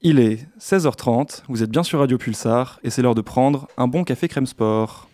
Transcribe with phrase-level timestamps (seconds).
[0.00, 3.88] Il est 16h30, vous êtes bien sur Radio Pulsar et c'est l'heure de prendre un
[3.88, 5.08] bon café crème sport.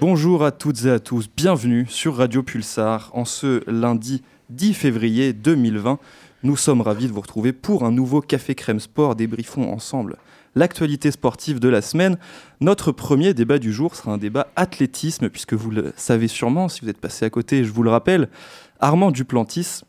[0.00, 5.32] Bonjour à toutes et à tous, bienvenue sur Radio Pulsar en ce lundi 10 février
[5.32, 6.00] 2020.
[6.44, 9.16] Nous sommes ravis de vous retrouver pour un nouveau Café Crème Sport.
[9.16, 10.18] Débriefons ensemble
[10.54, 12.16] l'actualité sportive de la semaine.
[12.60, 16.82] Notre premier débat du jour sera un débat athlétisme, puisque vous le savez sûrement, si
[16.82, 18.28] vous êtes passé à côté, je vous le rappelle,
[18.78, 19.80] Armand Duplantis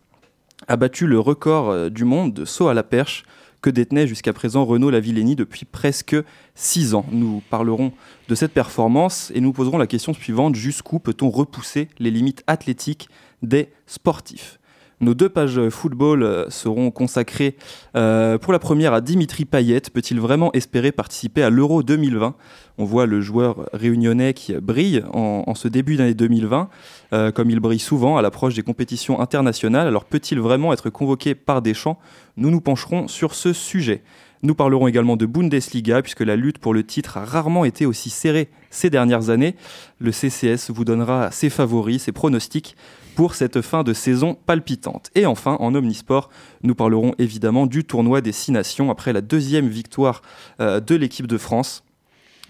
[0.68, 3.26] a battu le record euh, du monde de saut à la perche
[3.62, 6.16] que détenait jusqu'à présent Renaud Lavillenie depuis presque
[6.56, 7.06] six ans.
[7.12, 7.92] Nous parlerons
[8.28, 13.08] de cette performance et nous poserons la question suivante jusqu'où peut-on repousser les limites athlétiques
[13.44, 14.60] des sportifs?
[15.02, 17.56] Nos deux pages football euh, seront consacrées
[17.96, 19.82] euh, pour la première à Dimitri Payet.
[19.94, 22.36] Peut-il vraiment espérer participer à l'Euro 2020
[22.78, 26.70] On voit le joueur réunionnais qui brille en, ce début d'année 2020,
[27.14, 29.88] euh, comme il brille souvent à l'approche des compétitions internationales.
[29.88, 31.98] Alors peut-il vraiment être convoqué par Deschamps?
[32.36, 34.04] Nous nous pencherons sur ce sujet.
[34.42, 38.10] Nous parlerons également de Bundesliga, puisque la lutte pour le titre a rarement été aussi
[38.10, 39.56] serrée ces dernières années.
[40.00, 42.78] Le CCS vous donnera ses favoris, ses pronostics
[43.20, 45.12] pour cette fin de saison palpitante.
[45.14, 46.30] Et enfin, en omnisport,
[46.64, 50.22] nous parlerons évidemment du tournoi des Six Nations après la deuxième victoire
[50.62, 51.84] euh, de l'équipe de France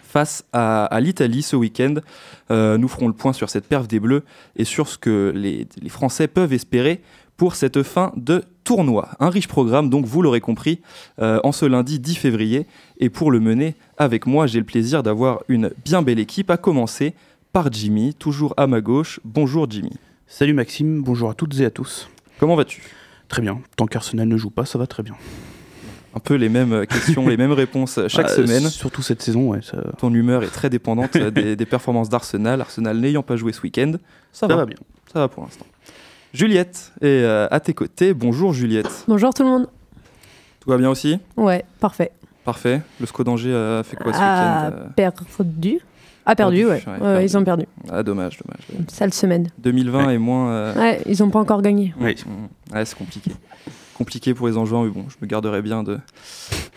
[0.03, 1.95] face à, l'Italie ce week-end.
[2.51, 4.23] Euh, nous ferons le point sur cette perf des Bleus
[4.57, 7.01] et sur ce que les, Français peuvent espérer
[7.35, 9.09] pour cette fin de tournoi.
[9.19, 10.81] Un riche programme, donc vous l'aurez compris,
[11.17, 12.67] euh, en ce lundi 10 février.
[12.99, 16.57] Et pour le mener avec moi, j'ai le plaisir d'avoir une bien belle équipe, à
[16.57, 17.15] commencer
[17.53, 19.19] par Jimmy, toujours à ma gauche.
[19.25, 19.97] Bonjour Jimmy.
[20.31, 22.07] Salut Maxime, bonjour à toutes et à tous.
[22.39, 22.83] Comment vas-tu?
[23.29, 23.59] Très bien.
[23.75, 25.15] Tant qu'Arsenal ne joue pas, ça va très bien.
[26.15, 28.69] Un peu les mêmes questions, les mêmes réponses chaque bah, semaine.
[28.69, 29.61] Surtout cette saison, ouais.
[29.97, 32.61] Ton humeur est très dépendante des, performances d'Arsenal.
[32.61, 33.93] Arsenal n'ayant pas joué ce week-end,
[34.31, 34.67] ça, va.
[34.67, 34.77] bien.
[35.11, 35.65] Ça va pour l'instant.
[36.31, 38.13] Juliette est euh, à tes côtés.
[38.13, 39.05] Bonjour Juliette.
[39.07, 39.67] Bonjour tout le monde.
[40.59, 41.17] Tout va bien aussi?
[41.37, 42.11] Ouais, parfait.
[42.45, 42.81] Parfait.
[42.99, 44.87] Le SCO d'Angers a fait quoi ce week-end euh?
[44.95, 45.79] Perdu.
[46.25, 46.83] A perdu, ouais.
[47.23, 47.65] Ils ont perdu.
[47.91, 48.83] Ah, dommage, dommage.
[48.87, 49.49] Sale semaine.
[49.59, 50.49] 2020 est moins.
[50.51, 51.93] Euh, ouais, ils n'ont pas encore gagné.
[51.99, 52.15] Oui.
[52.25, 52.75] Mm.
[52.75, 53.31] Ouais, c'est compliqué.
[53.99, 55.99] compliqué pour les enjeux, mais bon, je me garderai bien de,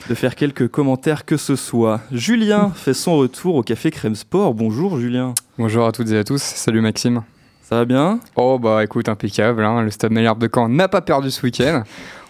[0.09, 2.01] de faire quelques commentaires que ce soit.
[2.11, 4.55] Julien fait son retour au Café Crème Sport.
[4.55, 5.35] Bonjour, Julien.
[5.57, 6.43] Bonjour à toutes et à tous.
[6.43, 7.23] Salut, Maxime.
[7.63, 8.19] Ça va bien?
[8.35, 9.63] Oh, bah écoute, impeccable.
[9.63, 9.83] Hein.
[9.83, 11.85] Le stade Malherbe de Caen n'a pas perdu ce week-end.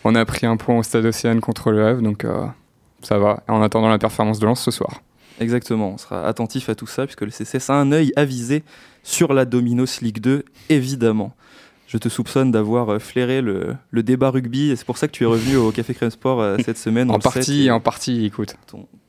[0.05, 2.45] On a pris un point au stade Océane contre le Havre, donc euh,
[3.01, 3.43] ça va.
[3.49, 5.01] En attendant la performance de Lens ce soir.
[5.41, 8.63] Exactement, on sera attentif à tout ça puisque le CCS a un œil avisé
[9.03, 11.35] sur la Dominos League 2, évidemment.
[11.93, 15.25] Je te soupçonne d'avoir euh, flairé le, débat rugby et c'est pour ça que tu
[15.25, 17.11] es revenu au Café Crème Sport euh, cette semaine.
[17.11, 18.57] en partie, en partie, écoute.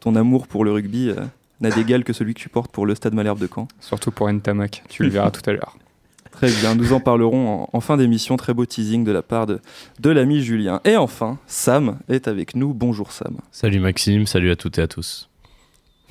[0.02, 1.16] Ton, amour pour le rugby euh,
[1.62, 3.70] n'a d'égal que celui que tu portes pour le Stade Malherbe de Caen.
[3.80, 5.78] Surtout pour Ntamak, tu le verras tout à l'heure.
[6.32, 8.36] Très bien, nous en parlerons en, fin d'émission.
[8.36, 9.62] Très beau teasing de la part de,
[10.02, 10.82] de l'ami Julien.
[10.84, 12.74] Et enfin, Sam est avec nous.
[12.74, 13.38] Bonjour Sam.
[13.52, 15.30] Salut Maxime, salut à toutes et à tous.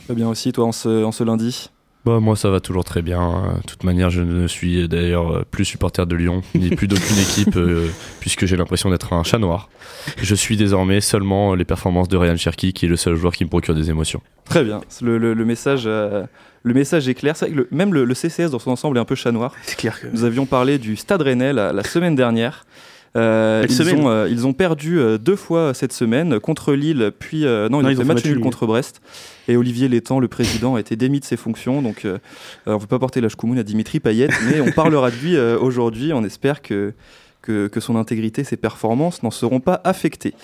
[0.04, 1.70] Très bien aussi, toi, en ce, en ce lundi?
[2.04, 3.60] Bah, moi, ça va toujours très bien.
[3.62, 7.56] De toute manière, je ne suis d'ailleurs plus supporter de Lyon, ni plus d'aucune équipe,
[7.56, 9.68] euh, puisque j'ai l'impression d'être un chat noir.
[10.20, 13.44] Je suis désormais seulement les performances de Ryan Cherky, qui est le seul joueur qui
[13.44, 14.20] me procure des émotions.
[14.44, 14.80] Très bien.
[15.00, 16.24] Le, le, message, euh,
[16.64, 17.34] le message est clair.
[17.34, 19.54] Vrai que même le, CCS dans son ensemble est un peu chat noir.
[19.62, 20.08] C'est clair que.
[20.08, 22.66] Nous avions parlé du Stade Rennais la semaine dernière.
[23.14, 27.42] Euh, ils, ont, euh, ils, ont, perdu euh, deux fois cette semaine contre Lille, puis
[27.42, 29.02] non, ils, ont fait match nul contre Brest.
[29.48, 31.82] Et Olivier Létang, le président, a été démis de ses fonctions.
[31.82, 32.06] Donc,
[32.66, 35.38] on ne veut pas porter la chkoumoun à Dimitri Payet, mais on parlera de lui
[35.38, 36.12] aujourd'hui.
[36.12, 36.94] On espère que,
[37.42, 40.34] que, que, son intégrité, ses performances n'en seront pas affectées.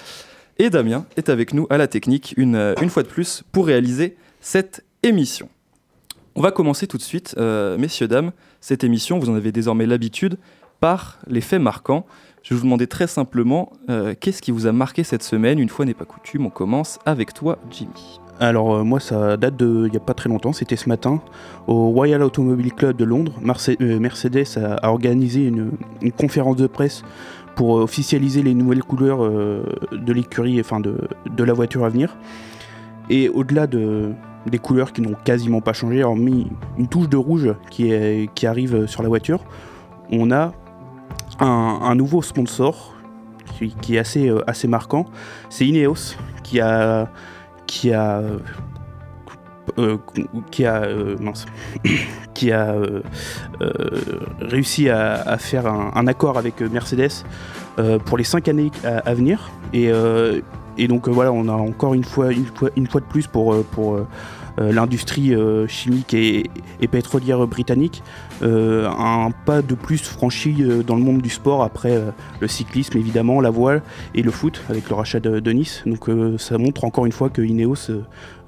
[0.58, 4.16] Et Damien est avec nous à la technique, une, une fois de plus, pour réaliser
[4.40, 5.48] cette émission.
[6.34, 7.34] On va commencer tout de suite,
[7.78, 8.32] messieurs, dames.
[8.60, 10.36] Cette émission, vous en avez désormais l'habitude,
[10.80, 12.06] par les faits marquants.
[12.48, 15.84] Je vous demander très simplement, euh, qu'est-ce qui vous a marqué cette semaine Une fois
[15.84, 18.20] n'est pas coutume, on commence avec toi, Jimmy.
[18.40, 21.20] Alors euh, moi ça date de il n'y a pas très longtemps, c'était ce matin
[21.66, 23.34] au Royal Automobile Club de Londres.
[23.82, 25.72] Euh, Mercedes a, organisé une,
[26.18, 27.02] conférence de presse
[27.54, 32.16] pour officialiser les nouvelles couleurs de l'écurie, enfin de, de, la voiture à venir.
[33.10, 34.12] Et au-delà de,
[34.46, 36.46] des couleurs qui n'ont quasiment pas changé, hormis
[36.78, 37.92] une touche de rouge qui,
[38.34, 39.44] qui arrive sur la voiture,
[40.10, 40.54] on a
[41.40, 42.94] un, nouveau sponsor
[43.80, 45.06] qui, est assez, euh, assez marquant.
[45.48, 47.08] C'est Ineos qui a,
[47.66, 48.22] qui a
[49.78, 49.98] euh,
[50.50, 51.16] qui a, euh,
[52.34, 52.74] qui a
[54.40, 57.24] réussi à, faire un, accord avec Mercedes
[58.06, 59.50] pour les cinq années à, venir.
[59.72, 59.90] Et,
[60.78, 63.62] et donc voilà, on a encore une fois, une fois, une fois de plus pour,
[63.66, 64.00] pour
[64.60, 66.44] l'industrie euh, chimique et,
[66.90, 68.02] pétrolière britannique,
[68.42, 72.02] euh, un pas de plus franchi dans le monde du sport après
[72.40, 73.82] le cyclisme évidemment, la voile
[74.14, 75.82] et le foot avec le rachat de, Nice.
[75.86, 76.08] Donc
[76.38, 77.90] ça montre encore une fois que Ineos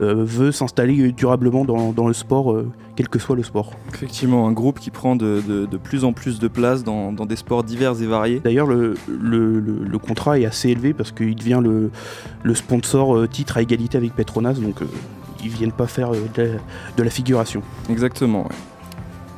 [0.01, 2.57] veut s'installer durablement dans, le sport,
[2.97, 3.73] quel que soit le sport.
[3.95, 8.01] Effectivement, un groupe qui prend de, plus en plus de place dans, des sports divers
[8.01, 8.41] et variés.
[8.43, 8.95] D'ailleurs, le,
[9.99, 14.55] contrat est assez élevé parce qu'il devient le, sponsor titre à égalité avec Petronas.
[14.55, 14.81] Donc
[15.43, 16.59] ils viennent pas faire euh,
[16.97, 17.63] de, la figuration.
[17.89, 18.57] Exactement, ouais.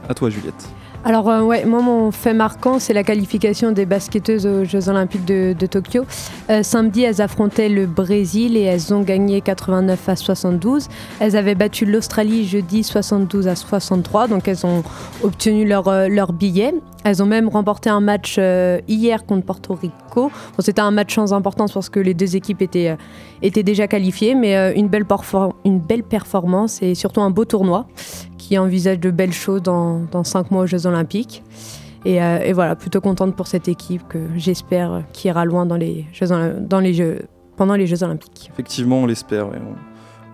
[0.09, 0.69] À toi, Juliette.
[1.05, 5.25] Alors euh, ouais, moi mon fait marquant c'est la qualification des basketteuses aux Jeux Olympiques
[5.25, 6.05] de, Tokyo.
[6.49, 10.87] Euh, samedi elles affrontaient le Brésil et elles ont gagné 89 à 72.
[11.19, 14.85] Elles avaient battu l'Australie jeudi 72 à 63, donc elles ont
[15.25, 16.73] obtenu leur, leur billet.
[17.05, 18.39] Elles ont même remporté un match
[18.87, 20.31] hier contre Porto Rico.
[20.61, 22.97] C'était un match sans importance parce que les deux équipes étaient,
[23.43, 27.89] étaient déjà qualifiées, mais une, belle performance et surtout un beau tournoi
[28.39, 30.92] qui envisage de belles choses dans, dans mois aux Jeux Olympiques.
[32.07, 36.07] Euh, et, voilà, plutôt contente pour cette équipe que j'espère qui ira loin dans les
[36.13, 36.27] jeux,
[36.61, 37.23] dans les jeux,
[37.57, 38.51] pendant les Jeux Olympiques.
[38.53, 39.49] Effectivement, on l'espère.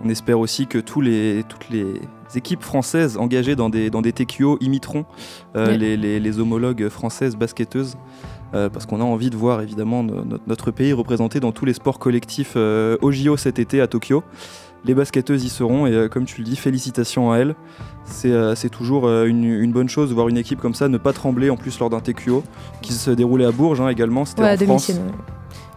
[0.05, 1.95] On, espère aussi que tous les, toutes les
[2.37, 5.05] équipes françaises engagées dans des, dans des TQO imiteront
[5.57, 7.97] euh, les, les, homologues françaises basketteuses.
[8.55, 10.03] Euh, parce qu'on a envie de voir évidemment
[10.47, 14.23] notre pays représenté dans tous les sports collectifs au JO cet été à Tokyo.
[14.85, 17.55] Les basketteuses y seront et comme tu le dis, félicitations à elles
[18.11, 21.13] c'est euh, toujours euh, une, bonne chose de voir une équipe comme ça ne pas
[21.13, 22.43] trembler en plus lors d'un TQO
[22.83, 24.93] qui se déroulait à Bourges hein, également, c'était en France.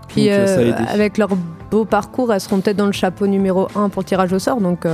[0.08, 1.30] Puis euh, avec leur
[1.70, 4.86] beau parcours, elles seront peut-être dans le chapeau numéro 1 pour tirage au sort, donc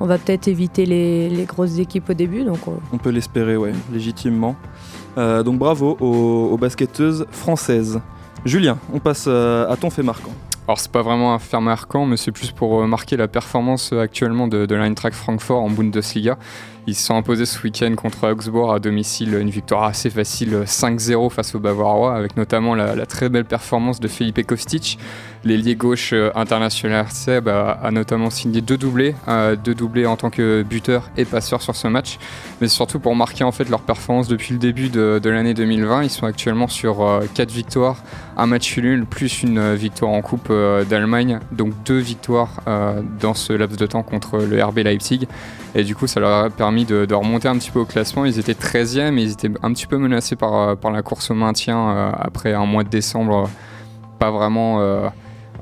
[0.00, 2.44] on va peut-être éviter les, grosses équipes au début.
[2.44, 2.58] Donc,
[2.92, 4.56] On peut l'espérer, ouais, légitimement.
[5.16, 8.00] donc bravo aux, aux, basketteuses françaises.
[8.44, 10.32] Julien, on passe à ton fait marquant.
[10.68, 14.48] Alors c'est pas vraiment un fait marquant, mais c'est plus pour marquer la performance actuellement
[14.48, 16.36] de, de l'Eintracht Francfort en Bundesliga.
[16.86, 21.30] Ils se sont imposés ce week-end contre Augsbourg à domicile, une victoire assez facile 5-0
[21.30, 24.98] face aux Bavarois, avec notamment la, très belle performance de Felipe Kostic.
[25.44, 30.30] L'ailier gauche euh, international Seb a, notamment signé deux doublés, euh, deux doublés en tant
[30.30, 32.18] que buteur et passeur sur ce match,
[32.60, 36.02] mais surtout pour marquer en fait leur performance depuis le début de, l'année 2020.
[36.02, 36.96] Ils sont actuellement sur
[37.34, 38.02] 4 euh, victoires,
[38.36, 40.52] un match nul plus une victoire en Coupe
[40.88, 42.60] d'Allemagne, donc deux victoires
[43.20, 45.26] dans ce laps de temps contre le RB Leipzig.
[45.74, 48.24] Et du coup, ça leur a permis de, remonter un petit peu au classement.
[48.24, 51.34] Ils étaient 13e et ils étaient un petit peu menacés par, par la course au
[51.34, 53.48] maintien après un mois de décembre
[54.18, 54.80] pas vraiment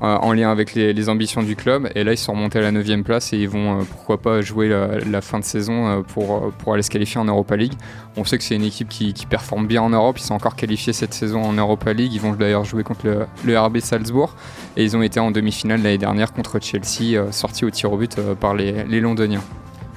[0.00, 1.88] en lien avec les, ambitions du club.
[1.94, 4.69] Et là, ils sont remontés à la 9e place et ils vont pourquoi pas jouer
[4.69, 7.75] la, fin de saison pour, pour aller se qualifier en Europa League.
[8.16, 10.19] On sait que c'est une équipe qui, performe bien en Europe.
[10.19, 12.12] Ils sont encore qualifiés cette saison en Europa League.
[12.12, 13.06] Ils vont d'ailleurs jouer contre
[13.44, 14.34] le, RB Salzbourg.
[14.76, 18.16] Et ils ont été en demi-finale l'année dernière contre Chelsea, sortis au tir au but
[18.40, 19.42] par les, les Londoniens.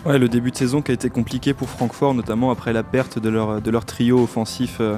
[0.05, 3.19] Ouais, le début de saison qui a été compliqué pour Francfort, notamment après la perte
[3.19, 4.97] de leur, de leur trio offensif euh,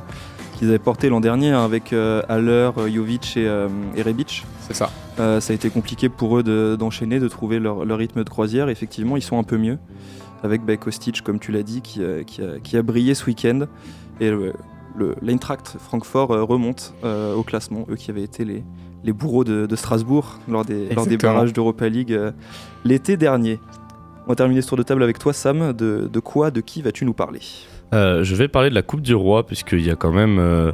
[0.62, 4.46] qu'ils avaient porté l'an dernier hein, avec euh, Haller, euh, Jovic et, Rebic.
[4.60, 4.92] C'est ça.
[5.18, 8.70] ça a été compliqué pour eux d'enchaîner, de, trouver leur, rythme de croisière.
[8.70, 9.80] Effectivement, ils sont un peu mieux
[10.44, 12.02] avec bah, Kostic, comme tu l'as dit, qui,
[12.64, 13.62] qui, a, brillé ce week-end.
[14.20, 14.32] Et
[15.24, 18.64] l'Eintracht Francfort remonte au classement, eux qui avaient été les,
[19.04, 22.18] les bourreaux de, Strasbourg lors des, lors des barrages d'Europa League
[22.86, 23.60] l'été dernier.
[24.26, 25.74] On va terminer ce tour de table avec toi, Sam.
[25.74, 27.42] De, quoi, de qui vas-tu nous parler?
[27.42, 30.72] euh, Je vais parler de la Coupe du Roi, puisqu'il y a quand même euh,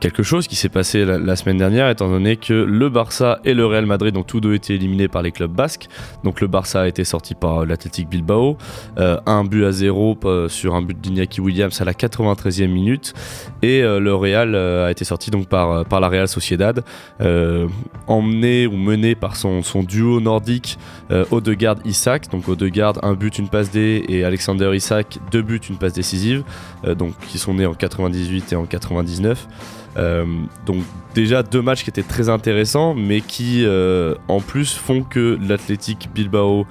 [0.00, 3.66] quelque chose qui s'est passé la, semaine dernière, étant donné que le Barça et le
[3.66, 5.88] Real Madrid ont tous deux été éliminés par les clubs basques.
[6.24, 8.56] Donc le Barça a été sorti par l'Athletic Bilbao,
[8.98, 13.14] euh, un but à zéro euh, sur un but d'Iñaki Williams à la 93e minute,
[13.62, 16.82] et euh, le Real a été sorti donc par, la Real Sociedad,
[18.06, 20.78] emmené ou mené par son, duo nordique
[21.30, 22.30] Odegaard-Isaac.
[22.30, 26.44] Donc Odegaard, un but, une passe D, et Alexander Isaac, deux buts, une passe décisive,
[26.96, 29.46] donc qui sont nés en 98 et en 99.
[29.96, 30.24] Euh,
[30.64, 30.82] donc
[31.14, 36.08] déjà deux matchs qui étaient très intéressants, mais qui euh, en plus font que l'Athletic
[36.14, 36.66] Bilbao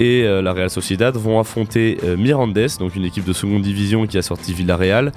[0.00, 4.18] et euh, la Real Sociedad vont affronter Mirandes, donc une équipe de seconde division qui
[4.18, 5.12] a sorti Villarreal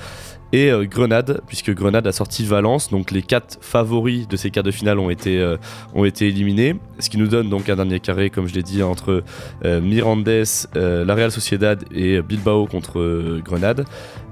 [0.54, 2.90] et Grenade, puisque Grenade a sorti Valence.
[2.90, 5.56] Donc les quatre favoris de ces quarts de finale ont été,
[5.94, 6.76] ont été éliminés.
[7.00, 9.24] Ce qui nous donne donc un dernier carré, comme je l'ai dit, entre
[9.64, 10.28] Mirandes,
[10.76, 13.86] la Real Sociedad et Bilbao contre Grenade.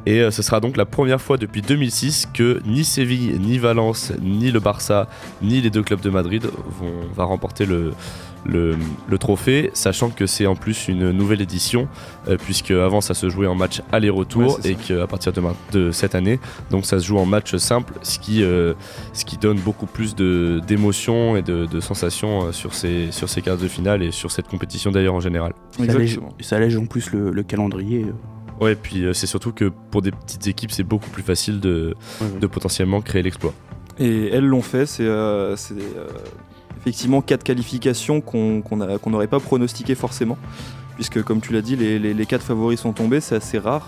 [0.05, 4.11] Et euh, ce sera donc la première fois depuis 2006 que ni Séville, ni Valence,
[4.21, 5.07] ni le Barça,
[5.41, 6.45] ni les deux clubs de Madrid
[6.79, 7.91] vont va remporter le,
[8.45, 8.77] le,
[9.09, 11.89] le trophée, sachant que c'est en plus une nouvelle édition,
[12.29, 15.33] euh, puisque avant ça se jouait en match aller-retour Ouais, et qu'à partir
[15.73, 16.39] de, cette année,
[16.71, 18.73] donc ça se joue en match simple, ce qui, euh,
[19.13, 23.41] ce qui donne beaucoup plus de- d'émotions et de, de sensations sur ces, sur ces
[23.41, 25.51] quarts de finale et sur cette compétition d'ailleurs en général.
[25.75, 26.29] Ça allège, Exactement.
[26.39, 28.05] ça allège en plus le, le calendrier.
[28.59, 31.95] Ouais, puis euh, c'est surtout que pour des petites équipes, c'est beaucoup plus facile de,
[32.41, 33.53] de potentiellement créer l'exploit.
[33.99, 36.07] Et elles l'ont fait, c'est euh, euh,
[36.81, 40.37] effectivement quatre qualifications qu'on qu'on n'aurait pas pronostiquées forcément,
[40.95, 43.87] puisque comme tu l'as dit, les, les- les quatre favoris sont tombés, c'est assez rare.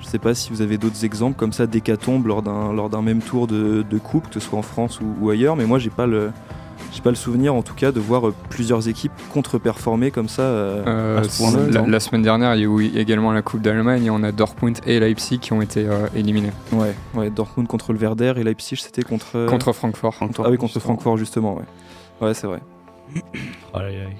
[0.00, 3.02] Je sais pas si vous avez d'autres exemples comme ça d'hécatombes lors d'un lors d'un
[3.02, 5.78] même tour de, de coupe, que ce soit en France ou, ou ailleurs, mais moi
[5.78, 6.30] j'ai pas le
[6.94, 10.42] j'ai pas le souvenir en tout cas de voir euh, plusieurs équipes contre-performer comme ça.
[10.42, 13.60] euh, Euh, à ce point-là, la, semaine dernière, il y a eu également la Coupe
[13.62, 17.66] d'Allemagne et on a Dortmund et Leipzig qui ont été euh, éliminés ouais, ouais, Dortmund
[17.68, 20.14] contre le Werder et Leipzig c'était contre euh, contre Francfort.
[20.20, 21.64] ah oui contre Francfort justement ouais.
[22.20, 22.60] Ouais c'est vrai.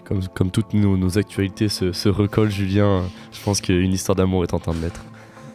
[0.04, 3.02] Comme, comme toutes nos, nos actualités se, se recollent, Julien,
[3.32, 5.00] je pense qu'une histoire d'amour est en train de naître.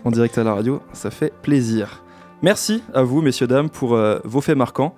[0.03, 2.03] en direct à la radio, ça fait plaisir.
[2.41, 4.95] Merci à vous, messieurs, dames, pour euh, vos faits marquants.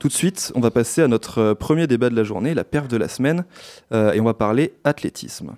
[0.00, 2.64] Tout de suite, on va passer à notre euh, premier débat de la journée, la
[2.64, 3.44] perf de la semaine,
[3.92, 5.52] euh, et on va parler athlétisme.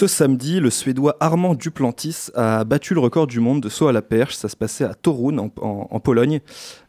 [0.00, 3.92] Ce samedi, le Suédois Armand Duplantis a battu le record du monde de saut à
[3.92, 4.34] la perche.
[4.34, 6.40] Ça se passait à Torun, en, Pologne.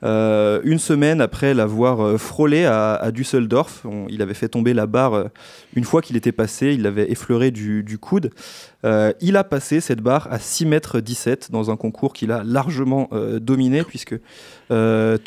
[0.04, 5.14] Euh, une semaine après l'avoir euh, frôlé à, Düsseldorf, il avait fait tomber la barre
[5.14, 5.28] euh,
[5.76, 6.68] une fois qu'il était passé.
[6.74, 8.32] Il l'avait effleuré du coude.
[8.84, 12.44] Euh, il a passé cette barre à 6 mètres 17 dans un concours qu'il a
[12.44, 14.16] largement euh, dominé puisque
[14.72, 15.18] euh,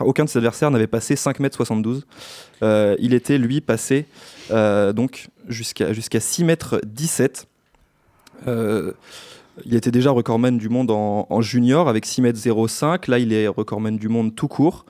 [0.00, 2.06] aucun de ses adversaires n'avait passé 5 mètres 72.
[2.62, 4.06] Euh, il était lui passé
[5.48, 7.46] jusqu'à jusqu'à 6 mètres 17.
[8.48, 8.92] Euh,
[9.64, 12.38] il était déjà recordman du monde en, en junior avec 6 mètres
[12.68, 13.08] 05.
[13.08, 14.84] Là, il est recordman du monde tout court.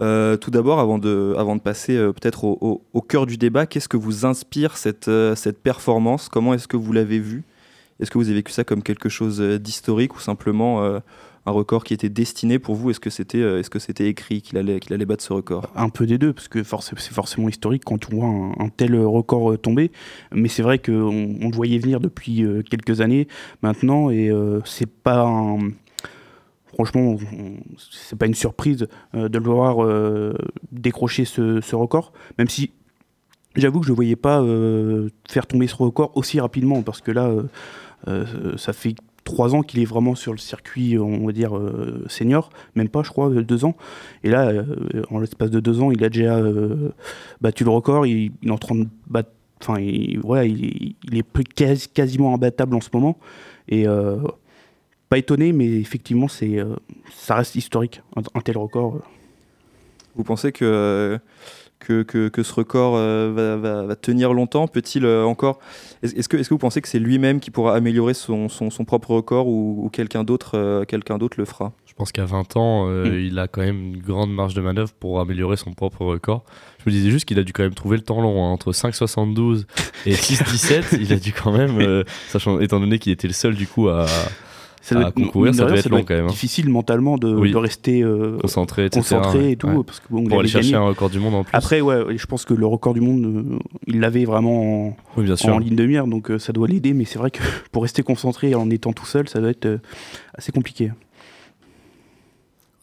[0.00, 4.24] Euh, tout d'abord, avant de, passer euh, peut-être au, cœur du débat, qu'est-ce que vous
[4.24, 6.28] inspire cette, euh, performance?
[6.28, 7.44] Comment est-ce que vous l'avez vu
[8.00, 10.82] Est-ce que vous avez vécu ça comme quelque chose d'historique ou simplement
[11.44, 12.90] un record qui était destiné pour vous?
[12.90, 15.70] Est-ce que c'était écrit qu'il allait, battre ce record?
[15.76, 19.58] Un peu des deux, parce que c'est forcément historique quand on voit un, tel record
[19.60, 19.92] tomber.
[20.32, 23.28] Mais c'est vrai qu'on on le voyait venir depuis quelques années
[23.62, 24.32] maintenant, et
[24.64, 25.70] c'est pas un-
[26.74, 27.16] Franchement,
[27.90, 30.34] c'est pas une surprise euh, de le voir euh,
[30.70, 32.72] décrocher ce, record, même si
[33.56, 37.12] j'avoue que je ne voyais pas euh, faire tomber ce record aussi rapidement, parce que
[37.12, 37.30] là,
[38.56, 41.52] ça fait trois ans qu'il est vraiment sur le circuit, on va dire,
[42.08, 43.76] senior, même pas, je crois, deux ans.
[44.24, 44.64] Et là,
[45.10, 46.40] en l'espace de deux ans, il a déjà
[47.40, 48.06] battu le record.
[48.06, 49.30] Il, est en train de battre.
[49.60, 53.18] Enfin, il, voilà, il, est- quasiment imbattable en ce moment.
[53.68, 53.86] Et
[55.12, 56.74] pas étonné, mais effectivement, c'est, euh,
[57.14, 58.96] ça reste historique, un, un tel record.
[58.96, 59.00] euh.
[60.16, 61.18] Vous pensez que,
[61.80, 64.66] que, que, que ce record euh, va, va- va tenir longtemps?
[64.68, 65.58] Peut-il euh, encore?
[66.02, 68.84] Est-ce que, est que vous pensez que c'est lui-même qui pourra améliorer son, son, son
[68.86, 71.72] propre record ou, ou quelqu'un d'autre euh, quelqu'un d'autre le fera?
[71.86, 73.14] Je pense qu'à 20 ans, euh, Mm.
[73.26, 76.42] il a quand même une grande marge de manœuvre pour améliorer son propre record.
[76.78, 78.46] Je me disais juste qu'il a dû quand même trouver le temps long.
[78.46, 78.50] hein.
[78.50, 79.64] Entre 5,72
[80.06, 83.54] et 6,17, il a dû quand même, euh, sachant, étant donné qu'il était le seul
[83.54, 84.06] du coup à
[84.84, 86.28] Ça À concourir, ça devait être long quand même, hein.
[86.30, 87.52] Difficile mentalement de, Oui.
[87.52, 89.52] de rester euh, concentré ouais.
[89.52, 89.84] et tout, Ouais.
[89.86, 90.84] parce que bon, Pour aller chercher gagné.
[90.84, 91.50] un record du monde en plus.
[91.54, 95.24] Après, ouais, je pense que le record du monde, euh, il l'avait vraiment en, oui,
[95.24, 95.54] bien sûr.
[95.54, 96.94] en ligne de mire, donc euh, ça doit l'aider.
[96.94, 97.38] Mais c'est vrai que
[97.70, 99.78] pour rester concentré en étant tout seul, ça doit être euh,
[100.34, 100.90] assez compliqué.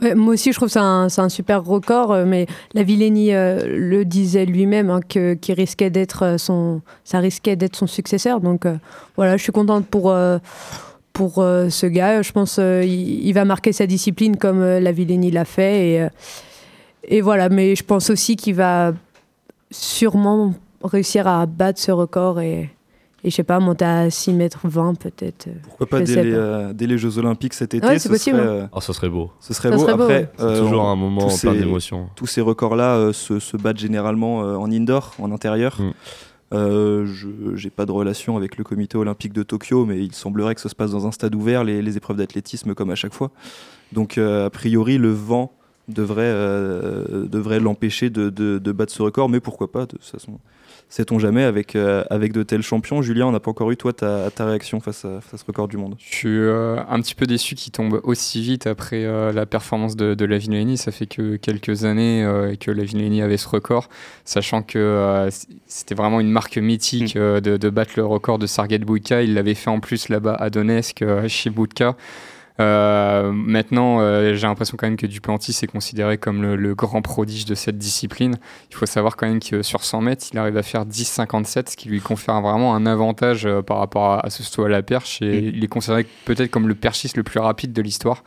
[0.01, 2.83] Ouais, moi aussi, je trouve que c'est un, c'est un super record, euh, mais la
[2.83, 7.87] Villeni euh, le disait lui-même, hein, que, qu'il risquait d'être son, ça risquait d'être son
[7.87, 8.39] successeur.
[8.39, 8.77] Donc euh,
[9.17, 10.37] voilà, je suis contente pour, euh,
[11.19, 12.21] pour euh, ce gars.
[12.21, 15.89] Je pense qu'il il va marquer sa discipline comme euh, la Villeni l'a fait.
[15.89, 16.09] Et, euh,
[17.03, 18.93] et voilà, mais je pense aussi qu'il va
[19.69, 22.69] sûrement réussir à battre ce record et,
[23.23, 25.47] et je sais pas, monter à 6 mètres 20 peut-être.
[25.47, 25.51] euh.
[25.63, 26.37] Pourquoi pas dès les, pas.
[26.37, 28.51] euh, dès les Jeux Olympiques cet été Ouais, ce c'est possible, serait, hein.
[28.51, 29.29] euh, Oh, ça serait beau.
[29.41, 29.81] ce serait Ça beau.
[29.81, 30.29] serait beau, Après, ouais.
[30.39, 32.07] Euh, toujours on- un moment plein d'émotions.
[32.15, 35.75] tous ces records-là euh, se, se battent généralement euh, en indoor, en intérieur.
[35.81, 35.91] Mm.
[36.53, 37.27] Euh, je
[37.63, 40.69] n'ai pas de relation avec le comité olympique de Tokyo, mais il semblerait que ça
[40.69, 43.31] se passe dans un stade ouvert, les, épreuves d'athlétisme comme à chaque fois.
[43.91, 45.51] Donc euh, a priori, le vent
[45.87, 50.39] devrait, euh, devrait l'empêcher de- de battre ce record, mais pourquoi pas, de toute façon.
[50.89, 53.01] Sait-on jamais, avec, euh, avec de tels champions.
[53.01, 55.45] Julien, on n'a pas encore eu, toi, ta, ta réaction face à, face à, ce
[55.45, 59.05] record du monde Je suis euh, un petit peu déçu qu'il tombe aussi vite après
[59.05, 60.75] euh, la performance de, de.
[60.75, 62.23] Ça fait que quelques années
[62.59, 63.89] que Lavillenie avait ce record,
[64.23, 65.27] sachant que
[65.67, 67.41] c'était vraiment une marque mythique Mm.
[67.41, 69.21] de, de battre le record de Sergei Boudka.
[69.21, 71.95] Il l'avait fait en plus là-bas à Donetsk, chez Boudka.
[72.59, 77.01] Euh, maintenant, euh, j'ai l'impression quand même que Duplantis est considéré comme le, le grand
[77.01, 78.37] prodige de cette discipline.
[78.69, 81.77] Il faut savoir quand même que sur 100 mètres, il arrive à faire 10,57, ce
[81.77, 84.81] qui lui confère vraiment un avantage euh, par rapport à, à ce saut à la
[84.81, 85.21] perche.
[85.21, 85.51] Et Mm.
[85.55, 88.23] il est considéré peut-être comme le perchiste le plus rapide de l'histoire.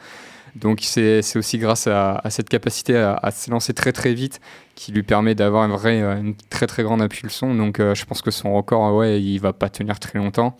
[0.55, 4.39] Donc c'est aussi grâce à, à cette capacité à, à s'élancer très très vite
[4.75, 7.55] qui lui permet d'avoir une, vraie, une très très grande impulsion.
[7.55, 10.55] Donc je pense que son record, ouais, il va pas tenir très longtemps.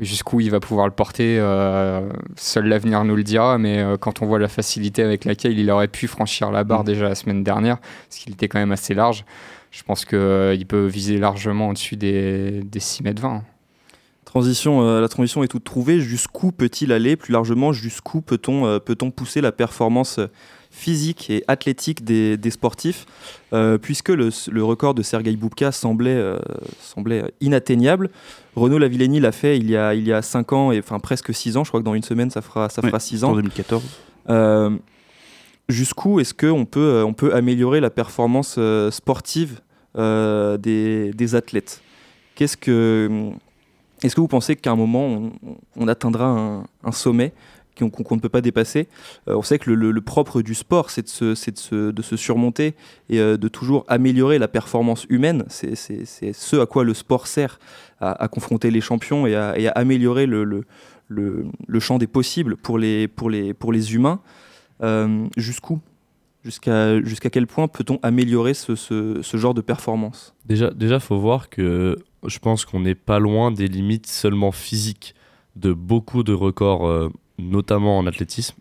[0.00, 4.22] Jusqu'où il va pouvoir le porter, euh, seul l'avenir nous le dira, mais euh, quand
[4.22, 6.86] on voit la facilité avec laquelle il aurait pu franchir la barre Mm.
[6.86, 9.24] déjà la semaine dernière, parce qu'il était quand même assez large,
[9.70, 13.44] je pense qu'il peut viser largement au-dessus des, des 6 mètres 20.
[14.34, 16.00] Transition, euh, la transition est toute trouvée.
[16.00, 17.14] Jusqu'où peut-il aller?
[17.14, 20.26] Plus largement, jusqu'où peut-on euh, peut-on pousser la performance euh,
[20.76, 23.06] physique et athlétique des, des sportifs
[23.52, 26.38] Euh, Puisque le, le record de Sergei Boubka semblait, euh,
[26.80, 28.10] semblait inatteignable.
[28.56, 31.32] Renaud Lavillenie l'a fait il y, a, il y a 5 ans, et enfin presque
[31.32, 31.62] 6 ans.
[31.64, 33.34] Je crois que dans une semaine, ça fera, ça Ouais, fera 6 En ans.
[33.36, 33.82] 2014.
[34.30, 34.70] Euh,
[35.68, 38.58] Jusqu'où est-ce qu'on peut, on peut améliorer la performance
[38.90, 39.60] sportive
[39.96, 41.80] des, des athlètes?
[42.34, 43.30] Qu'est-ce que,
[44.02, 45.32] Est-ce que vous pensez qu'à un moment, on,
[45.76, 47.32] on atteindra un, un sommet?
[47.78, 48.88] Qu'on ne peut pas dépasser
[49.28, 52.74] Euh, On sait que le, propre du sport, c'est de se, surmonter
[53.08, 55.44] et euh, de toujours améliorer la performance humaine.
[55.48, 57.58] C'est ce à quoi le sport sert,
[58.00, 60.64] à, confronter les champions et à, améliorer le,
[61.78, 63.08] champ des possibles pour les,
[63.94, 64.20] humains.
[64.82, 65.80] Euh, Jusqu'où?
[66.44, 70.34] Jusqu'à quel point peut-on améliorer ce, genre de performance?
[70.44, 75.14] Déjà, déjà, faut voir que je pense qu'on n'est pas loin des limites seulement physiques
[75.56, 78.56] de beaucoup de records, notamment en athlétisme.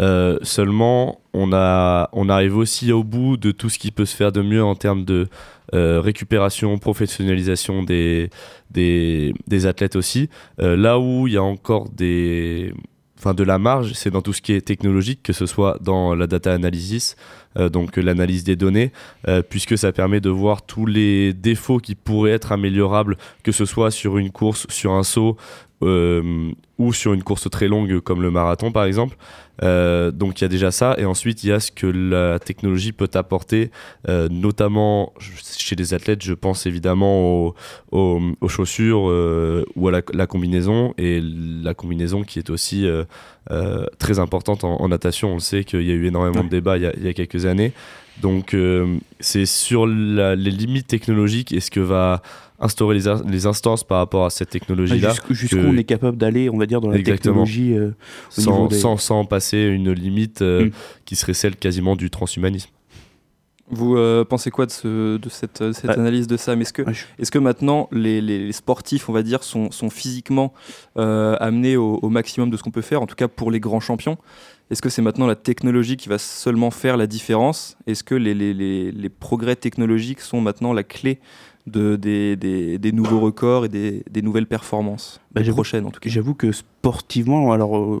[0.00, 4.16] Euh, seulement, on, a, on arrive aussi au bout de tout ce qui peut se
[4.16, 5.28] faire de mieux en termes de
[5.72, 8.30] euh, récupération, professionnalisation des,
[8.70, 10.28] des, athlètes aussi.
[10.60, 12.74] Euh, là où il y a encore des,
[13.18, 16.14] enfin, de la marge, c'est dans tout ce qui est technologique, que ce soit dans
[16.14, 17.16] la data analysis,
[17.56, 18.92] donc l'analyse des données,
[19.28, 23.64] euh, puisque ça permet de voir tous les défauts qui pourraient être améliorables, que ce
[23.64, 25.36] soit sur une course, sur un saut
[25.82, 29.16] euh, ou sur une course très longue comme le marathon par exemple.
[29.62, 32.38] Euh, donc il y a déjà ça, et ensuite il y a ce que la
[32.38, 33.70] technologie peut apporter,
[34.08, 37.54] euh, notamment chez les athlètes, je pense évidemment
[37.92, 42.88] aux, chaussures euh, ou à la, combinaison, et la combinaison qui est aussi
[43.50, 45.30] euh, très importante en, en, natation.
[45.30, 47.08] On le sait qu'il y a eu énormément de débats il y a, il y
[47.08, 47.72] a quelques années.
[48.22, 52.22] Donc euh, c'est sur la, les limites technologiques et ce que va
[52.60, 55.10] instaurer les, les instances par rapport à cette technologie-là.
[55.10, 57.44] Jusqu'où jusqu on est capable d'aller, on va dire, dans la Exactement.
[57.44, 57.90] technologie euh,
[58.30, 58.76] sans, des...
[58.76, 60.70] sans, sans, passer une limite euh, Mm.
[61.04, 62.70] qui serait celle quasiment du transhumanisme.
[63.70, 65.98] Vous euh, pensez quoi de, ce, de cette, de cette Ouais.
[65.98, 66.82] analyse de Sam Est-ce que,
[67.18, 70.52] est que maintenant les, les- sportifs, on va dire, sont, sont physiquement
[70.98, 73.60] euh, amenés au, au maximum de ce qu'on peut faire, en tout cas pour les
[73.60, 74.18] grands champions?
[74.70, 77.76] Est-ce que c'est maintenant la technologie qui va seulement faire la différence?
[77.86, 81.18] Est-ce que les, les- les- progrès technologiques sont maintenant la clé
[81.66, 85.20] de, des, des- des nouveaux records et des, des nouvelles performances?
[85.32, 87.76] Bah, prochaines en tout cas J'avoue que sportivement, alors.
[87.78, 88.00] euh,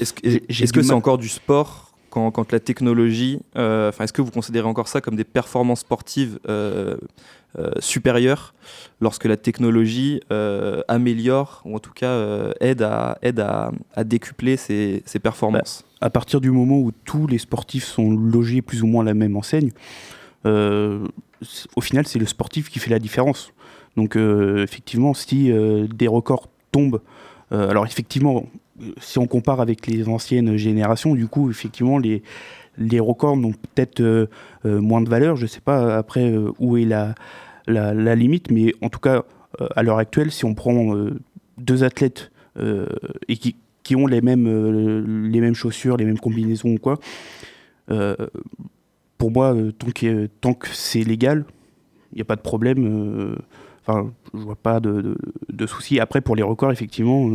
[0.00, 4.20] Est-ce est-ce du que c'est encore du sport quand, quand la technologie, euh, est-ce que
[4.20, 6.96] vous considérez encore ça comme des performances sportives euh,
[7.58, 8.54] euh, supérieures
[9.00, 13.72] lorsque la technologie euh, améliore ou en tout cas aide à, aide à,
[14.04, 15.84] décupler ses, ses performances?
[16.00, 19.14] À partir du moment où tous les sportifs sont logés plus ou moins à la
[19.14, 19.70] même enseigne,
[20.44, 23.52] au final, c'est le sportif qui fait la différence.
[23.96, 25.52] Donc, effectivement, si
[25.92, 27.02] des records tombent,
[27.50, 28.46] alors effectivement,
[29.00, 32.22] si on compare avec les anciennes générations, du coup, effectivement, les,
[32.78, 34.26] les records n'ont peut-être euh,
[34.64, 35.36] euh, moins de valeur.
[35.36, 37.14] Je ne sais pas après euh, où est la,
[37.66, 39.24] la, limite, mais en tout cas,
[39.76, 40.94] à l'heure actuelle, si on prend
[41.58, 42.32] deux athlètes
[43.28, 46.98] et qui, qui ont les mêmes, les mêmes chaussures, les mêmes combinaisons ou quoi,
[49.18, 51.44] pour moi, tant que, tant que c'est légal,
[52.12, 53.36] il n'y a pas de problème.
[53.86, 55.16] Enfin, je vois pas de, de,
[55.52, 56.00] de soucis.
[56.00, 57.28] Après, pour les records, effectivement,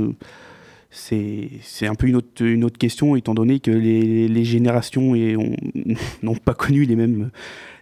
[0.96, 5.14] c'est un peu une autre, une autre question, étant donné que les, les générations
[6.24, 7.32] n'ont pas connu les mêmes,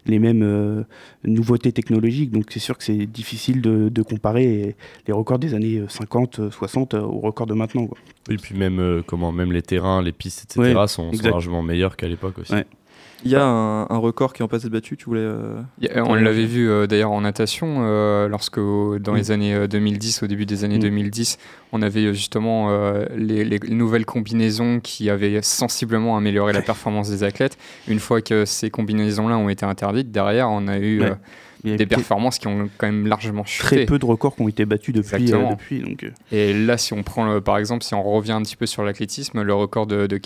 [0.06, 0.84] les mêmes euh,
[1.24, 2.32] nouveautés technologiques.
[2.32, 4.76] Donc, c'est sûr que c'est difficile de, de comparer
[5.08, 7.88] les records des années 50, 60 aux records de maintenant.
[7.88, 7.98] quoi.
[8.30, 10.76] Oui, puis même, euh, comment, même les terrains, les pistes, etc.
[10.76, 12.54] Ouais, sont, largement meilleurs qu'à l'époque aussi.
[12.54, 12.66] Ouais.
[13.26, 15.22] Il y a un, un record qui est en passe d'être battu, tu voulais...
[15.22, 15.62] euh,
[15.96, 20.24] a- On l'avait vu euh, d'ailleurs en natation, euh, lorsque dans les années euh, 2010,
[20.24, 20.82] au début des années Mm.
[20.82, 21.38] 2010,
[21.72, 22.70] on avait justement
[23.16, 27.58] les, les nouvelles combinaisons qui avaient sensiblement amélioré la performance des athlètes.
[27.88, 31.14] Une fois que ces combinaisons-là ont été interdites, derrière, on a eu Ouais.
[31.66, 33.86] Euh, des performances qui ont quand même largement très chuté.
[33.86, 35.14] peu de records qui ont été battus depuis.
[35.16, 35.50] euh, Exactement.
[35.52, 38.42] depuis donc, euh, Et là, si on prend, le- par exemple, si on revient un
[38.42, 40.20] petit peu sur l'athlétisme, le record de, de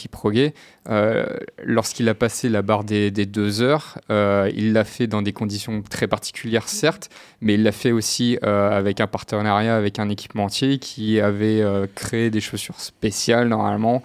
[0.90, 1.26] euh,
[1.64, 5.34] lorsqu'il a passé la barre des, des deux heures, euh, il l'a fait dans des
[5.34, 7.10] conditions très particulières, certes,
[7.42, 11.88] mais il l'a fait aussi euh, avec un partenariat avec un équipementier qui avait euh,
[11.96, 14.02] créé des chaussures spéciales, normalement,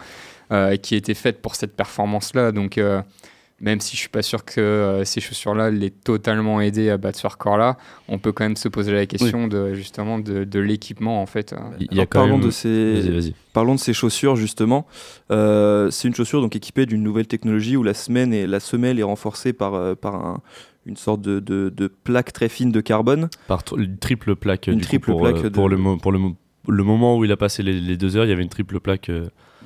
[0.51, 2.53] euh, qui étaient faites pour cette performance-là.
[2.53, 3.01] Donc, euh,
[3.63, 7.19] même si je suis pas sûr que euh, ces chaussures-là l'aient totalement aidé à battre
[7.19, 11.23] ce record-là, on peut quand même se poser la question de justement de, de l'équipement
[11.23, 11.55] en fait.
[11.81, 12.47] Il y a alors, quand parlons même.
[12.47, 12.95] de ces...
[13.01, 13.35] Vas-y, vas-y.
[13.55, 14.87] Parlons de ces chaussures justement.
[15.31, 18.99] Euh, c'est une chaussure donc équipée d'une nouvelle technologie où la semelle et la semelle
[18.99, 20.41] est renforcée par, euh, par un-
[20.85, 23.29] une sorte de, de- de plaque très fine de carbone.
[23.47, 24.67] Par une triple plaque.
[24.67, 26.35] Une du coup, triple pour, plaque euh, de- pour, le, mo- pour le, mo-
[26.67, 28.81] le moment où il a passé les, les deux heures, il y avait une triple
[28.81, 29.09] plaque.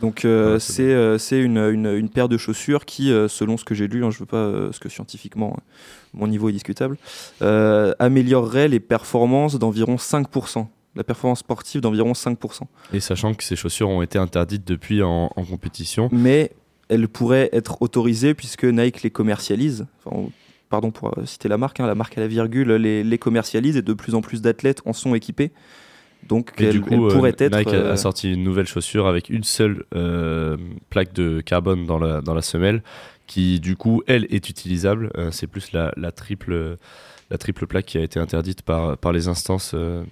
[0.03, 3.57] Donc euh, Ouais, c'est c'est euh, une, une- une paire de chaussures qui, euh, selon
[3.57, 5.57] ce que j'ai lu, hein, je veux pas euh, ce que scientifiquement
[6.15, 6.97] mon niveau est discutable,
[7.99, 10.67] améliorerait les performances d'environ 5%.
[10.95, 12.63] La performance sportive d'environ 5%.
[12.95, 16.09] Et sachant que ces chaussures ont été interdites depuis en, en compétition.
[16.11, 16.53] Mais
[16.89, 19.87] elles pourraient être autorisées puisque Nike les commercialise.
[20.05, 20.33] Enfin, on-
[20.71, 23.83] pardon pour citer la marque, hein, la marque à la virgule les, les commercialise et
[23.83, 25.53] de plus en plus d'athlètes en sont équipés.
[26.29, 27.57] Donc du coup, elles euh, pourraient être.
[27.57, 30.57] Nike a- euh, a sorti une nouvelle chaussure avec une seule euh,
[30.91, 32.83] plaque de carbone dans la, dans la semelle,
[33.27, 35.11] qui du coup, elle, est utilisable.
[35.17, 36.77] Euh, c'est plus la, la triple,
[37.31, 40.03] la triple plaque qui a été interdite par, par les instances euh,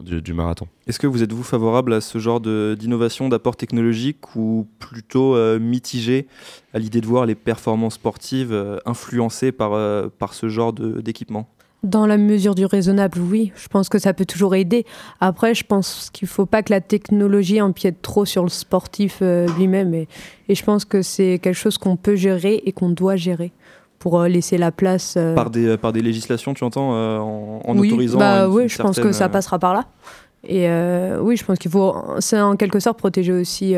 [0.00, 0.66] du, du marathon.
[0.86, 6.26] Est-ce que vous êtes-vous favorable à ce genre d'innovation, d'apport technologique ou plutôt euh, mitigé
[6.72, 11.48] à l'idée de voir les performances sportives euh, influencées par, euh, par ce genre d'équipement?
[11.82, 13.52] Dans la mesure du raisonnable, oui.
[13.56, 14.84] Je pense que ça peut toujours aider.
[15.20, 19.20] Après, je pense qu'il ne faut pas que la technologie empiète trop sur le sportif
[19.22, 19.94] euh, lui-même.
[19.94, 20.06] Et,
[20.50, 23.52] et je pense que c'est quelque chose qu'on peut gérer et qu'on doit gérer
[23.98, 25.14] pour euh, laisser la place.
[25.16, 28.52] euh, par, des, par des législations, tu entends, euh, en, en oui, autorisant bah une-
[28.52, 29.86] oui, une je pense que ça passera par là.
[30.46, 30.66] Et
[31.20, 33.74] oui, je pense qu'il faut, c'est en quelque sorte protéger aussi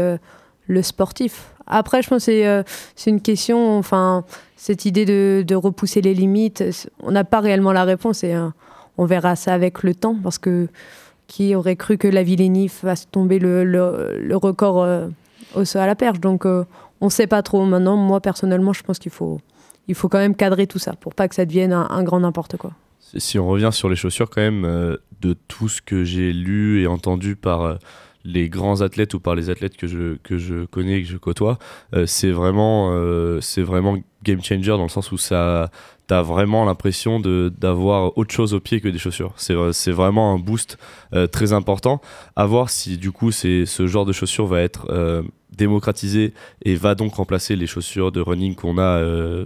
[0.68, 1.51] le sportif.
[1.66, 2.62] Après, je pense que c'est, euh,
[2.96, 4.24] c'est une question, enfin,
[4.56, 6.64] cette idée de, repousser les limites,
[7.02, 8.48] on n'a pas réellement la réponse et euh,
[8.98, 10.68] on verra ça avec le temps parce que
[11.26, 15.08] qui aurait cru que la Villénie fasse tomber le, record euh,
[15.54, 16.20] au saut à la perche.
[16.20, 16.66] Donc, on
[17.00, 17.64] ne sait pas trop.
[17.64, 19.40] Maintenant, moi, personnellement, je pense qu'il faut,
[19.88, 22.56] il faut quand même cadrer tout ça pour pas que ça devienne un, grand n'importe
[22.58, 22.72] quoi.
[23.16, 26.86] Si- on revient sur les chaussures, quand même, de tout ce que j'ai lu et
[26.86, 27.78] entendu par
[28.24, 31.16] les grands athlètes ou par les athlètes que je, que je connais et que je
[31.16, 31.58] côtoie,
[31.94, 35.70] euh, c'est vraiment, euh, vraiment game changer dans le sens où ça,
[36.06, 39.32] t'as vraiment l'impression d'avoir autre chose au pied que des chaussures.
[39.36, 40.78] C'est, vraiment un boost
[41.14, 42.00] euh, très important.
[42.36, 44.86] À voir si du coup ce genre de chaussures va être
[45.56, 46.32] démocratisé
[46.64, 49.44] et va donc remplacer les chaussures de running qu'on a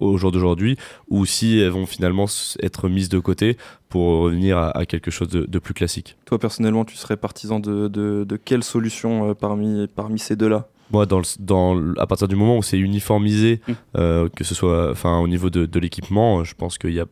[0.00, 0.76] au jour d'aujourd'hui
[1.08, 2.26] ou si elles vont finalement
[2.62, 3.56] être mises de côté
[3.88, 6.16] pour revenir à, à quelque chose de, de plus classique.
[6.24, 10.68] Toi, personnellement, tu serais partisan de, de, de quelle solution euh, parmi, parmi ces deux-là?
[10.92, 13.72] Moi, dans le, dans, le- à partir du moment où c'est uniformisé, Mm.
[13.96, 17.00] euh, que ce soit enfin, au niveau de, de l'équipement, euh, je pense qu'il n'y
[17.00, 17.06] a,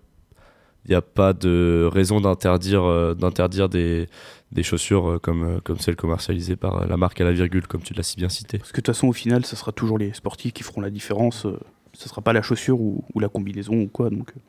[0.86, 4.08] il y a pas de raison d'interdire, euh, d'interdire des,
[4.52, 7.66] des chaussures euh, comme, euh, comme celles commercialisées par euh, la marque à la virgule,
[7.66, 8.58] comme tu l'as si bien cité.
[8.58, 10.90] Parce que de toute façon, au final, ce sera toujours les sportifs qui feront la
[10.90, 11.44] différence.
[11.46, 11.58] euh,
[11.98, 14.08] Ce sera pas la chaussure ou, ou la combinaison ou quoi.
[14.08, 14.40] Donc, euh,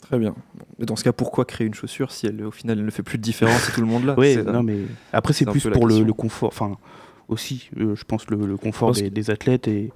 [0.00, 0.34] Très bien.
[0.78, 3.02] Mais dans ce cas, pourquoi créer une chaussure si elle, au final, elle ne fait
[3.02, 4.78] plus de différence et tout le monde C'est- non, mais
[5.12, 6.48] après, c'est plus la pour le, confort.
[6.48, 6.78] Enfin,
[7.28, 9.92] aussi, euh, je pense, le, le confort pense des, des athlètes et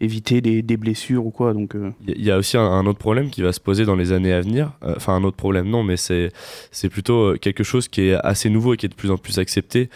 [0.00, 1.52] éviter des, blessures ou quoi.
[1.54, 4.12] Donc, euh, Il y- a aussi un, autre problème qui va se poser dans les
[4.12, 4.72] années à venir.
[4.82, 6.30] Euh, Enfin, un autre problème, non, mais c'est
[6.70, 9.16] c'est plutôt euh, quelque chose qui est assez nouveau et qui est de plus en
[9.18, 9.88] plus accepté.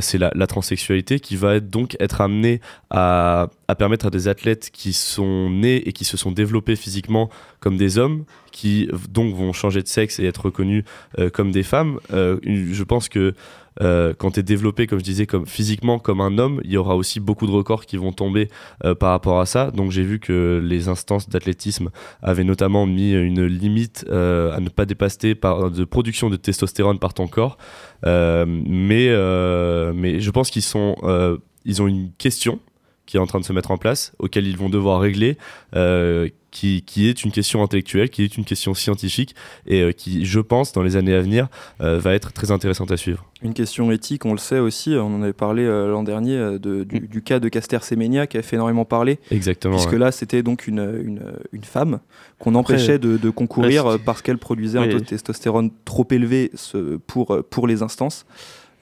[0.00, 4.92] C'est la, transsexualité qui va donc être amenée à, à permettre à des athlètes qui
[4.92, 9.82] sont nés et qui se sont développés physiquement comme des hommes, qui donc vont changer
[9.82, 10.84] de sexe et être reconnus
[11.32, 11.98] comme des femmes.
[12.12, 13.34] Je pense que
[13.82, 16.76] euh, quand tu es développé, comme je disais, comme physiquement comme un homme, il y
[16.76, 18.48] aura aussi beaucoup de records qui vont tomber
[18.84, 19.70] euh, par rapport à ça.
[19.70, 21.90] Donc j'ai vu que les instances d'athlétisme
[22.22, 26.98] avaient notamment mis une limite euh, à ne pas dépasser par, de production de testostérone
[26.98, 27.58] par ton corps.
[28.04, 32.60] Euh, mais, euh, mais je pense qu'ils sont, euh, ils ont une question
[33.06, 35.36] qui est en train de se mettre en place, auquel ils vont devoir régler,
[35.74, 39.34] euh, qui, qui, est une question intellectuelle, qui est une question scientifique,
[39.66, 41.48] et euh, qui, je pense, dans les années à venir,
[41.82, 43.24] euh, va être très intéressante à suivre.
[43.42, 47.00] Une question éthique, on le sait aussi, on en avait parlé l'an dernier de, du,
[47.02, 47.06] Mm.
[47.06, 49.74] du cas de Caster Semenya qui a fait énormément parler, Exactement.
[49.76, 49.98] puisque ouais.
[49.98, 51.20] là c'était donc une, une,
[51.52, 52.00] une femme
[52.38, 56.50] qu'on empêchait de, de concourir ouais, parce qu'elle produisait un taux de testostérone trop élevé
[56.54, 58.24] ce- pour, pour les instances.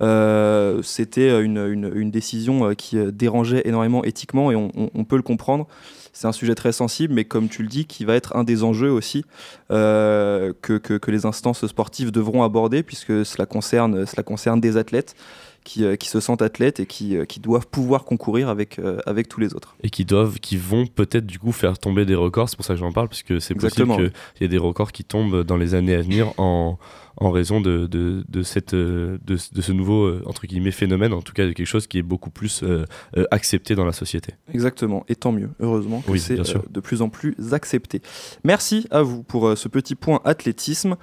[0.04, 5.22] Euh, c'était une, une, décision euh, qui euh, dérangeait énormément éthiquement et on, peut le
[5.22, 5.66] comprendre.
[6.12, 8.62] C'est un sujet très sensible, mais comme tu le dis, qui va être un des
[8.62, 9.24] enjeux aussi
[9.70, 15.16] que, que, que les instances sportives devront aborder, puisque cela concerne, cela concerne des athlètes
[15.64, 18.98] qui, euh, qui se sentent athlètes et qui, euh, qui doivent pouvoir concourir avec, euh,
[19.06, 19.76] avec tous les autres.
[19.82, 22.48] et qui doivent, qui vont peut-être du coup faire tomber des records.
[22.48, 25.04] C'est pour ça que j'en parle, puisque c'est possible qu'il y ait des records qui
[25.04, 26.78] tombent dans les années à venir en,
[27.16, 31.32] en raison de, de, de cette, de, de ce nouveau entre guillemets phénomène, en tout
[31.32, 32.84] cas de quelque chose qui est beaucoup plus euh,
[33.30, 34.34] accepté dans la société.
[34.52, 38.02] Exactement, et tant mieux, heureusement que Oui, c'est euh, de plus en plus accepté.
[38.44, 40.96] Merci à vous pour euh, ce petit point athlétisme.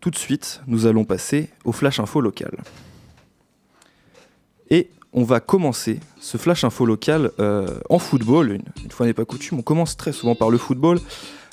[0.00, 2.56] Tout de suite, nous allons passer au Flash Info local.
[4.70, 8.60] Et on va commencer ce Flash Info local euh, en football.
[8.84, 11.00] Une, fois n'est pas coutume, on commence très souvent par le football.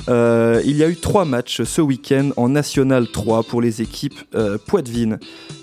[0.10, 4.20] Euh, il y a eu trois matchs ce week-end en National 3 pour les équipes
[4.36, 4.58] euh.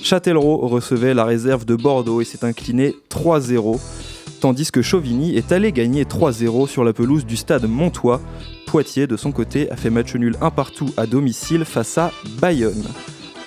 [0.02, 3.80] Châtellerault recevait la réserve de Bordeaux et s'est incliné 3-0
[4.44, 8.20] tandis que Chauvigny est allé gagner 3-0 sur la pelouse du stade Montois.
[8.66, 12.12] Poitiers, de son côté, a fait match nul un partout à domicile face à
[12.42, 12.84] Bayonne.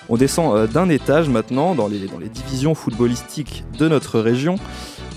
[0.10, 4.56] On descend euh, d'un étage maintenant dans les, divisions footballistiques de notre région.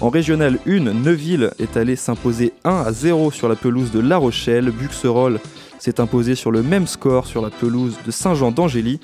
[0.01, 4.17] En régional 1, Neuville est allé s'imposer 1 à 0 sur la pelouse de La
[4.17, 4.71] Rochelle.
[4.71, 5.41] Buxerolles
[5.79, 9.01] s'est imposé sur le même score sur la pelouse de Saint-Jean d'Angély.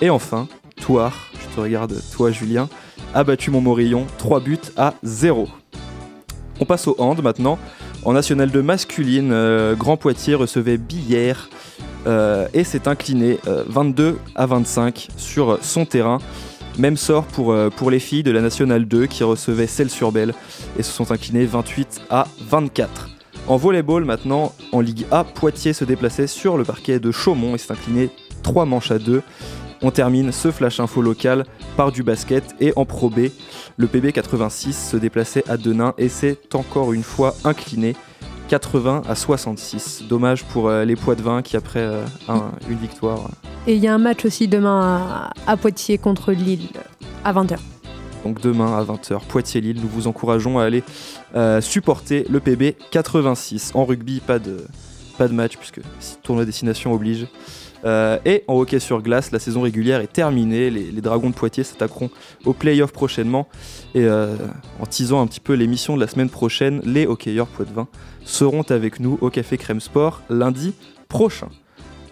[0.00, 0.48] Et enfin,
[0.80, 2.68] Thouars, je te regarde toi Julien,
[3.14, 5.48] a battu Montmorillon 3 buts à 0.
[6.60, 7.58] On passe au hand maintenant.
[8.04, 11.48] En National 2 masculine, euh, Grand Poitiers recevait Billère
[12.06, 16.18] euh, et s'est incliné euh, 22 à 25 sur son terrain.
[16.78, 20.32] Même sort pour, euh, les filles de la Nationale 2 qui recevaient Celle-sur-Belle
[20.78, 23.10] et se sont inclinées 28 à 24.
[23.48, 27.58] En volleyball maintenant, en Ligue A, Poitiers se déplaçait sur le parquet de Chaumont et
[27.58, 28.10] s'est incliné
[28.44, 29.22] 3 manches à 2.
[29.82, 31.44] On termine ce flash info local
[31.76, 33.28] par du basket et en Pro B,
[33.76, 37.94] le PB 86 se déplaçait à Denain et s'est encore une fois incliné
[38.48, 40.04] 80 à 66.
[40.08, 43.30] Dommage pour euh, les Poitvins qui après euh, un- une victoire
[43.68, 46.68] Et il y a un match aussi demain à, à Poitiers contre Lille
[47.24, 47.56] à 20h.
[48.24, 50.82] Donc demain à 20h, Poitiers-Lille, nous vous encourageons à aller
[51.36, 53.70] euh, supporter le PB 86.
[53.74, 54.64] En rugby, pas de,
[55.18, 55.80] pas de match puisque
[56.24, 57.28] tournoi destination oblige.
[57.84, 60.70] Euh, et en hockey sur glace, la saison régulière est terminée.
[60.70, 62.10] Les, Dragons de Poitiers s'attaqueront
[62.44, 63.48] aux playoffs prochainement.
[63.94, 64.36] Et euh,
[64.80, 67.88] en teasant un petit peu l'émission de la semaine prochaine, les hockeyeurs poitevins
[68.24, 70.74] seront avec nous au Café Crème Sport lundi
[71.08, 71.48] prochain.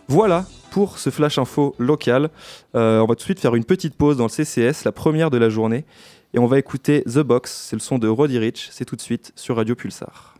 [0.08, 2.30] Voilà pour ce flash info local.
[2.74, 5.30] Euh, on va tout de suite faire une petite pause dans le CCS, la première
[5.30, 5.84] de la journée.
[6.34, 9.00] Et on va écouter The Box, c'est le son de Roddy Rich, c'est tout de
[9.00, 10.35] suite sur Radio Pulsar.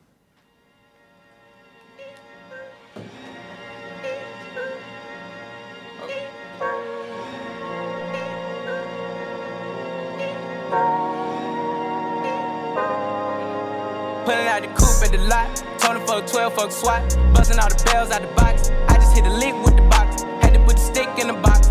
[14.26, 15.54] Pulling out the coupe at the lot.
[15.78, 17.00] Told him fuck 12, fuck SWAT.
[17.32, 18.70] Busting all the bells out the box.
[18.88, 20.22] I just hit a lick with the box.
[20.42, 21.68] Had to put the stick in the box.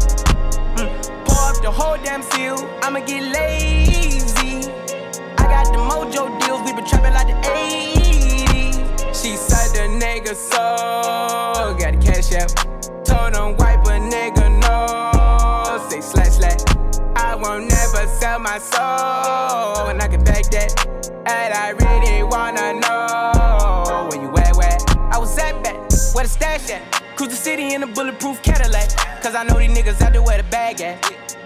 [0.79, 0.87] Mm.
[1.25, 2.55] Pour up the whole damn seal.
[2.81, 4.71] I'ma get lazy.
[5.37, 6.61] I got the mojo deals.
[6.63, 8.75] We been trapping like the 80s.
[9.21, 11.75] She said the nigga so.
[11.77, 12.55] Got the cash out.
[13.03, 13.74] Told him wipe
[17.45, 19.89] won't never sell my soul.
[19.89, 20.71] And I can back that.
[21.25, 24.77] And I really wanna know where you at, where
[25.13, 25.75] I was at back,
[26.13, 26.81] where the stash at.
[27.15, 28.89] Cruise the city in a bulletproof Cadillac.
[29.21, 30.97] Cause I know these niggas out there where the bag at.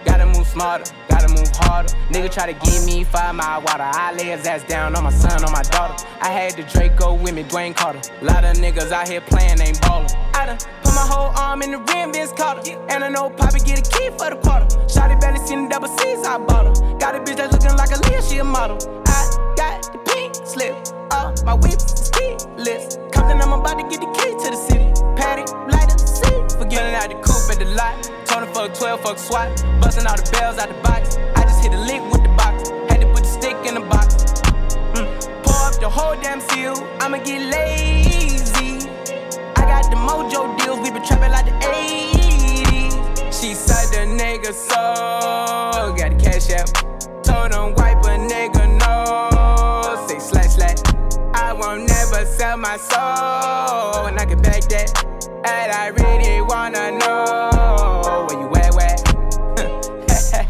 [0.06, 1.94] Gotta move smarter, gotta move harder.
[2.10, 3.84] Nigga try to give me five mile water.
[3.84, 5.96] I lay his ass down on my son, on my daughter.
[6.22, 8.02] I had the Draco with me, Dwayne Carter.
[8.22, 10.10] Lot of niggas out here playing, ain't ballin'.
[10.34, 10.58] I done
[11.00, 12.62] my whole arm in the rim, Vince Carter.
[12.90, 14.68] And I know Poppy get a key for the quarter.
[14.92, 16.98] Shotty barely seen the double C's, I bought her.
[16.98, 18.78] Got a bitch that's looking like a Leah, she a model.
[19.08, 19.20] I
[19.56, 20.76] got the pink slip.
[21.12, 22.98] Uh, my whip is keyless.
[23.14, 24.90] Compton, I'm about to get the key to the city.
[25.16, 26.38] Patty, light up, see.
[26.60, 27.96] Forgetting out the coupe at the lot.
[28.28, 29.48] Told him fuck 12, fuck SWAT.
[29.80, 31.16] Busting all the bells out the box.
[31.40, 32.70] I just hit a lick with the box.
[32.92, 34.16] Had to put the stick in the box.
[35.00, 35.08] Mm.
[35.48, 36.76] Pour up the whole damn seal.
[37.00, 38.09] I'ma get lazy.
[39.82, 40.80] Got the mojo deals.
[40.82, 42.92] We been trapping like the 80s.
[43.32, 45.96] She said the nigga so.
[45.96, 46.68] Got the cash out.
[47.24, 50.06] Told him wipe a nigga no.
[50.06, 50.80] Say slash slash.
[51.34, 55.06] I won't never sell my soul, and I can back that.
[55.46, 58.09] And I really wanna know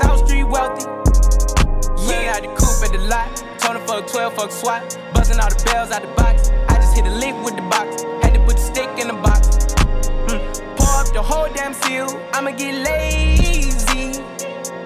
[0.00, 0.84] South Street wealthy.
[2.06, 3.28] Yeah, I had the coupe at the lot.
[3.58, 4.98] Told him fuck 12, fuck SWAT.
[5.14, 6.50] Buzzing all the bells out the box.
[6.68, 8.02] I just hit a lick with the box.
[8.22, 9.48] Had to put the stick in the box.
[10.26, 10.40] Mm.
[10.76, 12.08] Pour up the whole damn seal.
[12.32, 14.20] I'ma get lazy.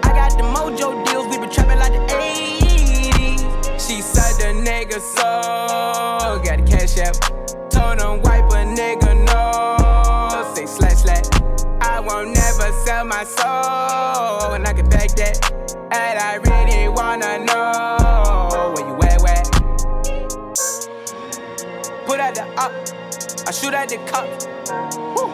[0.02, 1.26] I got the mojo deals.
[1.28, 3.40] We been trapping like the 80s.
[3.80, 6.42] She said the nigga so.
[6.44, 7.61] Got the cash app.
[13.12, 15.36] My soul, and I can back that.
[15.92, 19.44] And I really wanna know where you at, where?
[22.06, 22.72] Put out the up,
[23.46, 24.26] I shoot at the cup.
[25.14, 25.28] Woo.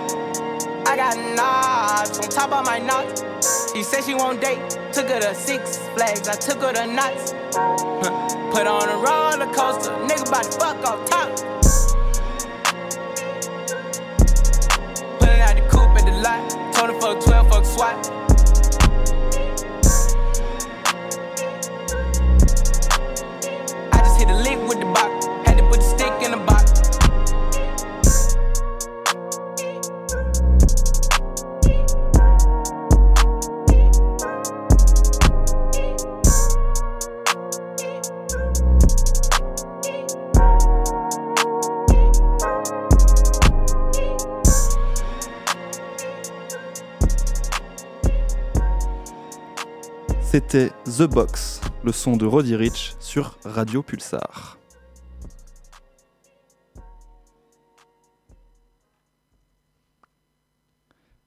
[0.91, 3.23] I got knots on top of my knots.
[3.73, 4.59] She said she won't date,
[4.93, 7.33] took her to Six Flags, I took her to nuts.
[7.55, 8.11] Huh.
[8.51, 11.29] Put on a roller coaster, nigga about to fuck off top.
[15.21, 17.28] Pulling out the coupe at the lot, told her fuck
[17.79, 18.28] SWAT.
[50.41, 54.57] C'était The Box, le son de Roddy Rich sur Radio Pulsar.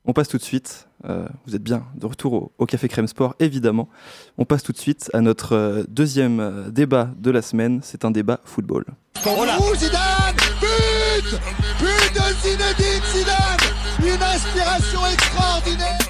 [0.06, 3.08] On passe tout de suite, euh, vous êtes bien de retour au, au Café Crème
[3.08, 3.90] Sport évidemment.
[4.38, 8.06] On passe tout de suite à notre euh, deuxième euh, débat de la semaine, c'est
[8.06, 8.86] un débat football.
[9.26, 11.38] Ouh, Zidane But
[11.82, 16.01] But de Zinedine Zidane Une inspiration extraordinaire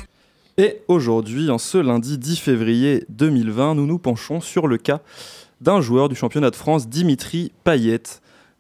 [0.61, 5.01] Et aujourd'hui, en ce lundi 10 février 2020, nous nous penchons sur le cas
[5.59, 8.03] d'un joueur du championnat de France, Dimitri Payet.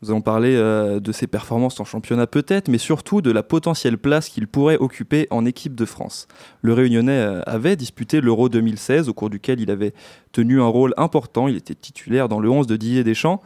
[0.01, 3.99] Nous allons parler euh, de ses performances en championnat peut-être, mais surtout de la potentielle
[3.99, 6.27] place qu'il pourrait occuper en équipe de France.
[6.63, 9.93] Le Réunionnais euh, avait disputé l'Euro 2016, au cours duquel il avait
[10.31, 11.47] tenu un rôle important.
[11.47, 13.43] Il était titulaire dans le 11 de Didier Deschamps.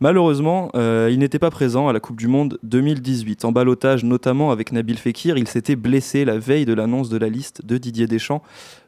[0.00, 3.44] Malheureusement, euh, il n'était pas présent à la Coupe du Monde 2018.
[3.44, 7.28] En balotage notamment avec Nabil Fekir, il s'était blessé la veille de l'annonce de la
[7.28, 8.42] liste de Didier Deschamps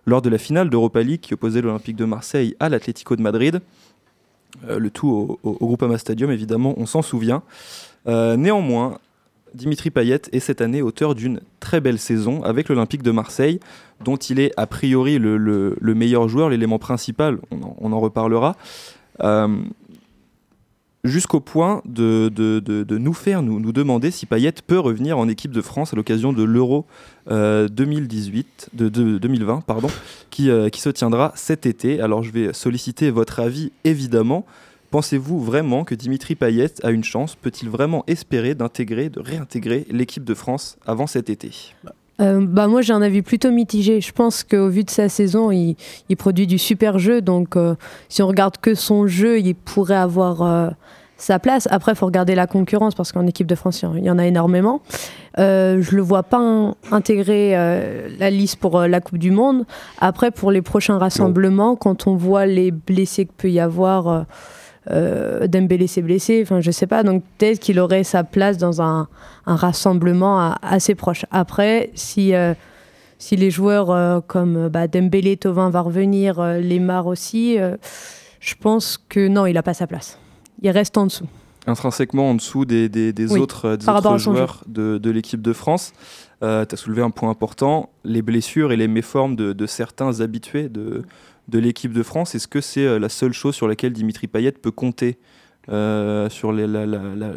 [0.04, 3.60] lors de la finale d'Europa League qui opposait l'Olympique de Marseille à l'Atlético de Madrid.
[4.68, 7.42] Euh, le tout au, au, Stadium, évidemment, on s'en souvient.
[8.08, 8.98] Euh, néanmoins,
[9.54, 13.60] Dimitri Payet est cette année auteur d'une très belle saison avec l'Olympique de Marseille,
[14.04, 18.56] dont il est a priori le, le, le meilleur joueur, l'élément principal, on en reparlera.
[21.06, 25.18] Euh, jusqu'au point de, de, de, nous faire nous, nous demander si Payet peut revenir
[25.18, 26.84] en équipe de France à l'occasion de l'Euro
[27.30, 29.88] euh, 2018, de, 2020, pardon,
[30.30, 32.00] qui, euh, qui se tiendra cet été.
[32.00, 34.44] Alors je vais solliciter votre avis évidemment.
[34.90, 37.34] Pensez-vous vraiment que Dimitri Payet a une chance?
[37.34, 41.74] Peut-il vraiment espérer d'intégrer, de réintégrer l'équipe de France avant cet été?
[42.20, 44.00] Euh, bah moi j'ai un avis plutôt mitigé.
[44.00, 45.76] Je pense qu'au vu de sa saison, il,
[46.16, 47.20] produit du super jeu.
[47.20, 47.74] Donc euh,
[48.08, 50.70] si on regarde que son jeu, il pourrait avoir euh,
[51.16, 51.66] sa place.
[51.70, 54.26] Après, il faut regarder la concurrence parce qu'en équipe de France, il y en a
[54.26, 54.83] énormément.
[55.38, 57.52] Euh, je le vois pas in intégrer
[58.18, 59.64] la liste pour la Coupe du Monde.
[60.00, 61.76] Après, pour les prochains rassemblements, non.
[61.76, 64.26] quand on voit les blessés qu'il peut y avoir
[64.90, 68.83] euh, Dembélé s'est blessé, enfin je sais pas, donc peut-être qu'il aurait sa place dans
[68.83, 69.09] un,
[69.46, 71.24] un rassemblement à, assez proche.
[71.31, 72.55] Après, si, euh,
[73.18, 77.76] si les joueurs euh, comme bah, Dembélé, Tovin va revenir, euh, Lemar aussi, euh,
[78.40, 80.18] je pense que non, il n'a pas sa place.
[80.62, 81.26] Il reste en dessous.
[81.66, 85.52] Intrinsèquement en dessous des, des, des oui, autres, des autres joueurs de, de l'équipe de
[85.52, 85.92] France.
[86.42, 90.20] Euh, tu as soulevé un point important, les blessures et les méformes de, de certains
[90.20, 91.02] habitués de,
[91.48, 92.34] de l'équipe de France.
[92.34, 95.18] Est-ce que c'est euh, la seule chose sur laquelle Dimitri Payet peut compter
[95.68, 97.32] euh, sur les, la, la, la,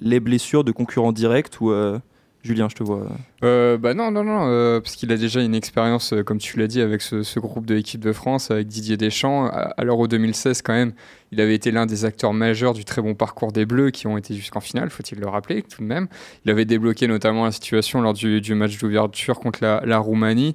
[0.00, 1.98] les, blessures de concurrents directs ou euh,
[2.44, 3.06] Julien, je te vois.
[3.42, 6.58] Euh, bah non, non, non, euh, parce qu'il a déjà une expérience, euh, comme tu
[6.58, 9.46] l'as dit, avec ce, groupe de l'équipe de France, avec Didier Deschamps.
[9.46, 10.92] À l'Euro 2016, quand même,
[11.32, 14.18] il avait été l'un des acteurs majeurs du très bon parcours des Bleus qui ont
[14.18, 16.06] été jusqu'en finale, faut-il le rappeler, tout de même.
[16.44, 20.54] Il avait débloqué notamment la situation lors du, du match d'ouverture contre la, la Roumanie.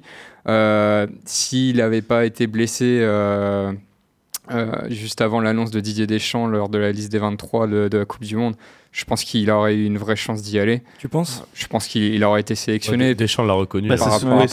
[1.24, 3.00] S'il n'avait pas été blessé
[4.50, 7.98] euh, juste avant l'annonce de Didier Deschamps lors de la liste des 23 de, de
[7.98, 8.54] la Coupe du Monde,
[8.92, 10.82] je pense qu'il aurait eu une vraie chance d'y aller.
[10.98, 11.44] Tu penses?
[11.54, 13.14] Je pense qu'il il aurait été sélectionné.
[13.14, 13.88] Deschamps l'a reconnu.
[13.88, 14.46] Bah, par rapport ouais,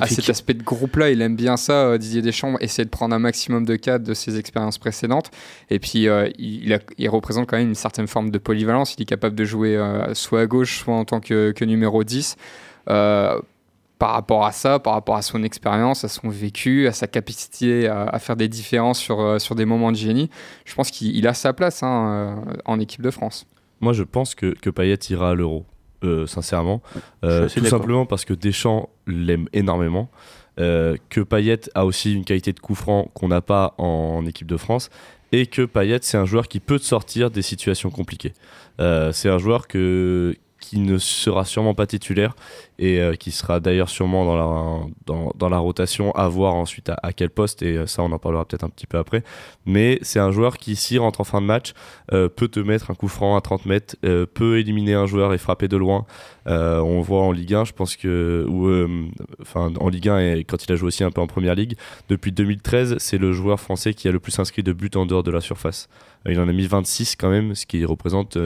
[0.00, 3.14] à- cet aspect de groupe-là, il aime bien ça, euh, Didier Deschamps, essayer de prendre
[3.14, 5.30] un maximum de cadres de ses expériences précédentes.
[5.68, 8.94] Et puis, euh, il, il a- il représente quand même une certaine forme de polyvalence.
[8.96, 12.04] Il est capable de jouer euh, soit à gauche, soit en tant que, que numéro
[12.04, 12.36] 10.
[12.88, 13.38] Euh,
[14.04, 17.88] par rapport à ça, par rapport à son expérience, à son vécu, à sa capacité
[17.88, 20.28] à, à faire des différences sur, euh, sur des moments de génie,
[20.66, 21.94] je pense qu'il il a sa place hein,
[22.46, 23.46] euh, en équipe de France.
[23.80, 25.64] Moi, je pense que, que Payet ira à l'Euro,
[26.02, 26.82] euh, sincèrement.
[27.24, 30.10] Euh, tout simplement parce que Deschamps l'aime énormément.
[30.58, 34.26] euh, que Payet a aussi une qualité de coup franc qu'on n'a pas en, en
[34.26, 34.90] équipe de France.
[35.32, 38.34] Et que Payet, c'est un joueur qui peut te sortir des situations compliquées.
[38.80, 42.34] Euh, c'est un joueur que, qui ne sera sûrement pas titulaire
[42.78, 47.12] et euh, qui sera d'ailleurs sûrement dans la, dans, la rotation à voir ensuite à,
[47.12, 49.22] quel poste et euh, ça on en parlera peut-être un petit peu après.
[49.66, 51.74] Mais c'est un joueur qui s'il rentre en fin de match
[52.12, 53.96] euh, peut te mettre un coup franc à 30 mètres
[54.32, 56.06] peut éliminer un joueur et frapper de loin.
[56.46, 58.46] On voit en Ligue 1 je pense que
[59.42, 61.76] enfin en Ligue 1 et quand il a joué aussi un peu en Première Ligue
[62.08, 65.22] depuis 2013 c'est le joueur français qui a le plus inscrit de buts en dehors
[65.22, 65.88] de la surface.
[66.26, 68.38] Il en a mis 26 quand même ce qui représente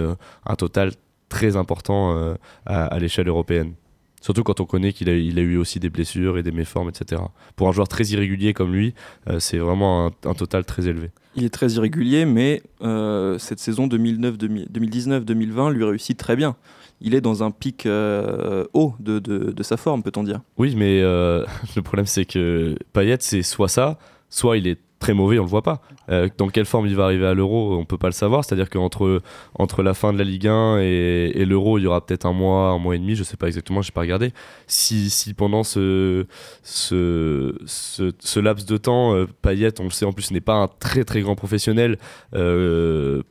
[0.45, 0.91] un total
[1.29, 2.35] très important euh,
[2.67, 3.75] à, à l'échelle européenne.
[4.21, 6.89] Surtout quand on connaît qu'il a, il a eu aussi des blessures et des méformes,
[6.89, 7.23] etc.
[7.55, 8.93] Pour un joueur très irrégulier comme lui,
[9.31, 11.11] euh, c'est vraiment un, un total très élevé.
[11.37, 16.57] Il est très irrégulier, mais euh, cette saison 2019-2020 lui réussit très bien.
[17.01, 20.41] Il est dans un pic euh, haut de, de- de sa forme, peut-on dire.
[20.57, 21.01] Oui, mais
[21.77, 23.99] le problème c'est que Payet, c'est soit ça,
[24.31, 25.81] soit il est très mauvais, on le voit pas.
[26.11, 28.45] Euh, dans quelle forme il va arriver à l'Euro, on peut pas le savoir.
[28.45, 29.23] C'est-à-dire qu'entre
[29.55, 32.71] entre la fin de la Ligue 1 et, l'Euro, il y aura peut-être un mois,
[32.71, 34.33] un mois et demi, je sais pas exactement, j'ai pas regardé.
[34.67, 36.27] Si, si pendant ce,
[36.63, 40.69] ce, ce, laps de temps, euh, Payet, on le sait en plus, n'est pas un
[40.69, 41.99] très très grand professionnel,
[42.35, 43.23] euh,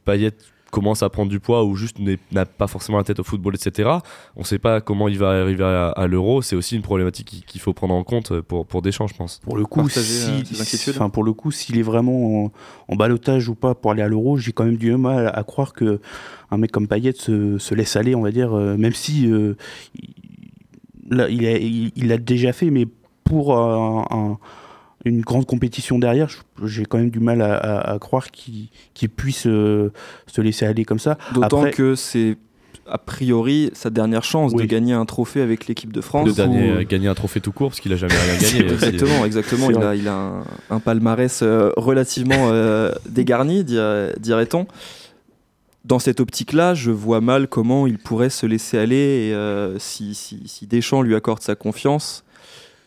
[0.79, 1.97] commence à prendre du poids ou juste
[2.31, 3.89] n'a pas forcément la tête au football, etc.
[4.35, 6.41] On ne sait pas comment il va arriver à, à l'euro.
[6.41, 9.39] C'est aussi une problématique qui- qu'il faut prendre en compte pour, pour Deschamps, je pense.
[9.43, 10.93] Pour le coup, Partager, si- euh, ces inquiétudes.
[10.95, 12.51] enfin, pour le coup, s'il est vraiment en,
[12.89, 15.43] en balotage ou pas pour aller à l'Euro, j'ai quand même du mal à, à
[15.43, 15.99] croire que
[16.51, 19.55] un mec comme Payet se, se laisse aller, on va dire, euh, même si euh,
[19.95, 22.85] il, là, il a- il- il l'a déjà fait, mais
[23.23, 24.37] pour un- un-
[25.05, 26.29] une grande compétition derrière,
[26.65, 29.91] j'ai quand même du mal à, à- à croire qu'il qu'il puisse euh,
[30.25, 31.17] se laisser aller comme ça.
[31.33, 32.37] D'autant Après- que c'est
[32.89, 36.33] a priori sa dernière chance de gagner un trophée avec l'équipe de France.
[36.35, 38.71] Dernier Où- euh, gagner un trophée tout court parce qu'il a jamais rien gagné.
[38.73, 39.69] Exactement, exactement.
[39.71, 44.67] Il a, il a un, un palmarès euh, relativement euh, dégarni, dir- dirait-on.
[45.85, 48.95] Dans cette optique-là, je vois mal comment il pourrait se laisser aller
[49.29, 52.23] et, euh, si, si, si Deschamps lui accorde sa confiance.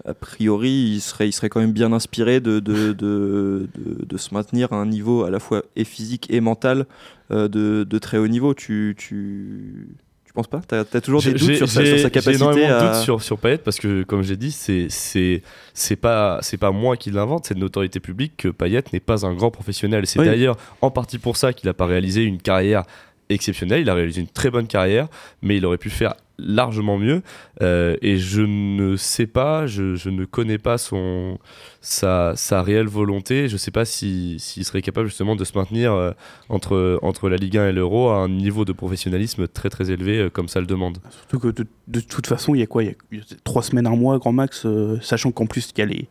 [0.07, 4.17] A priori, il serait, il serait quand même bien inspiré de, de, de, de- de
[4.17, 6.87] se maintenir à un niveau à la fois et physique et mental
[7.31, 8.55] euh, de, de très haut niveau.
[8.55, 9.89] Tu, tu,
[10.25, 10.63] tu penses pas?
[10.67, 12.73] Tu as, toujours des J'ai- doutes sur sa, j'ai- sur sa J'ai capacité énormément de
[12.73, 12.87] à...
[12.95, 15.43] doutes sur, sur Payet parce que, comme j'ai dit, c'est c'est
[15.75, 19.27] c'est pas c'est pas moi qui l'invente, c'est de notoriété publique que Payet n'est pas
[19.27, 20.07] un grand professionnel.
[20.07, 20.25] C'est Oui.
[20.27, 22.85] d'ailleurs en partie pour ça qu'il n'a pas réalisé une carrière
[23.29, 23.83] exceptionnelle.
[23.83, 25.09] Il a réalisé une très bonne carrière,
[25.43, 27.23] mais il aurait pu faire largement mieux.
[27.63, 31.39] Euh, et je ne sais pas, je, ne connais pas son
[31.81, 33.49] sa, sa réelle volonté.
[33.49, 36.13] Je sais pas si- s'il serait capable justement de se maintenir euh,
[36.49, 40.19] entre entre la Ligue 1 et l'Euro à un niveau de professionnalisme très très élevé
[40.19, 40.99] euh, comme ça le demande.
[41.11, 42.83] Surtout que de, de toute façon, il y a quoi?
[42.85, 44.67] Il y a- trois semaines, un mois, grand max,
[45.01, 46.09] sachant qu'en plus, il y a les,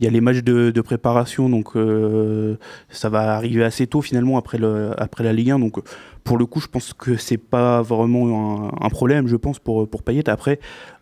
[0.00, 2.56] il y a les matchs de, de préparation, donc euh,
[2.88, 5.58] ça va arriver assez tôt finalement après, le, après la Ligue 1.
[5.60, 5.78] Donc
[6.24, 9.88] pour le coup, je pense que c'est pas vraiment un, un problème, je pense, pour,
[9.88, 10.28] pour Payet.
[10.28, 10.58] Après,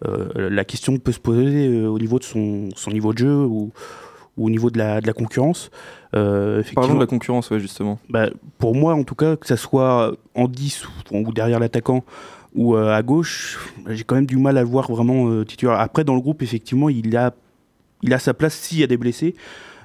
[0.07, 3.34] euh, la question peut se poser euh, au niveau de son, son niveau de jeu
[3.34, 3.72] ou,
[4.36, 5.70] ou au niveau de la, de la concurrence.
[6.14, 7.99] Euh, Parlons de la concurrence, ouais, justement.
[8.11, 8.28] bah,
[8.59, 12.05] pour moi, en tout cas, que ça soit en 10 ou, ou derrière l'attaquant
[12.55, 15.80] ou euh, à gauche, j'ai quand même du mal à le voir vraiment euh, titulaire.
[15.80, 17.32] Après, dans le groupe, effectivement, il a,
[18.03, 19.34] il a sa place s'il y a des blessés.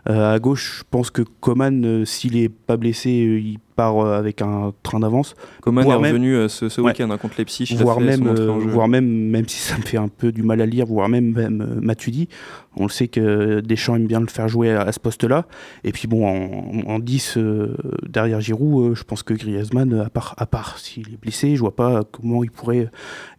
[0.09, 3.97] Euh, à gauche, je pense que Coman, euh, s'il est pas blessé, euh, il part
[3.99, 5.35] euh, avec un train d'avance.
[5.61, 6.91] Coman est même- revenu ce, ce Ouais.
[6.91, 7.75] week-end hein, contre Leipzig.
[7.81, 8.23] voire même,
[8.69, 11.33] voire même, même si ça me fait un peu du mal à lire, voire même,
[11.33, 12.29] même Matuidi.
[12.77, 15.45] On le sait que Deschamps aime bien le faire jouer à, à ce poste-là.
[15.83, 17.75] Et puis bon, en, en 10 euh,
[18.07, 21.75] derrière Giroud, je pense que Griezmann, à part, à part s'il est blessé, je vois
[21.75, 22.89] pas comment il pourrait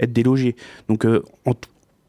[0.00, 0.54] être délogé.
[0.90, 1.06] Donc
[1.46, 1.68] en, t-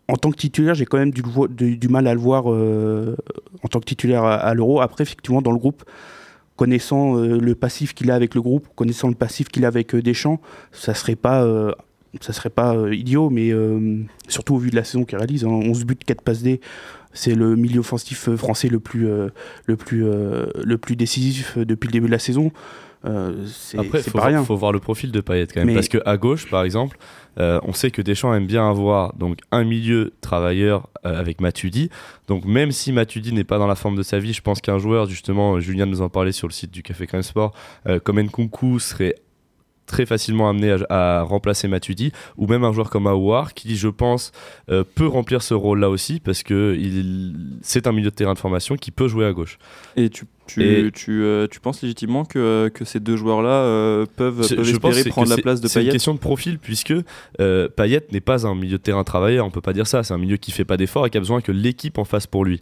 [0.09, 3.15] en tant que titulaire, j'ai quand même du, mal à le voir euh,
[3.63, 4.81] en tant que titulaire à, l'Euro.
[4.81, 5.83] Après, effectivement, dans le groupe,
[6.55, 9.93] connaissant euh, le passif qu'il a avec le groupe, connaissant le passif qu'il a avec
[9.93, 10.41] euh, Deschamps,
[10.71, 11.45] ça serait pas,
[12.21, 13.51] ça serait pas idiot, mais
[14.27, 16.59] surtout au vu de la saison qu'il réalise, hein, 11 buts, 4 passes D,
[17.13, 19.07] c'est le milieu offensif français le plus,
[19.65, 22.51] le plus, le plus décisif depuis le début de la saison.
[23.05, 24.43] Euh, c'est faut, pas voir- rien.
[24.43, 25.67] faut voir le profil de Payet quand même.
[25.67, 26.97] Mais- Parce que à gauche, par exemple,
[27.39, 31.89] euh, on sait que Deschamps aime bien avoir donc un milieu travailleur euh, avec Matuidi.
[32.27, 34.79] Donc même si Matuidi n'est pas dans la forme de sa vie, je pense qu'un
[34.79, 37.53] joueur, justement, euh, Julien nous en parlait sur le site du Café Crème Sport,
[38.03, 39.15] comme Nkunku serait
[39.89, 43.87] très facilement amené à, à remplacer Matuidi ou même un joueur comme Aouar qui je
[43.89, 44.31] pense
[44.71, 48.33] euh, peut remplir ce rôle là aussi parce que il c'est un milieu de terrain
[48.35, 49.57] de formation qui peut jouer à gauche
[49.97, 54.05] Et tu, tu, Et- tu, euh, tu penses légitimement que, que ces deux joueurs-là euh,
[54.15, 55.91] peuvent, je espérer prendre la place de C'est une Payet?
[55.93, 56.93] question de profil puisque
[57.41, 60.03] euh, Payet n'est pas un milieu de terrain travailleur, on peut pas dire ça.
[60.03, 62.27] C'est un milieu qui fait pas d'efforts et qui a besoin que l'équipe en fasse
[62.27, 62.61] pour lui.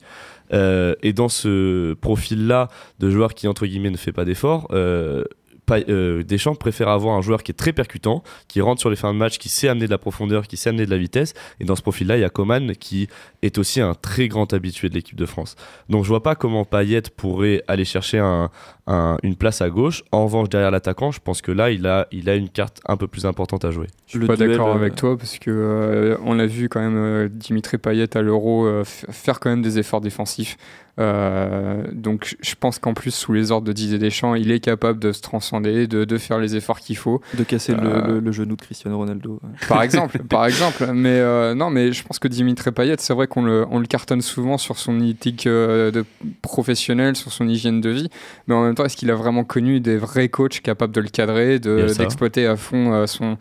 [0.53, 2.69] Euh, et dans ce profil-là
[2.99, 5.23] de joueur qui entre guillemets ne fait pas d'efforts, euh, euh,
[5.69, 9.17] Deschamps préfère avoir un joueur qui est très percutant, qui rentre sur les fins de
[9.19, 11.33] match, qui sait amener de la profondeur, qui sait amener de la vitesse.
[11.59, 13.07] Et dans ce profil-là, il y a Coman qui
[13.41, 15.55] est aussi un très grand habitué de l'équipe de France.
[15.89, 18.49] Donc je vois pas comment Payet pourrait aller chercher un-
[18.87, 20.03] un- une place à gauche.
[20.11, 22.95] En revanche, derrière l'attaquant, je pense que là, il a, il a une carte un
[22.97, 23.87] peu plus importante à jouer.
[24.05, 26.79] Je suis Le pas d'accord euh, avec toi parce que euh, on a vu quand
[26.79, 30.57] même euh, Dimitri Payet à l'Euro euh, faire quand même des efforts défensifs.
[30.99, 34.97] Euh, donc je pense qu'en plus sous les ordres de Didier Deschamps, il est capable
[34.99, 37.21] de se transcender, de, de faire les efforts qu'il faut.
[37.37, 39.39] de casser le- Euh, le, le genou de Cristiano Ronaldo.
[39.67, 40.87] Par exemple, par exemple.
[40.93, 43.85] Mais euh, non, mais je pense que Dimitri Payet, c'est vrai qu'on le, on le
[43.85, 46.03] cartonne souvent sur son éthique euh, de
[46.41, 48.09] professionnel, sur son hygiène de vie.
[48.47, 51.09] Mais en même temps, est-ce qu'il a vraiment connu des vrais coachs capables de le
[51.09, 53.35] cadrer, de- d'exploiter à fond euh, son.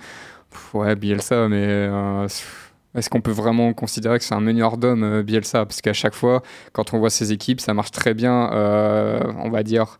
[0.50, 1.64] Pff, Ouais, Bielsa, mais.
[1.66, 2.26] euh,
[2.96, 5.66] est-ce qu'on peut vraiment considérer que c'est un meneur d'hommes, euh, Bielsa?
[5.66, 6.42] Parce qu'à chaque fois,
[6.72, 9.98] quand on voit ses équipes, ça marche très bien, euh, on va dire,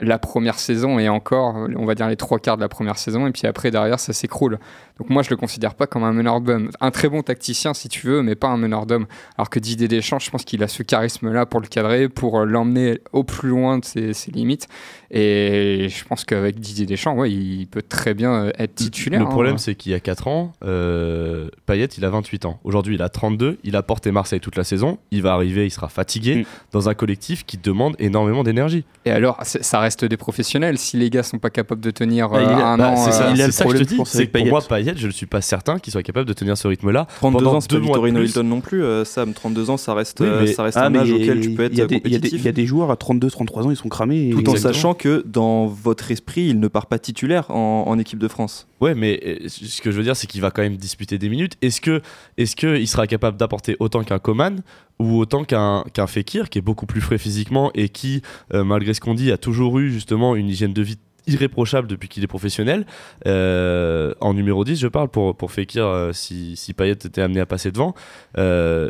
[0.00, 3.26] la première saison et encore, on va dire les trois quarts de la première saison,
[3.26, 4.58] et puis après, derrière, ça s'écroule.
[4.98, 6.70] Donc moi, je le considère pas comme un meneur d'hommes.
[6.80, 9.06] Un très bon tacticien, si tu veux, mais pas un meneur d'hommes.
[9.38, 12.44] Alors que Didier Deschamps, je pense qu'il a ce charisme-là pour le cadrer, pour euh,
[12.44, 14.68] l'emmener au plus loin de ses, ses limites.
[15.10, 19.20] Et je pense qu'avec Didier Deschamps, ouais, il peut très bien euh, être titulaire.
[19.20, 19.30] Le hein.
[19.30, 22.60] problème, c'est qu'il y a 4 ans, euh, Payet, il a 28 ans.
[22.64, 23.58] Aujourd'hui, il a 32.
[23.64, 24.98] Il a porté Marseille toute la saison.
[25.10, 26.44] Il va arriver, il sera fatigué Mm.
[26.72, 28.84] dans un collectif qui demande énormément d'énergie.
[29.04, 30.78] Et alors, ça reste des professionnels.
[30.78, 33.28] Si les gars sont pas capables de tenir Bah, euh, un Bah, an, c'est ça,
[33.28, 34.00] euh, il a c'est le ça que je te dis.
[34.04, 36.68] C'est pour moi, Payet, je ne suis pas certain qu'il soit capable de tenir ce
[36.68, 37.06] rythme-là.
[37.16, 38.22] 32 Pendant ans, c'est Victorino.
[38.22, 39.32] Hilton non plus, euh, Sam.
[39.34, 41.78] 32 ans, ça reste, Oui, mais- ça reste Ah, un âge auquel tu peux être
[41.80, 42.32] compétitif.
[42.40, 44.30] il y a des joueurs à 32-33 ans, ils sont cramés.
[44.32, 48.28] Tout en sachant que dans votre esprit, il ne part pas titulaire en, équipe de
[48.28, 48.66] France.
[48.80, 51.54] Ouais, mais ce que je veux dire, c'est qu'il va quand même disputer des minutes.
[51.60, 52.00] Est-ce que,
[52.38, 54.62] est-ce que il sera capable d'apporter autant qu'un Coman
[55.00, 58.22] ou autant qu'un qu'un Fekir, qui est beaucoup plus frais physiquement et qui,
[58.52, 62.08] euh, malgré ce qu'on dit, a toujours eu justement une hygiène de vie irréprochable depuis
[62.08, 62.86] qu'il est professionnel.
[63.26, 67.40] Euh, en numéro 10, je parle pour, pour Fekir, euh, si, si Payet était amené
[67.40, 67.94] à passer devant.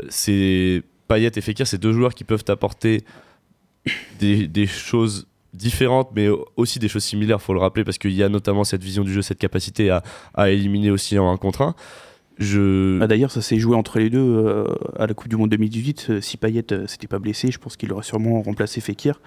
[0.09, 3.05] C'est Payet et Fekir, c'est deux joueurs qui peuvent apporter
[4.19, 8.23] des, des choses différentes, mais aussi des choses similaires, faut le rappeler, parce qu'il y
[8.23, 10.03] a notamment cette vision du jeu, cette capacité à,
[10.35, 11.75] à éliminer aussi en 1 contre 1.
[12.41, 14.65] Bah, D'ailleurs, ça s'est joué entre les deux euh,
[14.99, 16.07] à la Coupe du Monde 2018.
[16.09, 19.21] Euh, Si Payet euh, s'était pas blessé, je pense qu'il aurait sûrement remplacé Fekir.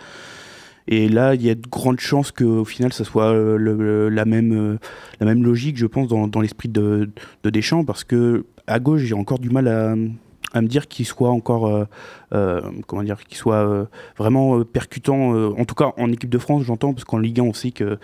[0.88, 4.80] Et là, il y a de grandes chances qu'au final, ça soit euh, la, même,
[5.22, 7.10] logique, je pense, dans, l'esprit de,
[7.44, 11.30] de Deschamps, parce que à gauche, j'ai encore du mal à, me dire qu'il soit
[11.30, 11.88] encore,
[12.32, 13.88] comment dire, qu'il soit
[14.18, 15.54] vraiment percutant.
[15.58, 17.98] en tout cas, en équipe de France, j'entends, parce qu'en Ligue 1, on sait que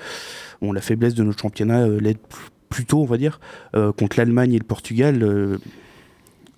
[0.62, 2.18] bon, la faiblesse de notre championnat l'aide
[2.70, 3.39] pl- plutôt, on va dire,
[3.76, 5.22] euh, contre l'Allemagne et le Portugal.
[5.24, 5.57] euh,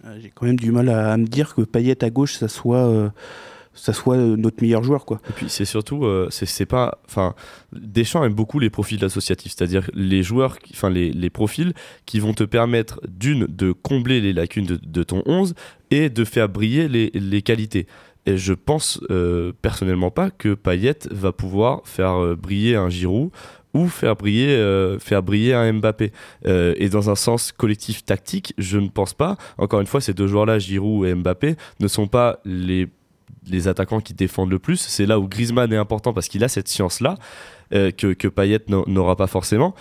[0.06, 2.48] euh, j'ai quand même du mal à, à me dire que Payet à gauche, ça
[2.48, 3.10] soit, euh,
[3.74, 5.22] ça soit notre meilleur joueur, quoi.
[5.30, 7.36] Et puis c'est surtout, euh, c'est pas, enfin,
[7.72, 11.74] Deschamps aime beaucoup les profils associatifs, c'est-à-dire les joueurs, enfin les, les profils
[12.06, 15.54] qui vont te permettre d'une de combler les lacunes de, de ton 11
[15.92, 17.88] et de faire briller les, les qualités.
[18.26, 23.32] Et je pense euh, personnellement pas que Payet va pouvoir faire euh, briller un Giroud
[23.74, 26.12] ou faire briller, euh, faire briller un Mbappé.
[26.46, 29.38] Euh, et dans un sens collectif tactique, je ne pense pas.
[29.58, 32.40] Encore une fois, ces deux joueurs-là, Giroud et Mbappé, ne sont pas
[33.48, 34.78] les attaquants qui défendent le plus.
[34.78, 37.16] C'est là où Griezmann est important parce qu'il a cette science-là
[37.74, 39.74] euh, que, que Payet n'a- n'aura pas forcément.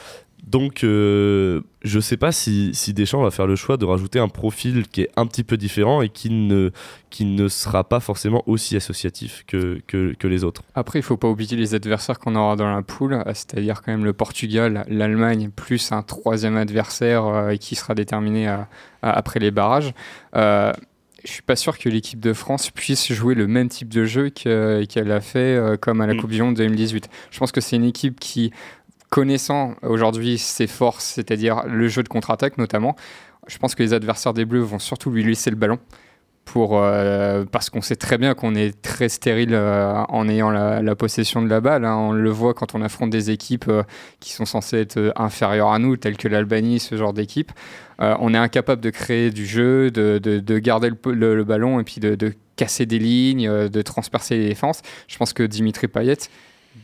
[0.47, 4.29] Donc, euh, je sais pas si, si Deschamps va faire le choix de rajouter un
[4.29, 6.71] profil qui est un petit peu différent et qui ne,
[7.11, 10.63] qui ne sera pas forcément aussi associatif que, que, que les autres.
[10.75, 13.93] Après, il faut pas oublier les adversaires qu'on aura dans la poule, euh, c'est-à-dire quand
[13.93, 18.69] même le Portugal, l'Allemagne, plus un troisième adversaire euh, qui sera déterminé à-
[19.03, 19.93] à- après les barrages.
[20.37, 20.73] Euh,
[21.23, 24.31] je suis pas sûr que l'équipe de France puisse jouer le même type de jeu
[24.31, 26.17] que- qu'elle a fait euh, comme à la Mm.
[26.17, 27.11] Coupe du Monde 2018.
[27.31, 28.53] Je pense que c'est une équipe qui,
[29.11, 32.97] connaissant aujourd'hui ses forces, c'est-à-dire le jeu de contre-attaque notamment,
[33.49, 35.79] je pense que les adversaires des Bleus vont surtout lui laisser le ballon.
[36.47, 40.97] Pour, euh, parce qu'on sait très bien qu'on est très stérile euh, en ayant la,
[40.97, 41.85] possession de la balle.
[41.85, 41.95] hein.
[41.97, 43.85] On le voit quand on affronte des équipes euh,
[44.19, 47.53] qui sont censées être inférieures à nous, telles que l'Albanie, ce genre d'équipe.
[48.01, 52.01] On est incapable de créer du jeu, de, de- de garder le, ballon et puis
[52.01, 54.81] de, de casser des lignes, de transpercer les défenses.
[55.07, 56.17] Je pense que Dimitri Payet,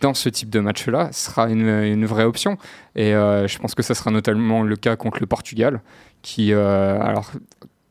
[0.01, 2.59] dans ce type de match-là, sera une, vraie option.
[2.95, 5.81] Et euh, je pense que ça sera notamment le cas contre le Portugal,
[6.23, 7.33] qui, euh, alors,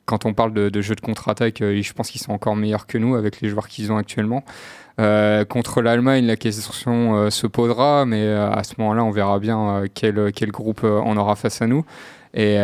[0.05, 2.97] quand on parle de, jeu de contre-attaque, euh, je pense qu'ils sont encore meilleurs que
[2.97, 4.43] nous avec les joueurs qu'ils ont actuellement.
[4.97, 10.51] Contre l'Allemagne, la question se posera, mais à ce moment-là, on verra bien quel, quel
[10.51, 11.83] groupe on aura face à nous.
[12.33, 12.57] Et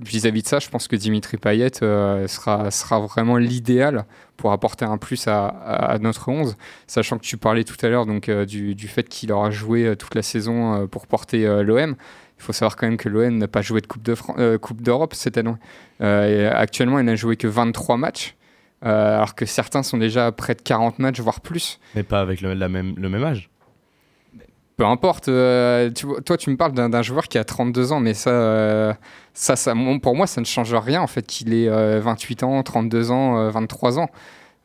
[0.00, 4.04] vis-à-vis de ça, je pense que Dimitri Payet euh, sera, sera vraiment l'idéal
[4.36, 8.28] pour apporter un plus à, notre 11, sachant que tu parlais tout à l'heure donc
[8.28, 11.96] euh, du, du fait qu'il aura joué euh, toute la saison pour porter l'OM.
[12.38, 14.82] Il faut savoir quand même que l'OM n'a pas joué de Coupe de Fran- Coupe
[14.82, 15.54] d'Europe cette année.
[16.00, 18.34] Actuellement, il n'a joué que 23 matchs,
[18.82, 21.80] alors que certains sont déjà près de 40 matchs, voire plus.
[21.94, 23.48] Mais pas avec le, même, le même âge.
[24.76, 28.12] Peu importe, euh, tu toi tu me parles d'un joueur qui a 32 ans, mais
[28.12, 28.92] ça, euh,
[29.32, 29.72] ça, ça,
[30.02, 33.38] pour moi ça ne change rien en fait qu'il ait euh, 28 ans, 32 ans,
[33.38, 34.10] euh, 23 ans.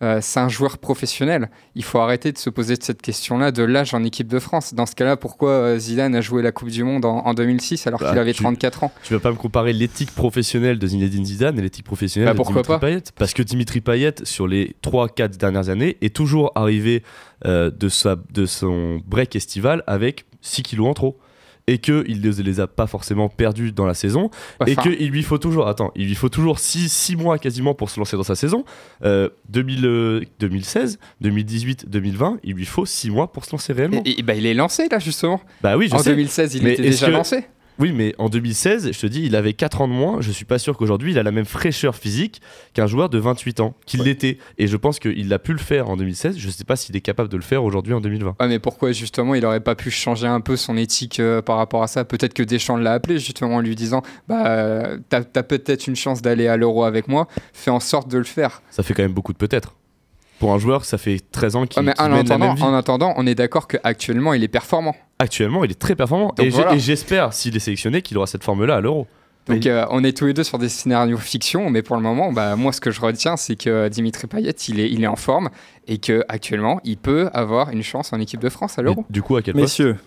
[0.01, 1.49] Euh, c'est un joueur professionnel.
[1.75, 4.73] Il faut arrêter de se poser cette question-là de l'âge en équipe de France.
[4.73, 7.85] Dans ce cas-là, pourquoi euh, Zidane a joué la Coupe du Monde en, en 2006
[7.85, 8.91] alors Bah, qu'il avait tu- 34 ans?
[9.03, 12.37] Tu vas pas me comparer l'éthique professionnelle de Zinedine Zidane et l'éthique professionnelle Bah, de
[12.37, 12.79] pourquoi Dimitri pas?
[12.79, 17.03] Payet Parce que Dimitri Payet, sur les 3-4 dernières années, est toujours arrivé
[17.45, 21.19] euh, de, sa, de son break estival avec 6 kilos en trop.
[21.67, 24.29] Et qu'il ne les a pas forcément perdus dans la saison.
[24.67, 27.99] et qu'il lui faut toujours, attends, il lui faut toujours 6 mois quasiment pour se
[27.99, 28.65] lancer dans sa saison.
[29.03, 34.01] Euh, 2000, euh, 2016, 2018, 2020, il lui faut 6 mois pour se lancer réellement.
[34.05, 35.39] et- et bah, il est lancé là justement.
[35.61, 36.09] bah oui, je en sais.
[36.11, 37.45] 2016, il Mais était déjà que- lancé.
[37.79, 40.21] Oui, mais en 2016, je te dis, il avait 4 ans de moins.
[40.21, 42.41] Je suis pas sûr qu'aujourd'hui, il a la même fraîcheur physique
[42.73, 44.37] qu'un joueur de 28 ans, qu'il l'était.
[44.57, 46.37] Et je pense qu'il a pu le faire en 2016.
[46.37, 48.35] Je sais pas s'il est capable de le faire aujourd'hui en 2020.
[48.39, 51.57] Ouais, mais pourquoi justement il aurait pas pu changer un peu son éthique euh, par
[51.57, 52.05] rapport à ça?
[52.05, 55.95] Peut-être que Deschamps l'a appelé justement en lui disant Bah, euh, t'as as, peut-être une
[55.95, 58.61] chance d'aller à l'Euro avec moi, fais en sorte de le faire.
[58.69, 59.75] Ça fait quand même beaucoup de peut-être.
[60.41, 62.47] Pour un joueur, ça fait 13 ans qu'il Ouais, mais qu'il en mène la attendant,
[62.47, 62.63] même vie.
[62.63, 64.95] en attendant, on est d'accord qu'actuellement il est performant.
[65.19, 66.33] Actuellement, il est très performant.
[66.35, 66.75] Donc et voilà.
[66.77, 69.05] j'espère, s'il est sélectionné, qu'il aura cette forme-là à l'Euro.
[69.47, 72.31] Donc euh, on est tous les deux sur des scénarios fiction, mais pour le moment,
[72.33, 75.15] bah, moi ce que je retiens, c'est que Dimitri Payet, il est, il est en
[75.15, 75.49] forme
[75.87, 79.05] et que actuellement, il peut avoir une chance en équipe de France à l'Euro.
[79.11, 79.63] Du coup, à quel poste?
[79.79, 79.97] Messieurs,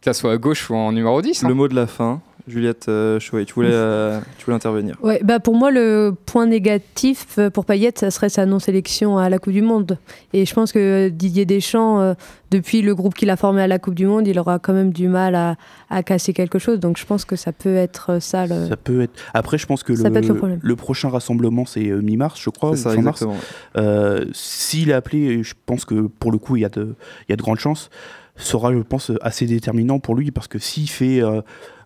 [0.00, 1.42] Que ça soit à gauche ou en numéro 10.
[1.44, 1.48] hein.
[1.48, 2.20] le mot de la fin.
[2.48, 4.96] Juliette euh, Chouet, tu voulais, euh, tu voulais intervenir.
[5.02, 9.28] Ouais, bah pour moi, le point négatif euh, pour Payet, ça serait sa non-sélection à
[9.28, 9.98] la Coupe du Monde.
[10.32, 12.14] Et je pense que Didier Deschamps, euh,
[12.52, 14.92] depuis le groupe qu'il a formé à la Coupe du Monde, il aura quand même
[14.92, 15.56] du mal à,
[15.90, 16.78] à casser quelque chose.
[16.78, 18.46] Donc je pense que ça peut être ça.
[18.46, 18.68] Le...
[18.68, 19.12] Ça peut être.
[19.34, 20.76] Après, je pense que Ça le, peut être le problème.
[20.76, 22.76] prochain rassemblement, c'est euh, mi-mars, je crois.
[22.76, 23.22] Ça, fin mars.
[23.22, 23.36] exactement.
[23.76, 26.94] Euh, S'il est appelé, je pense que pour le coup, il y a de,
[27.28, 27.90] il y a de grandes chances.
[28.38, 31.40] Sera, je pense, assez déterminant pour lui parce que s'il fait euh,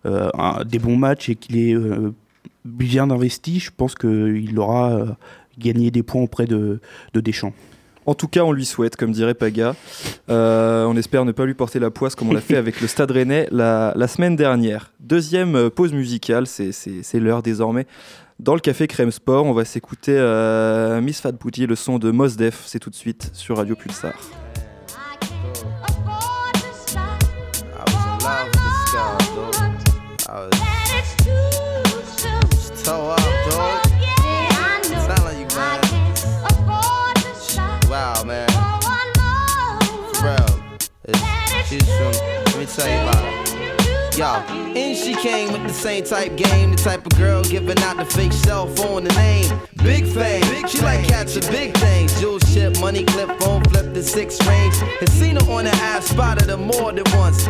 [0.05, 2.13] un- des bons matchs et qu'il est euh,
[2.65, 5.05] bien investi, je pense qu'il aura euh,
[5.57, 6.79] gagné des points auprès de,
[7.13, 7.53] de Deschamps.
[8.07, 9.75] En tout cas, on lui souhaite, comme dirait Paga.
[10.29, 12.87] Euh, on espère ne pas lui porter la poisse comme on l'a fait avec le
[12.87, 14.91] Stade Rennais la, semaine dernière.
[14.99, 16.71] Deuxième euh, pause musicale, c'est-
[17.19, 17.85] l'heure désormais.
[18.39, 22.09] Dans le café Crème Sport, on va s'écouter euh, Miss Fat Booty, le son de
[22.09, 22.63] Mos Def.
[22.65, 24.13] C'est tout de suite sur Radio Pulsar.
[30.31, 30.49] Was
[32.83, 33.19] toe up,
[33.51, 33.83] dog.
[33.83, 35.81] Telling you, man.
[37.89, 38.47] Wow, man.
[41.03, 41.19] It's,
[41.67, 42.13] she's from,
[42.45, 44.17] let me tell you about it.
[44.17, 44.25] Yo,
[44.73, 48.05] And she came with the same type game, the type of girl giving out the
[48.05, 49.51] fake cell phone, the name.
[49.83, 52.17] Big fame, she like cats of big things.
[52.21, 54.77] Jewel ship, money clip, phone flip the six range.
[55.01, 57.49] Had seen her on the ass, spotted her more than once.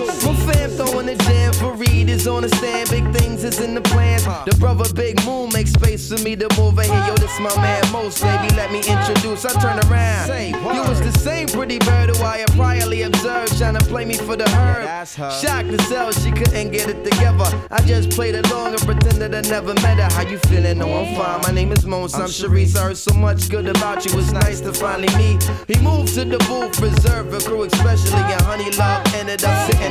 [0.07, 2.89] My fam throwing the jam for Reed is on the stand.
[2.89, 4.23] Big things is in the plans.
[4.23, 7.05] The brother Big Moon makes space for me to move in here.
[7.07, 8.53] Yo, this my man Most, baby.
[8.55, 9.45] Let me introduce.
[9.45, 10.29] I turn around.
[10.75, 13.57] You was the same pretty bird who I had priorly observed.
[13.57, 15.07] Trying to play me for the herb.
[15.07, 17.49] Shocked to sell, she couldn't get it together.
[17.69, 20.09] I just played along and pretended I never met her.
[20.15, 20.79] How you feeling?
[20.79, 21.41] No, I'm fine.
[21.41, 22.15] My name is Mons.
[22.15, 22.75] I'm Sharice.
[22.75, 24.17] I heard so much good about you.
[24.19, 25.43] It's nice to finally meet.
[25.67, 28.21] He moved to the booth, reserved for crew, especially.
[28.33, 29.90] And Honey Love ended up sitting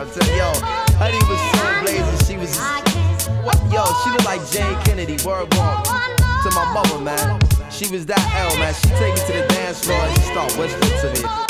[0.00, 0.50] I'm saying, yo,
[0.96, 2.26] Honey was so blazing.
[2.26, 2.56] She was,
[3.44, 3.60] what?
[3.70, 5.18] Yo, she looked like Jane Kennedy.
[5.26, 7.38] Word walk to my mother, man.
[7.70, 8.72] She was that L, man.
[8.72, 11.49] She take me to the dance floor and she start whispering to me.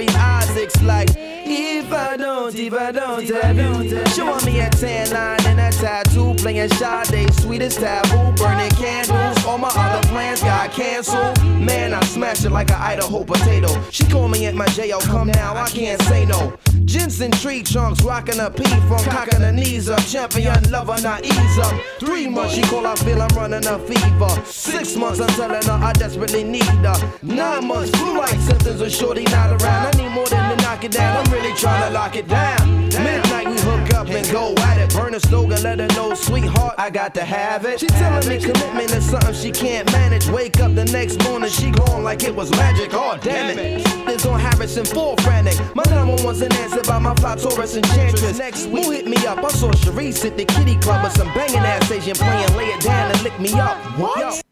[0.00, 1.10] Isaacs like,
[1.44, 4.16] If I don't, if I don't if I don't.
[4.16, 4.26] you.
[4.26, 9.44] want me a tan line and a tattoo, playing Sade, sweetest taboo, burning candles.
[9.44, 11.42] All my other plans got canceled.
[11.44, 13.68] Man, I smashed it like an Idaho potato.
[13.90, 16.56] She call me at my jail, come now, I can't say no.
[16.84, 20.00] Jensen tree trunks, rocking a P from cocking her knees up.
[20.04, 21.74] Champion lover, not ease up.
[21.98, 24.44] Three months, she call, I feel I'm running a fever.
[24.44, 27.12] Six months, I'm telling her I desperately need her.
[27.22, 29.94] Nine months, flu like symptoms of shorty not around.
[29.94, 32.88] I need more than to knock it down, I'm really trying to lock it down.
[32.88, 34.94] Midnight, we hook up and go at it.
[34.94, 37.80] Burn a slogan, let her know, sweetheart, I got to have it.
[37.80, 40.28] She telling me commitment is something she can't manage.
[40.28, 42.90] Wake up the next morning, she gone like it was magic.
[42.92, 43.84] Oh, damn it.
[44.06, 45.58] This on Harrison, full frantic.
[45.74, 48.38] My number one's an answer by my fly Taurus enchantress.
[48.38, 49.38] Next week, who hit me up?
[49.38, 52.82] I saw Sharice at the kitty club with some banging ass Asian playing, lay it
[52.82, 53.78] down and lick me up.
[53.98, 54.42] What?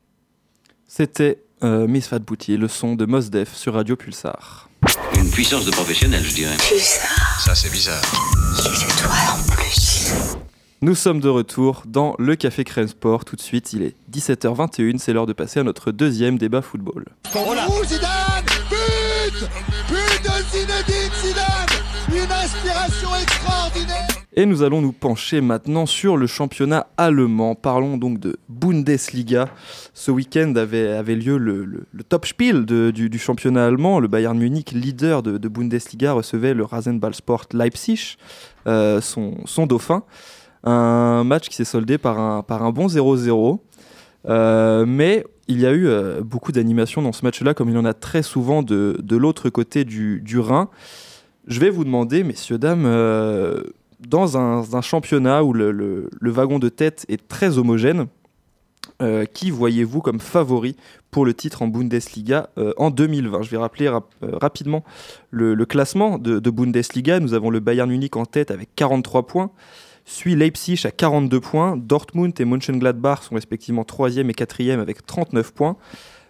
[0.86, 4.69] C'était euh, Miss Fat Booty, le son de Mos Def sur Radio Pulsar.
[5.20, 6.56] Une puissance de professionnel, je dirais.
[7.38, 8.00] Ça, c'est bizarre.
[10.80, 13.26] Nous sommes de retour dans le Café Crème Sport.
[13.26, 14.96] Tout de suite, il est 17h21.
[14.98, 17.04] C'est l'heure de passer à notre deuxième débat football.
[17.84, 19.48] Zidane But
[19.88, 21.68] But de Zinedine Zidane
[22.08, 23.49] Une inspiration extraordinaire
[24.46, 27.54] Nous allons nous pencher maintenant sur le championnat allemand.
[27.54, 29.48] Parlons donc de Bundesliga.
[29.92, 34.00] Ce week-end avait, avait lieu le, top spiel du, championnat allemand.
[34.00, 38.16] Le Bayern Munich, leader de, de Bundesliga, recevait le Rasenballsport Leipzig,
[38.66, 40.04] euh, son, son dauphin.
[40.64, 43.58] Un match qui s'est soldé par un, par un bon 0-0.
[44.28, 47.78] Euh, mais il y a eu euh, beaucoup d'animation dans ce match-là, comme il y
[47.78, 50.68] en a très souvent de, de l'autre côté du, Rhin.
[51.46, 52.86] Je vais vous demander, messieurs, dames,
[54.06, 58.06] dans un, championnat où le, wagon de tête est très homogène,
[59.02, 60.76] euh, qui voyez-vous comme favori
[61.10, 64.84] pour le titre en Bundesliga euh, en 2020 Je vais rappeler rap- euh, rapidement
[65.30, 67.20] le, classement de, de Bundesliga.
[67.20, 69.50] Nous avons le Bayern Munich en tête avec 43 points,
[70.04, 75.52] suit Leipzig à 42 points, Dortmund et Mönchengladbach sont respectivement 3e et 4e avec 39
[75.52, 75.76] points.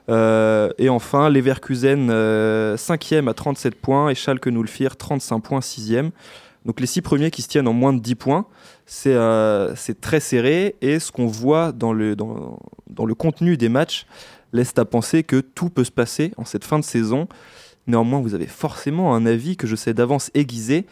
[0.09, 6.11] Et enfin, Leverkusen 5e à 37 points et Schalke 04 35 points 6e.
[6.67, 8.47] Donc les six premiers qui se tiennent en moins de 10 points,
[8.87, 12.59] c'est euh, c'est très serré et ce qu'on voit dans le, dans,
[13.07, 14.07] le contenu des matchs
[14.53, 17.29] laisse à penser que tout peut se passer en cette fin de saison.
[17.87, 20.87] Néanmoins, vous avez forcément un avis que je sais d'avance aiguisé.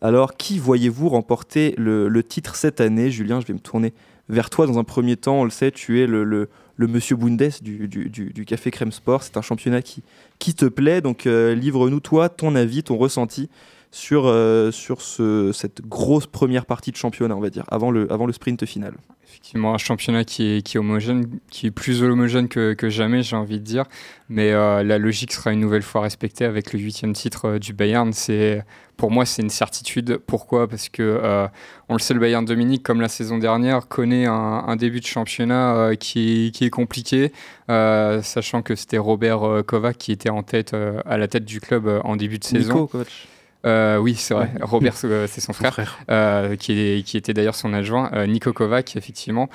[0.00, 3.10] Alors, qui voyez-vous remporter le, le titre cette année?
[3.12, 3.92] Julien, je vais me tourner
[4.28, 5.36] vers toi dans un premier temps.
[5.42, 6.48] On le sait, tu es le, le-
[6.88, 9.22] monsieur Bundes du, du- du- du Café Crème Sport.
[9.22, 10.02] C'est un championnat qui,
[10.40, 11.00] qui te plaît.
[11.00, 13.48] Donc, euh, livre-nous, toi, ton avis, ton ressenti
[13.92, 18.10] sur, euh, sur ce- cette grosse première partie de championnat, on va dire, avant le,
[18.12, 18.94] avant le sprint final.
[19.28, 23.22] Effectivement, un championnat qui est, qui est homogène, qui est plus homogène que, que jamais,
[23.22, 23.84] j'ai envie de dire.
[24.28, 27.72] Mais euh, la logique sera une nouvelle fois respectée avec le huitième titre euh, du
[27.72, 28.12] Bayern.
[28.12, 28.62] C'est,
[28.96, 30.18] pour moi, c'est une certitude.
[30.26, 30.68] Pourquoi?
[30.68, 31.46] Parce que, euh,
[31.88, 34.32] on le sait, le Bayern Dominique, comme la saison dernière, connaît un,
[34.66, 37.32] un début de championnat euh, qui, est, qui est compliqué,
[37.70, 42.00] euh, sachant que c'était Robert Kovac qui était en tête, à la tête du club
[42.04, 42.86] en début de saison.
[42.86, 43.28] Coach.
[43.64, 44.50] Euh, oui, c'est vrai.
[44.60, 45.98] Robert, euh, c'est son Son frère, frère.
[46.10, 49.48] euh, qui, est- qui était d'ailleurs son adjoint, euh, Nico Kovac, effectivement,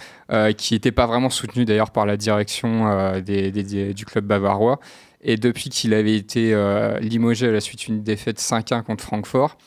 [0.58, 4.80] qui n'était pas vraiment soutenu d'ailleurs par la direction des- des- des- du club bavarois.
[5.22, 6.56] Et depuis qu'il avait été
[7.02, 9.58] limogé à la suite d'une défaite 5-1 contre Francfort,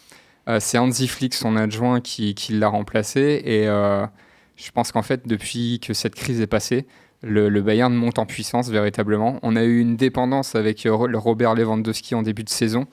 [0.59, 3.43] c'est Hansi Flick, son adjoint, qui, qui l'a remplacé.
[3.45, 6.86] Et je pense qu'en fait, depuis que cette crise est passée,
[7.22, 9.38] le, le Bayern monte en puissance véritablement.
[9.43, 12.86] On a eu une dépendance avec Robert Lewandowski en début de saison.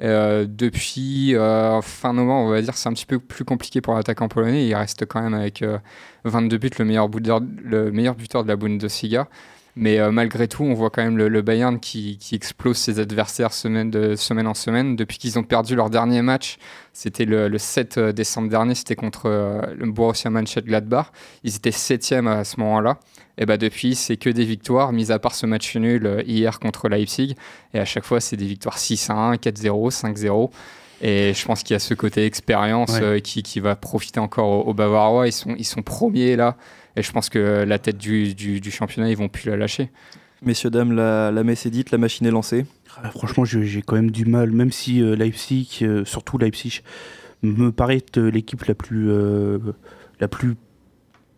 [0.00, 3.94] Euh, depuis euh, fin novembre, on va dire, c'est un petit peu plus compliqué pour
[3.94, 4.66] l'attaquant polonais.
[4.66, 5.78] Il reste quand même avec euh,
[6.24, 9.28] 22 buts, le meilleur buteur, le meilleur buteur de la Bundesliga.
[9.76, 13.90] Mais euh, malgré tout, on voit quand même le, Bayern qui, explose ses adversaires semaine,
[13.90, 14.94] de, semaine en semaine.
[14.94, 16.58] Depuis qu'ils ont perdu leur dernier match,
[16.92, 21.06] c'était le, le 7 décembre dernier, c'était contre euh, le Borussia Mönchengladbach.
[21.42, 23.00] Ils étaient septième à ce moment-là.
[23.38, 26.60] Et bah depuis, c'est que des victoires, mis à part ce match nul euh, hier
[26.60, 27.34] contre Leipzig.
[27.72, 30.50] Et à chaque fois, c'est des victoires 6-1, 4-0, 5-0.
[31.02, 33.02] Et je pense qu'il y a ce côté expérience Ouais.
[33.02, 35.26] euh, qui, qui va profiter encore aux, aux Bavarois.
[35.26, 36.56] Ils sont, ils sont premiers là.
[36.96, 39.90] Et je pense que la tête du, du, du championnat, ils vont plus la lâcher.
[40.42, 42.66] Messieurs, dames, la, la messe est dite, la machine est lancée.
[43.02, 46.82] Ah, Franchement, j'ai j'ai quand même du mal, même si euh, Leipzig, euh, surtout Leipzig,
[47.42, 49.58] me paraît être l'équipe la plus, euh,
[50.20, 50.54] la plus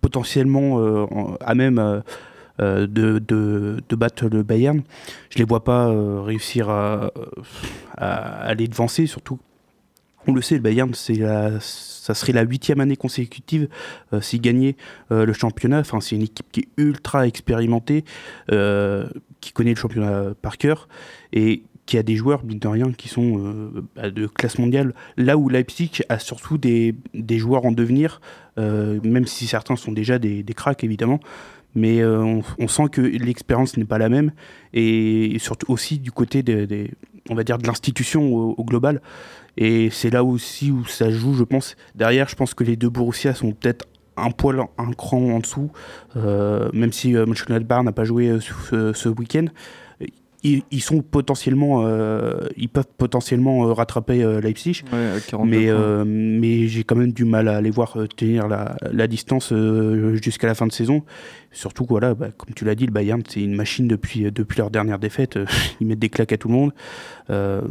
[0.06, 1.04] potentiellement euh,
[1.40, 2.00] à même euh,
[2.60, 4.82] euh, de, de, battre le Bayern.
[5.30, 5.92] Je les vois pas
[6.22, 7.10] réussir à,
[8.56, 9.40] les devancer, surtout.
[10.28, 11.22] On le sait, le Bayern, c'est
[11.60, 13.68] ça serait la huitième année consécutive
[14.20, 14.76] s'il gagnait
[15.10, 15.80] le championnat.
[15.80, 18.04] Enfin, c'est une équipe qui est ultra expérimentée,
[18.48, 20.88] qui connaît le championnat par cœur
[21.32, 24.92] et qui a des joueurs, mine de rien, qui sont euh, bah, de classe mondiale.
[25.16, 28.20] Là où Leipzig a surtout des, des joueurs en devenir,
[28.58, 31.20] euh, même si certains sont déjà des, des cracks, évidemment.
[31.76, 34.32] Mais euh, on, sent que l'expérience n'est pas la même.
[34.72, 36.90] Et, surtout aussi du côté des,
[37.28, 39.00] on va dire, de l'institution au, global.
[39.56, 41.76] Et c'est là aussi où ça joue, je pense.
[41.94, 45.70] Derrière, je pense que les deux Borussia sont peut-être un poil, un cran en dessous,
[46.14, 49.46] même si Mönchengladbach n'a pas joué ce week-end.
[50.46, 55.50] Ils, ils sont potentiellement, euh, ils peuvent potentiellement euh, rattraper euh, Leipzig, Ouais, avec 42
[55.50, 59.52] mais, mais j'ai quand même du mal à les voir tenir la, la distance
[60.22, 61.02] jusqu'à la fin de saison.
[61.50, 64.58] Surtout, que, voilà, bah, comme tu l'as dit, le Bayern, c'est une machine depuis, depuis
[64.58, 65.38] leur dernière défaite.
[65.80, 66.72] Ils mettent des claques à tout le monde.
[67.30, 67.62] Euh,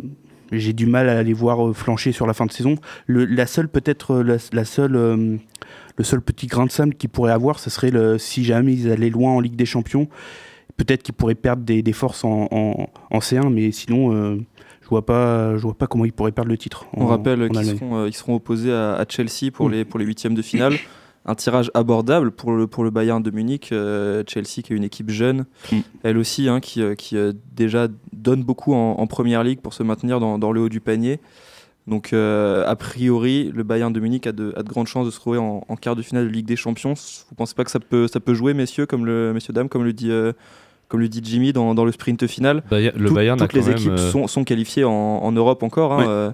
[0.51, 2.75] j'ai du mal à les voir flancher sur la fin de saison.
[3.07, 5.37] Le, la seule, peut-être, la, la seule, euh,
[5.97, 8.91] le seul petit grain de sable qu'ils pourraient avoir, ce serait le, si jamais ils
[8.91, 10.07] allaient loin en Ligue des Champions.
[10.77, 14.37] Peut-être qu'ils pourraient perdre des, des forces en, en, en C1, mais sinon, euh,
[14.81, 16.85] je vois pas, je vois pas comment ils pourraient perdre le titre.
[16.93, 19.71] On rappelle qu'ils seront, euh, ils seront opposés à, à Chelsea pour, Mm.
[19.71, 20.73] les, pour les huitièmes de finale.
[21.27, 23.69] Un tirage abordable pour le, pour le Bayern de Munich.
[23.71, 25.77] euh, Chelsea qui est une équipe jeune, Mm.
[26.03, 27.15] elle aussi, hein, qui, qui
[27.55, 31.19] déjà donne beaucoup en, première ligue pour se maintenir dans, dans le haut du panier.
[31.87, 35.17] Donc, a priori, le Bayern de Munich a de, a de grandes chances de se
[35.19, 36.93] trouver en, quart de finale de Ligue des Champions.
[37.29, 39.83] Vous pensez pas que ça peut, ça peut jouer, messieurs, comme le, messieurs, dames, comme
[39.83, 40.09] le dit,
[40.87, 43.59] comme le dit Jimmy dans, dans le sprint final Bayer- le Tout- Bayern a Toutes
[43.59, 45.93] quand les même, équipes euh, sont, sont qualifiées en, en Europe encore.
[45.93, 46.31] hein, euh,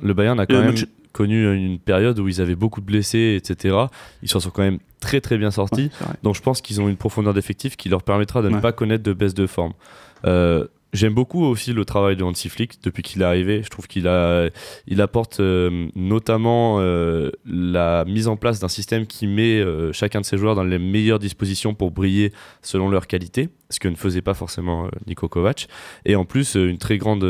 [0.00, 2.86] Le, Bayern a quand Le même match- connu une période où ils avaient beaucoup de
[2.86, 3.76] blessés, etc.
[4.22, 5.90] Ils s'en sont quand même très très bien sortis.
[6.00, 6.06] Ouais.
[6.22, 8.60] Donc je pense qu'ils ont une profondeur d'effectif qui leur permettra de ne Ouais.
[8.60, 9.72] pas connaître de baisse de forme.
[10.26, 13.62] Euh, J'aime beaucoup aussi le travail de Hansi Flick depuis qu'il est arrivé.
[13.62, 14.48] Je trouve qu'il a,
[14.86, 20.22] il apporte euh, notamment euh, la mise en place d'un système qui met euh, chacun
[20.22, 22.32] de ses joueurs dans les meilleures dispositions pour briller
[22.62, 25.68] selon leur qualité, ce que ne faisait pas forcément Niko Kovac.
[26.06, 27.22] Et en plus, une très grande,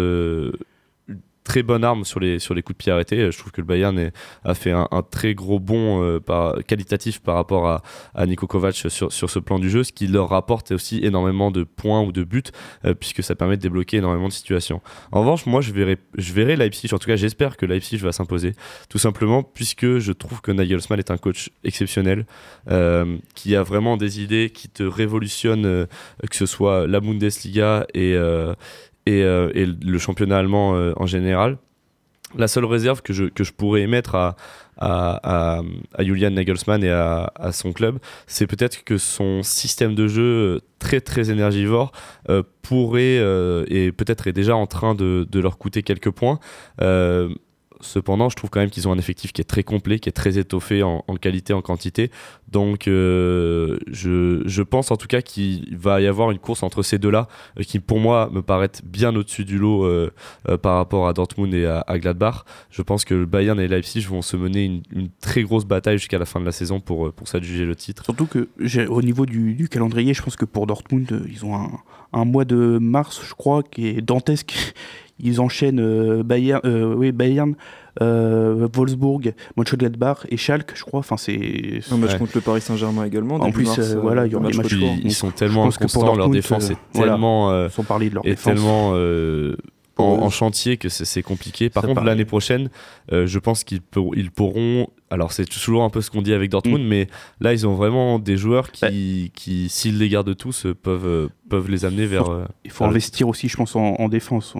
[1.49, 3.33] très bonne arme sur les, sur les coups de pied arrêtés.
[3.33, 4.11] Je trouve que le Bayern
[4.45, 6.21] a fait un, très gros bond euh,
[6.67, 7.83] qualitatif par rapport à,
[8.15, 11.51] à Niko Kovac sur, sur ce plan du jeu, ce qui leur rapporte aussi énormément
[11.51, 12.43] de points ou de buts,
[12.85, 14.83] euh, puisque ça permet de débloquer énormément de situations.
[15.11, 18.13] En revanche, moi, je verrai, je verrai Leipzig, en tout cas, j'espère que Leipzig va
[18.13, 18.53] s'imposer,
[18.91, 22.27] tout simplement puisque je trouve que Nagelsmann est un coach exceptionnel,
[22.71, 25.87] euh, qui a vraiment des idées qui te révolutionnent,
[26.31, 28.15] que ce soit la Bundesliga et,
[29.09, 31.59] et, euh, et le championnat allemand euh, en général.
[32.37, 34.37] La seule réserve que je, que je pourrais émettre à,
[34.79, 35.63] à,
[35.99, 41.31] Julian Nagelsmann et à, son club, c'est peut-être que son système de jeu très très
[41.31, 41.91] énergivore
[42.29, 46.39] euh, pourrait euh, et peut-être est déjà en train de, de leur coûter quelques points.
[46.83, 47.31] Euh,
[47.81, 50.13] Cependant, je trouve quand même qu'ils ont un effectif qui est très complet, qui est
[50.13, 52.11] très étoffé en, qualité, en quantité.
[52.51, 56.83] Donc, euh, je, je, pense en tout cas qu'il va y avoir une course entre
[56.83, 60.11] ces deux-là, euh, qui pour moi me paraît bien au-dessus du lot euh,
[60.63, 62.45] par rapport à Dortmund et à, Gladbach.
[62.71, 66.27] Je pense que Bayern et Leipzig vont se mener une, très grosse bataille jusqu'à la
[66.27, 68.05] fin de la saison pour, pour s'adjuger le titre.
[68.05, 68.49] Surtout que
[68.89, 71.71] au niveau du, calendrier, je pense que pour Dortmund, ils ont
[72.13, 74.75] un mois de mars, je crois, qui est dantesque
[75.21, 77.55] ils enchaînent euh, Bayern, euh, oui, Bayern
[78.01, 81.01] euh, Wolfsburg, Mönchengladbach et Schalke, je crois.
[81.01, 82.19] Enfin, c'est un match ouais.
[82.19, 83.37] contre le Paris Saint-Germain également.
[83.37, 84.73] En plus, mars, voilà, il y aura des matchs.
[84.73, 88.31] Ils, ils sont tellement inconstants, leur défense est tellement, euh, sans parler de leur est
[88.31, 88.55] défense.
[88.55, 88.93] tellement
[89.99, 91.69] en, en, chantier que c'est compliqué.
[91.69, 92.71] Par ça contre, l'année prochaine,
[93.13, 94.89] euh, je pense qu'ils pour, ils pourront.
[95.11, 96.89] Alors, c'est toujours un peu ce qu'on dit avec Dortmund, mm.
[96.89, 97.07] mais
[97.41, 101.85] là, ils ont vraiment des joueurs qui, qui s'ils les gardent tous, peuvent, peuvent les
[101.85, 102.47] amener vers.
[102.65, 104.55] Il faut investir aussi, je pense, en, en défense.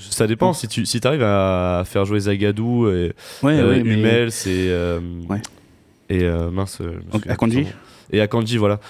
[0.00, 0.52] Ça dépend.
[0.52, 3.12] Si tu si arrives à faire jouer Zagadou, et,
[3.42, 4.26] ouais, euh, ouais, mais...
[4.26, 5.42] et, euh, ouais.
[6.08, 6.80] et euh, mince.
[7.28, 7.66] Akanji
[8.10, 8.80] Et Akanji, voilà.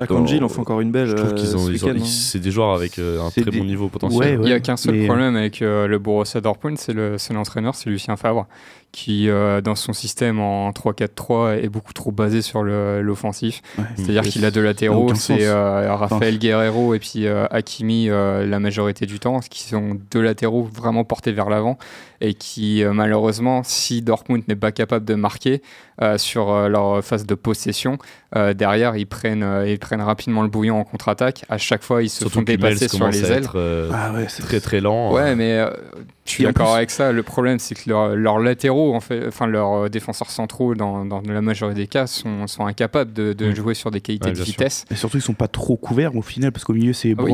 [0.00, 1.08] Euh, Akanji, il en fait encore une belle.
[1.08, 2.04] Je trouve qu'ils ont, ils ont hein.
[2.04, 3.58] c'est des joueurs avec un très des...
[3.58, 4.40] bon niveau potentiel.
[4.42, 5.06] il n'y a qu'un seul mais...
[5.06, 8.46] problème avec le Borussia Dortmund, c'est l'entraîneur, c'est Lucien Favre
[8.92, 13.60] qui, euh, dans son système en 3-4-3, est beaucoup trop basé sur l'offensif.
[13.76, 18.58] Ouais, C'est-à-dire qu'il a deux latéraux, c'est euh, Raphaël Guerrero et puis euh, Hakimi la
[18.58, 21.78] majorité du temps, qui sont deux latéraux vraiment portés vers l'avant
[22.22, 25.60] et qui, malheureusement, si Dortmund n'est pas capable de marquer
[26.16, 27.98] sur leur phase de possession,
[28.34, 31.44] derrière, ils prennent, ils prennent rapidement le bouillon en contre-attaque.
[31.50, 33.46] À chaque fois, ils se Surtout font dépasser sur les ailes.
[33.92, 35.12] Ah ouais, c'est très très lent.
[35.12, 35.62] Ouais, mais
[36.26, 37.12] je suis d'accord avec ça.
[37.12, 41.20] Le problème, c'est que leurs leur latéraux, en fait, enfin leurs défenseurs centraux, dans, dans,
[41.20, 43.54] la majorité des cas, sont, sont incapables de, de mmh.
[43.54, 44.84] jouer sur des qualités ouais, de vitesse.
[44.90, 47.32] Et surtout, ils sont pas trop couverts au final, parce qu'au milieu, c'est ah, oui.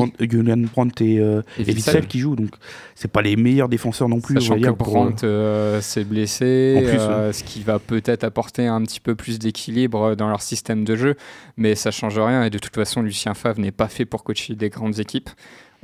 [0.73, 2.35] Brandt et, euh, et, et Witzel qui jouent.
[2.35, 2.51] Donc,
[2.95, 4.35] c'est pas les meilleurs défenseurs non plus.
[4.35, 7.33] Sachant que dire, Brandt euh, s'est blessé, plus, euh, ouais.
[7.33, 11.15] ce qui va peut-être apporter un petit peu plus d'équilibre dans leur système de jeu,
[11.57, 12.43] mais ça change rien.
[12.43, 15.29] Et de toute façon, Lucien Favre n'est pas fait pour coacher des grandes équipes.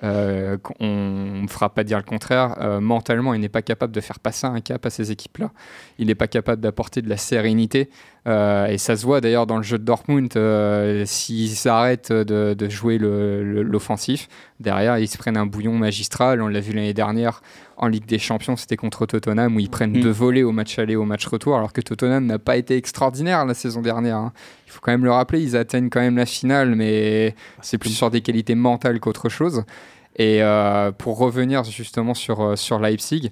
[0.04, 2.56] Euh, on ne fera pas dire le contraire.
[2.62, 5.52] Euh, mentalement, il n'est pas capable de faire passer un cap à ces équipes-là.
[5.98, 7.90] Il n'est pas capable d'apporter de la sérénité.
[8.28, 10.32] Euh, et ça se voit d'ailleurs dans le jeu de Dortmund.
[11.06, 14.28] S'ils arrêtent de, de jouer l'offensif,
[14.60, 16.42] derrière, ils se prennent un bouillon magistral.
[16.42, 17.42] On l'a vu l'année dernière
[17.80, 20.02] en Ligue des Champions, c'était contre Tottenham où ils prennent mmh.
[20.02, 23.46] deux volets au match aller, au match retour, alors que Tottenham n'a pas été extraordinaire
[23.46, 24.18] la saison dernière.
[24.18, 24.34] Hein.
[24.68, 27.92] Il faut quand même le rappeler, ils atteignent quand même la finale, mais c'est plus
[27.92, 29.64] sur des qualités mentales qu'autre chose.
[30.18, 33.30] Et euh, pour revenir justement sur, euh, sur Leipzig,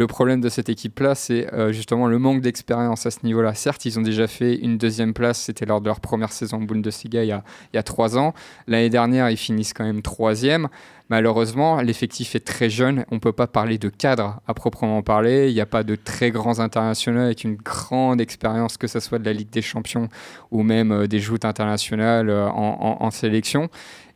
[0.00, 3.52] le problème de cette équipe-là, c'est euh, justement le manque d'expérience à ce niveau-là.
[3.52, 7.22] Certes, ils ont déjà fait une deuxième place, c'était lors de leur première saison Bundesliga
[7.22, 7.28] il
[7.74, 8.32] y a, trois ans.
[8.66, 10.68] L'année dernière, ils finissent quand même troisième.
[11.10, 13.04] Malheureusement, l'effectif est très jeune.
[13.10, 15.50] On ne peut pas parler de cadre à proprement parler.
[15.50, 19.18] Il n'y a pas de très grands internationaux avec une grande expérience, que ce soit
[19.18, 20.08] de la Ligue des Champions
[20.50, 23.68] ou même euh, des joutes internationales euh, en sélection.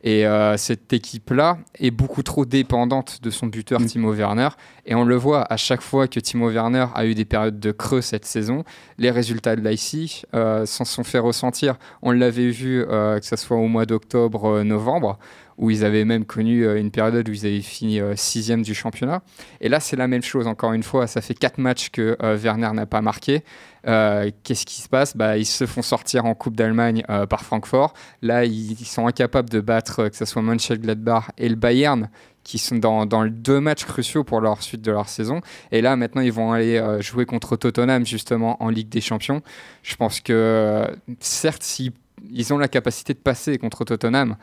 [0.06, 3.86] Et euh, cette équipe-là est beaucoup trop dépendante de son buteur mmh.
[3.86, 4.50] Timo Werner.
[4.84, 7.72] Et on le voit à chaque fois que Timo Werner a eu des périodes de
[7.72, 8.64] creux cette saison,
[8.98, 11.76] les résultats de Leipzig euh, s'en sont fait ressentir.
[12.02, 15.18] On l'avait vu, euh, que ce soit au mois d'octobre, novembre,
[15.56, 19.22] où ils avaient même connu une période où ils avaient fini sixième du championnat.
[19.60, 21.06] Et là, c'est la même chose, encore une fois.
[21.06, 23.42] Ça fait quatre matchs que Werner n'a pas marqué.
[23.86, 25.16] Euh, Qu'est-ce qui se passe?
[25.16, 27.94] Bah, Ils se font sortir en Coupe d'Allemagne euh, par Francfort.
[28.22, 32.08] Là, ils, ils, sont incapables de battre euh, que ce soit Mönchengladbach et le Bayern
[32.42, 35.40] qui sont dans, dans deux matchs cruciaux pour leur suite de leur saison.
[35.72, 39.40] Et là, maintenant, ils vont aller euh, jouer contre Tottenham, justement, en Ligue des Champions.
[39.82, 40.86] Je pense que,
[41.20, 41.92] certes, si,
[42.30, 44.36] ils ont la capacité de passer contre Tottenham,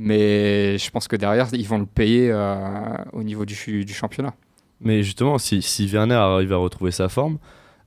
[0.00, 4.32] mais je pense que derrière, ils vont le payer euh, au niveau du, du, championnat.
[4.80, 7.38] Mais justement, si, si Werner arrive à retrouver sa forme,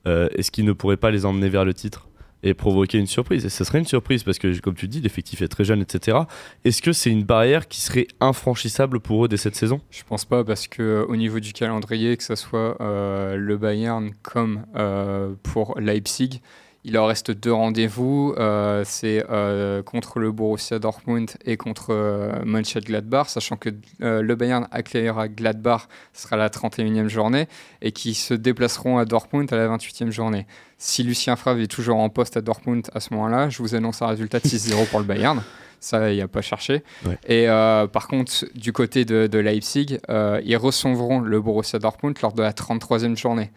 [0.06, 2.10] euh, est-ce qu'il ne pourrait pas les emmener vers le titre
[2.42, 3.46] et provoquer une surprise?
[3.46, 6.18] Et ce serait une surprise parce que, comme tu dis, l'effectif est très jeune, etc.
[6.66, 9.80] Est-ce que c'est une barrière qui serait infranchissable pour eux dès cette saison?
[9.90, 14.10] Je pense pas parce que au niveau du calendrier, que ce soit euh, le Bayern
[14.20, 16.42] comme euh, pour Leipzig,
[16.84, 18.34] il leur reste deux rendez-vous.
[18.38, 23.68] Euh, c'est euh, contre le Borussia Dortmund et contre euh, Mönchengladbach, sachant que
[24.02, 27.46] euh, le Bayern accueillera Gladbach, ce sera la 31e journée,
[27.82, 30.46] et qui se déplaceront à Dortmund à la 28e journée.
[30.78, 34.02] Si Lucien Favre est toujours en poste à Dortmund à ce moment-là, je vous annonce
[34.02, 35.42] un résultat de 6-0 pour le Bayern.
[35.78, 36.84] Ça, il n'y a pas cherché.
[37.04, 37.18] Ouais.
[37.26, 37.48] Et
[37.92, 42.52] par contre, du côté de, de Leipzig, ils recevront le Borussia Dortmund lors de la
[42.52, 43.50] 33e journée.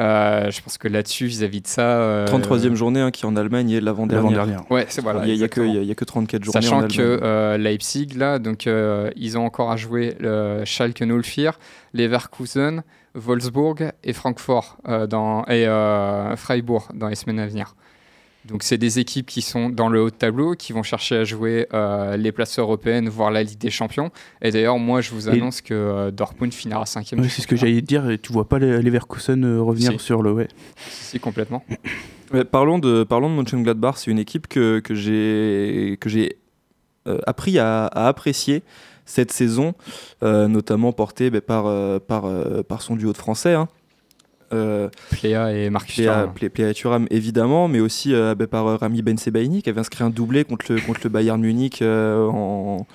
[0.00, 1.82] Euh, je pense que là-dessus, vis-à-vis de ça.
[2.00, 4.30] euh, 33e journée hein, qui en Allemagne est l'avant-dernière.
[4.30, 4.70] L'avant-dernière.
[4.72, 5.26] Ouais, c'est voilà.
[5.26, 6.96] il n'y a, a- a que 34 journées en Sachant Allemagne.
[6.96, 11.58] que euh, Leipzig, là, donc, euh, ils ont encore à jouer le Schalke 04,
[11.92, 12.82] Leverkusen,
[13.14, 17.74] Wolfsburg et Francfort euh, dans, et euh, Freiburg dans les semaines à venir.
[18.46, 21.24] Donc, c'est des équipes qui sont dans le haut de tableau, qui vont chercher à
[21.24, 24.10] jouer euh, les places européennes, voire la Ligue des Champions.
[24.40, 27.20] Et d'ailleurs, moi, je vous Et- annonce que euh, Dortmund finira cinquième.
[27.20, 28.08] Ouais, c'est ce que j'allais te dire.
[28.10, 29.98] et Tu vois pas les Leverkusen euh, revenir Si.
[29.98, 30.32] sur le.
[30.32, 30.48] Ouais.
[30.90, 31.64] Si, complètement.
[32.32, 36.36] Ouais, parlons de parlons de Mönchengladbach, c'est une équipe que, que j'ai que j'ai
[37.08, 38.62] euh, appris à, à apprécier
[39.04, 39.74] cette saison,
[40.22, 43.54] euh, notamment portée ben, par euh, par euh, par son duo de français.
[43.54, 43.66] Hein.
[44.52, 46.32] Euh, Pléa et Marcus Pléa, Thuram.
[46.34, 49.80] Plé- Pléa Thuram, évidemment, mais aussi euh, ben, par euh, Rami Ben Sebaini qui avait
[49.80, 52.86] inscrit un doublé contre le, contre le Bayern Munich en,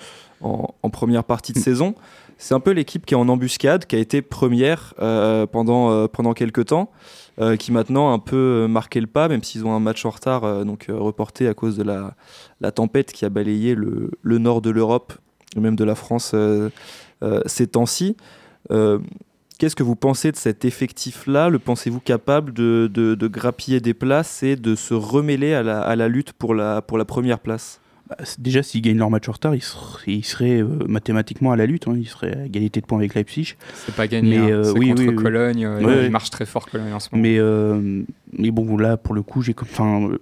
[0.42, 1.96] en, en première partie de saison.
[2.38, 4.94] C'est un peu l'équipe qui est en embuscade, qui a été première
[5.52, 6.92] pendant, pendant quelques temps,
[7.40, 10.10] euh, qui maintenant a un peu marqué le pas, même s'ils ont un match en
[10.10, 12.16] retard, euh, donc euh, reporté à cause de la,
[12.60, 15.14] la tempête qui a balayé le, le nord de l'Europe,
[15.56, 16.36] et même de la France
[17.46, 18.18] ces temps-ci.
[19.58, 21.50] Qu'est-ce que vous pensez de cet effectif-là?
[21.50, 25.82] Le pensez-vous capable de, de- de grappiller des places et de se remêler à la,
[25.82, 27.80] à la lutte pour la, pour la première place?
[28.10, 31.56] Bah, déjà, s'ils gagnent leur match en retard, ils seraient, ils seraient, euh, mathématiquement à
[31.56, 31.88] la lutte.
[31.88, 31.96] hein.
[31.98, 33.56] Ils seraient à égalité de points avec Leipzig.
[33.74, 34.38] C'est pas gagné.
[34.38, 34.56] Mais, hein.
[34.56, 35.24] euh, c'est oui, contre oui, oui.
[35.24, 35.66] Cologne.
[35.66, 36.10] euh, Ouais, il ouais.
[36.10, 37.24] marche très fort Cologne en ce moment.
[37.24, 38.04] Mais, euh,
[38.38, 39.56] mais bon, là, pour le coup, j'ai,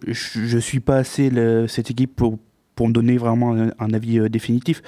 [0.07, 0.13] je,
[0.45, 2.37] je suis pas assez le- cette équipe pour,
[2.75, 4.81] pour me donner vraiment un, un avis euh, définitif.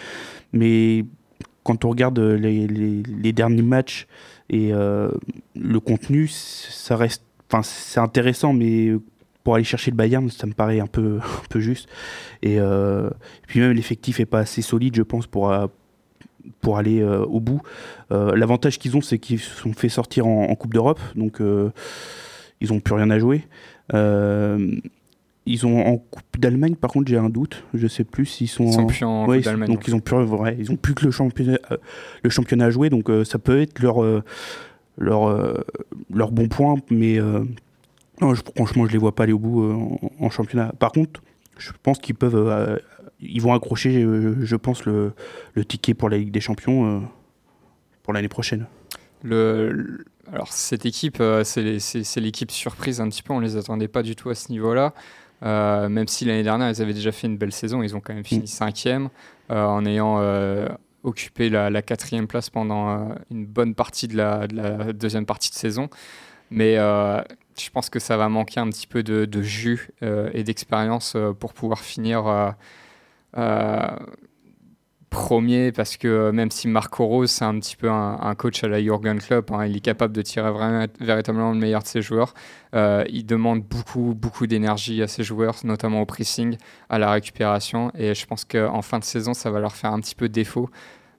[0.54, 1.04] Mais
[1.64, 4.08] quand on regarde les, les- les derniers matchs
[4.50, 5.10] et euh,
[5.56, 8.92] le contenu, ça reste, enfin, c'est intéressant, mais
[9.44, 11.88] pour aller chercher le Bayern, ça me paraît un peu, un peu juste.
[12.42, 15.68] Et, euh, et puis même l'effectif est pas assez solide, je pense, pour euh,
[16.62, 17.62] pour aller au bout.
[18.12, 22.72] L'avantage qu'ils ont, c'est qu'ils se sont fait sortir en, en Coupe d'Europe, donc ils
[22.72, 23.48] n'ont plus rien à jouer.
[25.48, 27.64] Ils ont en Coupe d'Allemagne, par contre, j'ai un doute.
[27.74, 28.66] Je sais plus s'ils sont.
[28.66, 29.68] Ils sont en- plus en Ouais, Coupe d'Allemagne.
[29.70, 31.78] Donc ils ont plus, ouais, ils ont plus que le championnat, euh,
[32.24, 34.24] le championnat à jouer, donc euh, ça peut être leur euh,
[34.98, 35.28] leur
[36.14, 37.20] leur bon point, mais
[38.22, 40.72] non, je- franchement, je les vois pas aller au bout en, en championnat.
[40.80, 41.22] Par contre,
[41.58, 42.80] je pense qu'ils peuvent,
[43.22, 44.02] ils vont accrocher,
[44.42, 45.12] je pense, le,
[45.54, 47.04] le ticket pour la Ligue des Champions
[48.04, 48.66] pour l'année prochaine.
[49.24, 53.34] Le, alors cette équipe, c'est l'équipe surprise un petit peu.
[53.34, 54.94] On les attendait pas du tout à ce niveau-là.
[55.44, 58.14] Euh, même si l'année dernière ils avaient déjà fait une belle saison, ils ont quand
[58.14, 58.26] même Mm.
[58.26, 59.10] fini cinquième
[59.52, 60.68] euh, en ayant euh,
[61.04, 65.50] occupé la, la quatrième place pendant une bonne partie de la, de la deuxième partie
[65.50, 65.90] de saison.
[66.52, 71.16] Mais je pense que ça va manquer un petit peu de, de jus et d'expérience
[71.40, 72.56] pour pouvoir finir
[75.10, 78.64] premier parce que euh, même si Marco Rose c'est un petit peu un, un coach
[78.64, 81.88] à la Jurgen Klopp, hein, il est capable de tirer vraiment, véritablement le meilleur de
[81.88, 82.34] ses joueurs.
[82.76, 86.58] Euh, il demande beaucoup beaucoup d'énergie à ses joueurs, notamment au pressing,
[86.90, 90.00] à la récupération, et je pense qu'en fin de saison ça va leur faire un
[90.00, 90.70] petit peu défaut.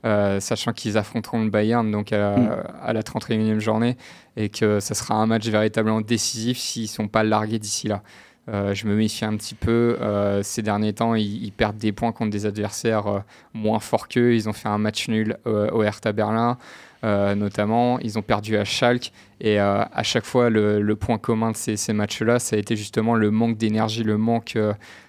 [0.05, 2.49] euh, sachant qu'ils affronteront le Bayern donc à, Mm.
[2.83, 3.97] à la 31e journée
[4.37, 8.03] et que ça sera un match véritablement décisif s'ils ne sont pas largués d'ici là.
[8.49, 9.97] Euh, je me méfie un petit peu.
[10.01, 13.21] Euh, ces derniers temps, ils, perdent des points contre des adversaires euh,
[13.55, 14.35] moins forts qu'eux.
[14.35, 16.59] Ils ont fait un match nul au Hertha Berlin,
[17.03, 17.99] notamment.
[18.01, 19.13] Ils ont perdu à Schalke.
[19.41, 23.31] Et à chaque fois, le, point commun de ces, matchs-là, ça a été justement le
[23.31, 24.59] manque d'énergie, le manque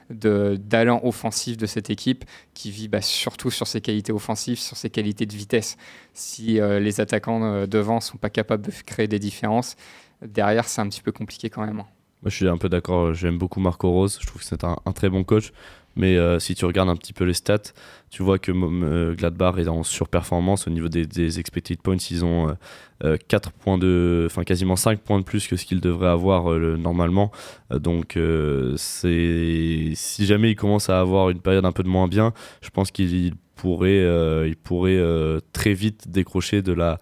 [0.10, 4.78] de- d'allant offensif de cette équipe qui vit bah, surtout sur ses qualités offensives, sur
[4.78, 5.78] ses qualités de vitesse.
[6.14, 9.76] Si les attaquants devant sont pas capables de créer des différences,
[10.22, 11.80] derrière, c'est un petit peu compliqué quand même.
[11.80, 11.97] hein.
[12.24, 13.14] Moi, je suis un peu d'accord.
[13.14, 14.18] J'aime beaucoup Marco Rose.
[14.22, 15.52] Je trouve que c'est un, un très bon coach.
[15.96, 17.74] Mais euh, si tu regardes un petit peu les stats,
[18.12, 21.98] tu vois que euh, Gladbach est en surperformance au niveau des, expected points.
[22.12, 22.56] Ils ont
[23.04, 26.52] euh, 4 points de, enfin quasiment 5 points de plus que ce qu'ils devraient avoir
[26.54, 27.32] euh, le- normalement.
[27.74, 31.90] Euh, donc, euh, c'est si jamais ils commencent à avoir une période un peu de
[31.90, 37.00] moins bien, je pense qu'ils pourraient, euh, ils pourraient euh, très vite décrocher de la,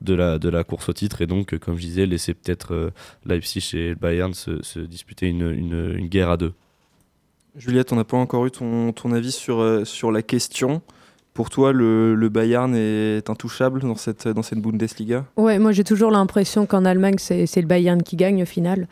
[0.00, 2.74] de la, de la course au titre et donc, euh, comme je disais, laisser peut-être
[2.74, 2.90] euh,
[3.26, 6.52] Leipzig et le Bayern se, se disputer une, une, une guerre à deux.
[7.56, 10.82] Juliette, on n'a pas encore eu ton, ton avis sur, euh, sur la question.
[11.34, 15.24] Pour toi, le, le Bayern est intouchable dans cette, dans cette Bundesliga?
[15.36, 18.86] Ouais, moi j'ai toujours l'impression qu'en Allemagne c'est c'est le Bayern qui gagne au final.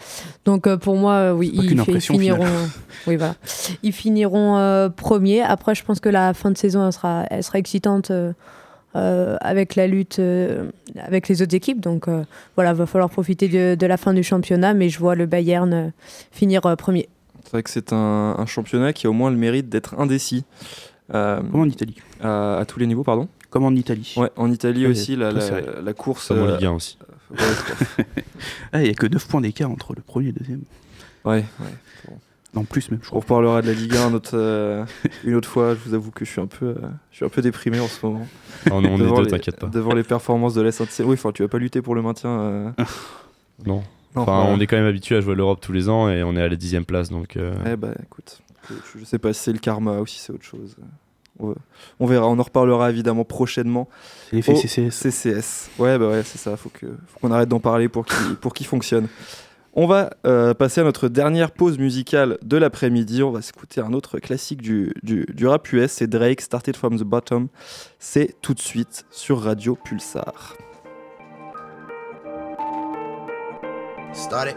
[0.44, 2.44] Donc euh, pour moi, euh, oui, ils, finiront.
[3.06, 3.36] oui, voilà.
[3.84, 5.40] Ils finiront euh, premiers.
[5.40, 8.10] Après, je pense que la fin de saison elle sera, elle sera excitante
[8.96, 11.80] euh, avec la lutte euh, avec les autres équipes.
[11.80, 12.24] Donc euh,
[12.56, 15.72] voilà, va falloir profiter de, de la fin du championnat, mais je vois le Bayern
[15.72, 15.88] euh,
[16.30, 17.08] finir euh, premier.
[17.44, 20.44] C'est vrai que c'est un, un championnat qui a au moins le mérite d'être indécis.
[21.14, 21.96] Euh, Comme en Italie.
[22.22, 23.28] à, à tous les niveaux, pardon.
[23.50, 24.14] Comme en Italie.
[24.16, 25.30] Ouais, en Italie Ouais, aussi, la,
[25.92, 26.28] course.
[26.28, 26.96] Comme en Ligue 1 aussi.
[27.32, 28.04] ouais,
[28.72, 30.62] Ah, il n'y a que 9 points d'écart entre le premier et le deuxième.
[31.26, 32.14] ouais, ouais.
[32.54, 34.84] Non, plus même, je On reparlera de la Ligue 1 un autre, euh,
[35.24, 35.74] une autre fois.
[35.74, 36.74] Je vous avoue que je suis un peu, euh,
[37.10, 38.26] je suis un peu déprimé en ce moment.
[38.66, 39.68] Ah, on est devant deux, les- t'inquiète pas.
[39.68, 41.08] Devant les performances de la Saint-Etienne.
[41.08, 42.28] Oui, enfin, tu vas pas lutter pour le maintien.
[42.30, 42.70] euh,
[43.66, 43.82] Non.
[44.14, 46.22] non, Enfin, on est quand même habitué à jouer à l'Europe tous les ans et
[46.22, 49.32] on est à la dixième place, donc euh, Eh bah écoute, je, je sais pas
[49.32, 50.76] si c'est le karma ou si c'est autre chose.
[51.38, 51.54] On, va-
[52.00, 53.88] on verra, on en reparlera évidemment prochainement.
[54.28, 54.90] C'est l'effet au CCS.
[54.90, 55.70] CCS.
[55.78, 56.58] Ouais, bah ouais, c'est ça.
[56.58, 59.08] Faut que, faut qu'on arrête d'en parler pour qu'il, pour qu'il fonctionne.
[59.74, 63.22] On va euh, passer à notre dernière pause musicale de l'après-midi.
[63.22, 65.92] On va s'écouter un autre classique du, du, du rap US.
[65.92, 67.48] C'est Drake, Started from the Bottom.
[67.98, 70.58] C'est tout de suite sur Radio Pulsar.
[74.12, 74.56] Started.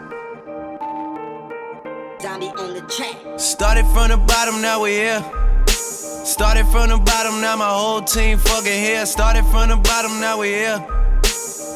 [2.20, 3.16] Zombie on the track.
[3.38, 5.22] Started from the bottom, now we here.
[5.66, 9.06] Started from the bottom, now my whole team fucking here.
[9.06, 11.05] Started from the bottom, now we here.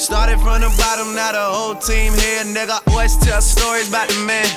[0.00, 2.80] Started from the bottom, now the whole team here, nigga.
[2.88, 4.48] Always tell stories about the man.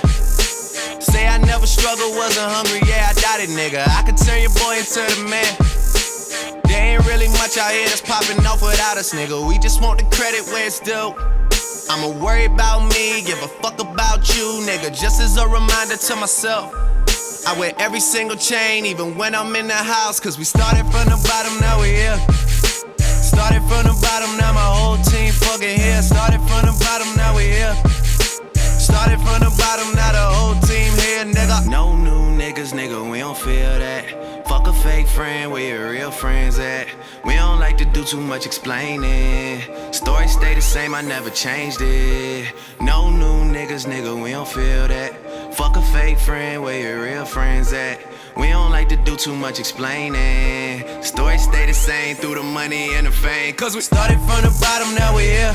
[1.03, 3.83] Say I never struggled, wasn't hungry, yeah, I doubt it, nigga.
[3.83, 5.51] I could turn your boy into the man.
[6.63, 9.35] There ain't really much out here that's popping off without us, nigga.
[9.45, 11.11] We just want the credit where it's due.
[11.91, 14.95] I'ma worry about me, give a fuck about you, nigga.
[14.95, 16.71] Just as a reminder to myself.
[17.45, 20.21] I wear every single chain, even when I'm in the house.
[20.21, 22.52] Cause we started from the bottom, now we here.
[23.34, 26.01] Started from the bottom, now my whole team fucking here.
[26.03, 27.76] Started from the bottom, now we here.
[28.53, 31.68] Started from the bottom, now the whole team here, nigga.
[31.68, 34.05] No new niggas, nigga, we don't feel that.
[34.47, 36.88] Fuck a fake friend, where your real friends at?
[37.26, 39.61] We don't like to do too much explaining.
[39.91, 42.53] Story stay the same, I never changed it.
[42.81, 45.11] No new niggas, nigga, we don't feel that.
[45.55, 47.99] Fuck a fake friend, where your real friends at?
[48.35, 50.84] We don't like to do too much explaining.
[51.03, 53.53] Story stay the same through the money and the fame.
[53.55, 55.53] Cause we started from the bottom, now we here.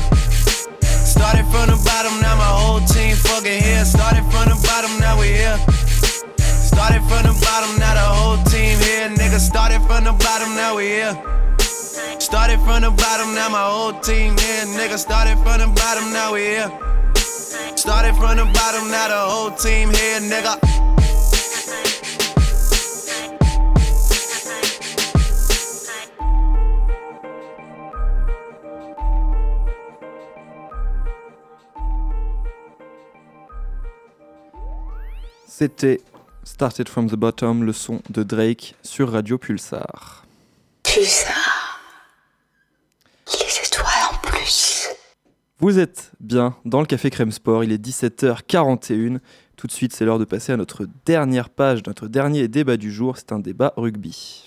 [0.81, 3.83] Started from the bottom, now my whole team fucking here.
[3.83, 5.57] Started from the bottom, now we here.
[6.39, 9.09] Started from the bottom, now the whole team here.
[9.09, 11.13] Nigga, started from the bottom, now we here.
[12.19, 14.65] Started from the bottom, now my whole team here.
[14.79, 16.71] Nigga, started from the bottom, now we here.
[17.75, 20.88] Started from the bottom, now the whole team here, nigga.
[35.59, 35.99] C'était
[36.45, 40.25] Started from the Bottom, le son de Drake sur Radio Pulsar.
[40.83, 41.81] Pulsar.
[43.27, 44.87] Les étoiles en plus.
[45.57, 49.19] Vous êtes bien dans le Café Crème Sport, il est 17h41.
[49.57, 52.89] Tout de suite, c'est l'heure de passer à notre dernière page, notre dernier débat du
[52.89, 53.17] jour.
[53.17, 54.45] C'est un débat rugby.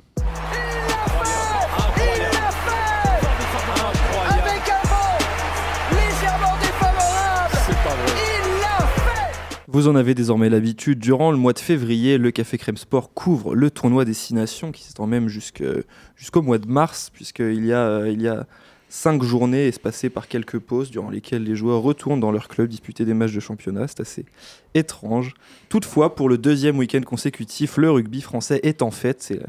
[9.72, 13.54] Vous en avez désormais l'habitude, durant le mois de février, le Café Crème Sport couvre
[13.54, 18.28] le tournoi Destination qui s'étend même jusqu'au mois de mars, puisqu'il y a, euh, y
[18.28, 18.46] a
[18.90, 23.06] cinq journées espacées par quelques pauses durant lesquelles les joueurs retournent dans leur club disputer
[23.06, 23.88] des matchs de championnat.
[23.88, 24.26] C'est assez
[24.74, 25.32] étrange.
[25.70, 29.22] Toutefois, pour le deuxième week-end consécutif, le rugby français est en fête.
[29.22, 29.40] C'est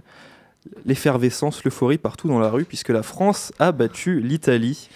[0.85, 4.87] l'effervescence, l'euphorie partout dans la rue, puisque la France a battu l'Italie.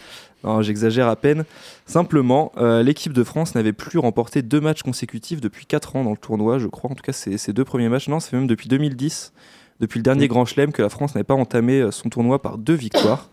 [0.43, 1.45] Non, J'exagère à peine.
[1.85, 6.11] Simplement, euh, l'équipe de France n'avait plus remporté deux matchs consécutifs depuis 4 ans dans
[6.11, 6.91] le tournoi, je crois.
[6.91, 8.07] En tout cas, ces deux premiers matchs.
[8.07, 9.33] Non, c'est même depuis 2010,
[9.79, 12.57] depuis le dernier Grand Chelem, que la France n'avait pas entamé euh, son tournoi par
[12.57, 13.29] deux victoires.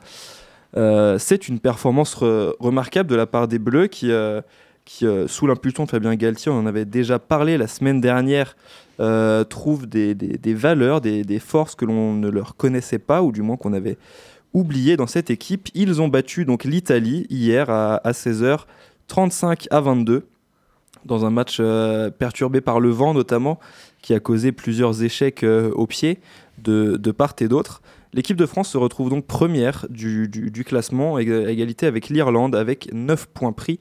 [0.76, 4.40] Euh, c'est une performance re- remarquable de la part des Bleus qui, euh,
[4.84, 8.56] qui, sous l'impulsion de Fabien Galtier, on en avait déjà parlé la semaine dernière,
[9.48, 13.30] trouvent des, des- des valeurs, des, des forces que l'on ne leur connaissait pas, ou
[13.32, 13.96] du moins qu'on avait
[14.54, 15.68] oubliées dans cette équipe.
[15.74, 18.60] Ils ont battu donc l'Italie hier à, à 16h,
[19.08, 20.26] 35 à 22,
[21.04, 23.58] dans un match euh, perturbé par le vent notamment,
[24.02, 26.20] qui a causé plusieurs échecs euh, au pied
[26.58, 27.82] de, part et d'autre.
[28.12, 33.26] L'équipe de France se retrouve donc première du, classement, à égalité avec l'Irlande, avec 9
[33.26, 33.80] points pris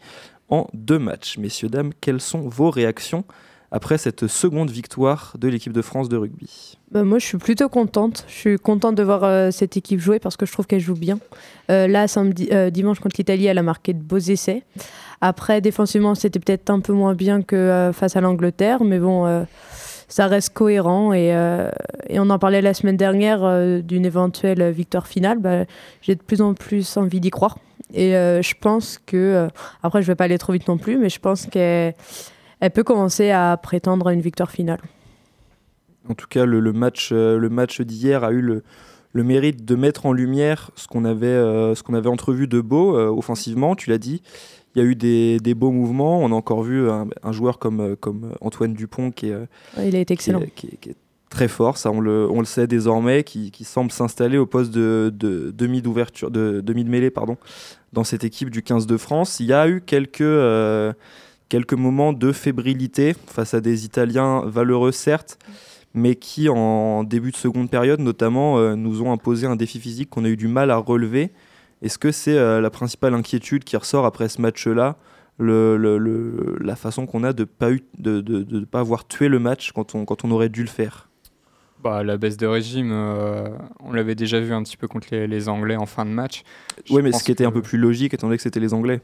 [0.50, 1.38] en deux matchs.
[1.38, 3.26] Messieurs, dames, quelles sont vos réactions
[3.74, 7.70] après cette seconde victoire de l'équipe de France de rugby Bah, moi, je suis plutôt
[7.70, 8.24] contente.
[8.28, 10.94] Je suis contente de voir euh, cette équipe jouer parce que je trouve qu'elle joue
[10.94, 11.18] bien.
[11.72, 14.62] Euh, là, samedi, euh, dimanche contre l'Italie, elle a marqué de beaux essais.
[15.22, 19.45] Après, défensivement, c'était peut-être un peu moins bien que face à l'Angleterre, mais bon,
[20.08, 21.14] ça reste cohérent.
[21.14, 21.34] Et,
[22.12, 25.40] on en parlait la semaine dernière d'une éventuelle victoire finale.
[25.40, 25.64] Bah,
[26.02, 27.58] J'ai de plus en plus envie d'y croire.
[27.94, 29.48] Et je pense que,
[29.82, 31.94] après, je vais pas aller trop vite non plus, mais je pense qu'elle
[32.64, 34.80] elle peut commencer à prétendre à une victoire finale.
[36.10, 38.64] En tout cas, le, le match, euh, le match d'hier a eu le,
[39.14, 42.98] le mérite de mettre en lumière ce qu'on avait, euh, qu'on avait entrevu de beau
[42.98, 44.22] euh, offensivement, tu l'as dit.
[44.76, 46.19] Il y a eu des, des beaux mouvements.
[46.19, 49.38] On a encore vu un, un joueur comme, comme Antoine Dupont qui est,
[49.85, 50.40] Il a été excellent.
[50.40, 50.95] qui est- qui est- qui est
[51.30, 54.72] très fort, ça on le, on le sait désormais, qui, qui semble s'installer au poste
[54.72, 57.38] de, de demi d'ouverture, de demi de mêlée pardon,
[57.91, 59.40] dans cette équipe du 15 de France.
[59.40, 60.94] Il y a eu quelques, euh,
[61.54, 65.38] quelques moments de fébrilité face à des Italiens valeureux certes,
[65.94, 70.10] mais qui en début de seconde période notamment euh, nous ont imposé un défi physique
[70.10, 71.30] qu'on a eu du mal à relever.
[71.84, 74.96] Est-ce que c'est euh, la principale inquiétude qui ressort après ce match-là?
[75.38, 79.08] Le, le- le- la façon qu'on a de pas eu, de, de, de pas avoir
[79.08, 81.08] tué le match quand on, quand on aurait dû le faire?
[81.84, 83.50] Bah, la baisse de régime, euh,
[83.80, 86.42] on l'avait déjà vu un petit peu contre les, les Anglais en fin de match.
[86.90, 89.02] Oui, mais ce qui était un peu plus logique, étant donné que c'était les Anglais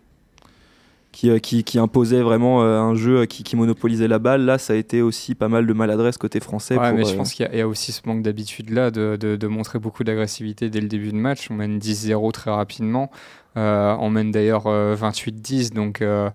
[1.20, 4.46] qui, euh, qui, qui imposaient vraiment euh, un jeu qui, qui monopolisait la balle.
[4.46, 6.78] Là, ça a été aussi pas mal de maladresse côté français.
[6.78, 8.22] Ouais, pour, mais je euh, pense qu'il y, a- il y a aussi ce manque
[8.22, 11.48] d'habitude là de, de- de montrer beaucoup d'agressivité dès le début de match.
[11.52, 13.12] On mène 10-0 très rapidement.
[13.58, 16.30] Euh, on mène d'ailleurs euh, 28-10, donc euh,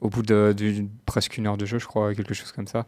[0.00, 2.86] au bout de, d'une- presque une heure de jeu, je crois, quelque chose comme ça.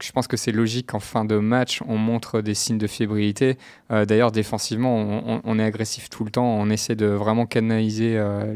[0.00, 3.56] Je pense que c'est logique qu'en fin de match, on montre des signes de fébrilité.
[3.90, 6.46] Euh, D'ailleurs, défensivement, on, est agressif tout le temps.
[6.46, 8.54] On essaie de vraiment canaliser euh,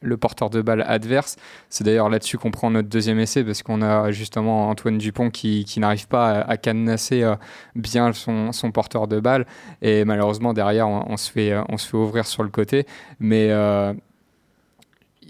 [0.00, 1.36] le, porteur de balle adverse.
[1.70, 5.66] C'est d'ailleurs là-dessus qu'on prend notre deuxième essai, parce qu'on a justement Antoine Dupont qui,
[5.78, 7.36] n'arrive pas à, à euh,
[7.74, 9.44] bien son, porteur de balle.
[9.82, 12.86] Et malheureusement, derrière, on, se, fait, on se fait ouvrir sur le côté.
[13.18, 13.50] Mais.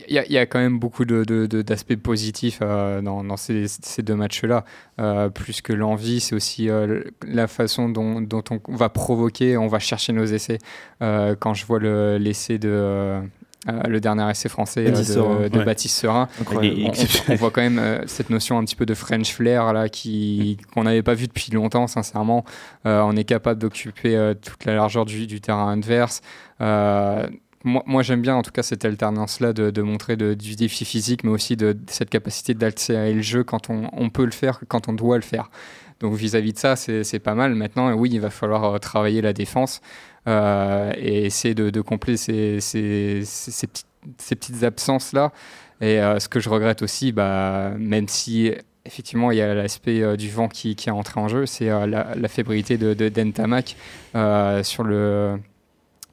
[0.07, 3.01] Il y, a- il y a quand même beaucoup de- de- de- d'aspects positifs euh,
[3.03, 4.65] dans, dans ces, ces deux matchs-là.
[5.01, 9.67] Euh, plus que l'envie, c'est aussi euh, la façon dont, dont on va provoquer, on
[9.67, 10.59] va chercher nos essais.
[11.01, 12.69] Quand je vois le- l'essai de.
[12.71, 13.21] euh,
[13.69, 15.65] euh, le dernier essai français euh, de, de ouais.
[15.65, 16.93] Baptiste Serin, on, on-
[17.29, 20.59] on voit quand même euh, cette notion un petit peu de French flair là qui
[20.73, 22.45] qu'on n'avait pas vu depuis longtemps sincèrement
[22.85, 26.21] on est capable d'occuper toute la largeur du, du terrain adverse
[27.65, 31.31] moi, j'aime bien en tout cas cette alternance là de, montrer du défi physique mais
[31.31, 35.17] aussi de, cette capacité d'accélérer le jeu quand on, peut le faire quand on doit
[35.17, 35.51] le faire.
[36.01, 37.55] Donc vis-à-vis de ça c'est pas mal.
[37.55, 39.81] Maintenant oui il va falloir euh, travailler la défense
[40.29, 43.87] euh, et essayer de, combler ces, petites,
[44.19, 45.33] ces petites absences là
[45.81, 48.53] et euh, ce que je regrette aussi, bah, même si
[48.85, 51.87] effectivement il y a l'aspect du vent qui, qui est entré en jeu, c'est la,
[51.87, 53.77] la de, de Dentamac
[54.63, 55.41] sur le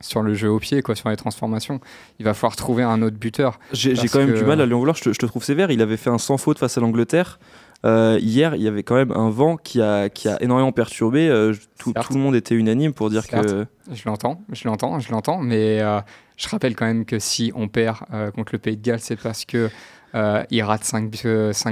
[0.02, 1.80] sur le jeu au pied, quoi, sur les transformations.
[2.20, 3.60] Il va falloir trouver un autre buteur.
[3.72, 4.96] J'ai quand même que- du mal à lui en vouloir.
[4.96, 5.72] Je te, je te trouve sévère.
[5.72, 7.40] Il avait fait un sans faute face à l'Angleterre.
[7.86, 11.28] Euh, hier, il y avait quand même un vent qui a, qui a énormément perturbé.
[11.30, 13.66] Euh, tout, le monde était unanime pour dire que.
[13.94, 16.00] Je l'entends, je l'entends, je l'entends, mais euh,
[16.38, 17.98] je rappelle quand même que si on perd
[18.36, 19.70] contre le Pays de Galles, c'est parce que
[20.16, 21.12] euh, il rate 5,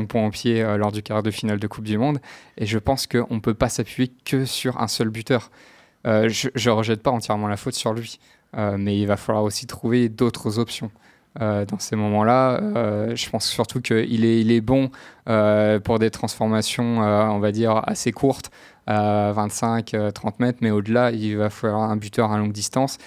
[0.08, 2.20] points au pied euh, lors du quart de finale de Coupe du Monde.
[2.58, 5.50] Et je pense qu'on ne peut pas s'appuyer que sur un seul buteur.
[6.06, 8.20] Euh, je ne rejette pas entièrement la faute sur lui,
[8.58, 10.92] euh, mais il va falloir aussi trouver d'autres options.
[11.42, 12.60] Euh, dans ces moments-là,
[13.16, 14.92] je pense surtout qu'il est, bon
[15.26, 18.52] pour des transformations, on va dire, assez courtes,
[18.86, 22.98] à 25-30 mètres, mais au-delà, il va falloir un buteur à longue distance,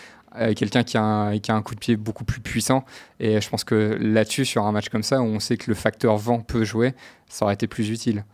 [0.57, 2.85] quelqu'un qui a un coup de pied beaucoup plus puissant.
[3.21, 5.75] Et je pense que là-dessus, sur un match comme ça, où on sait que le
[5.75, 6.95] facteur vent peut jouer,
[7.29, 8.25] ça aurait été plus utile.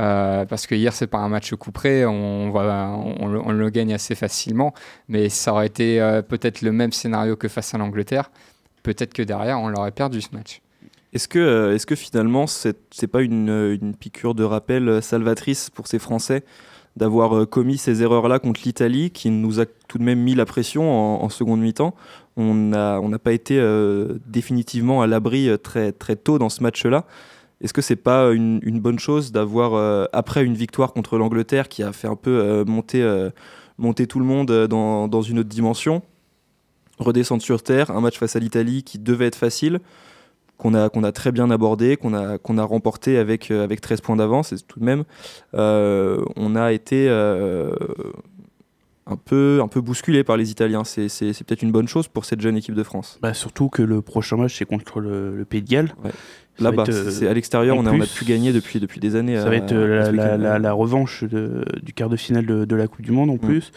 [0.00, 4.14] Euh, parce que hier, c'est pas un match coup près, on, on, le- gagne assez
[4.14, 4.74] facilement,
[5.08, 8.30] mais ça aurait été euh, peut-être le même scénario que face à l'Angleterre.
[8.82, 10.60] Peut-être que derrière, on l'aurait perdu ce match.
[11.12, 15.98] Est-ce que, euh, est-ce que finalement, c'est pas une, piqûre de rappel salvatrice pour ces
[15.98, 16.44] Français
[16.96, 21.24] d'avoir commis ces erreurs-là contre l'Italie, qui nous a tout de même mis la pression
[21.24, 21.94] en, seconde mi-temps?
[22.36, 23.60] On n'a pas été
[24.26, 27.04] définitivement à l'abri très, très tôt dans ce match-là.
[27.64, 31.68] Est-ce que c'est pas une, une bonne chose d'avoir, euh, après une victoire contre l'Angleterre
[31.68, 33.30] qui a fait un peu euh, monter, euh,
[33.78, 36.02] monter tout le monde dans, dans une autre dimension,
[36.98, 39.80] redescendre sur terre, un match face à l'Italie qui devait être facile,
[40.56, 43.80] qu'on a, qu'on a très bien abordé, qu'on a, qu'on a remporté avec, euh, avec
[43.80, 45.04] 13 points d'avance, et tout de même,
[45.54, 47.74] euh, on a été euh,
[49.06, 50.84] un, peu, un peu bousculé par les Italiens.
[50.84, 53.18] C'est, peut-être une bonne chose pour cette jeune équipe de France.
[53.20, 55.94] Bah, surtout que le prochain match, c'est contre le, le Pays de Galles.
[56.04, 56.12] Ouais.
[56.60, 59.16] Là-bas, être, euh, c'est à l'extérieur, on a, on a pu gagner depuis, depuis des
[59.16, 59.36] années.
[59.36, 60.38] Ça à- va être à euh, la, la- week-end.
[60.42, 63.38] la- la revanche de- du quart de finale de, de la Coupe du Monde en
[63.38, 63.72] plus.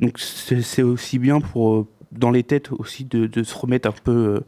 [0.00, 3.92] Donc c'est aussi bien pour euh, dans les têtes aussi de, de se remettre un
[4.04, 4.40] peu, euh,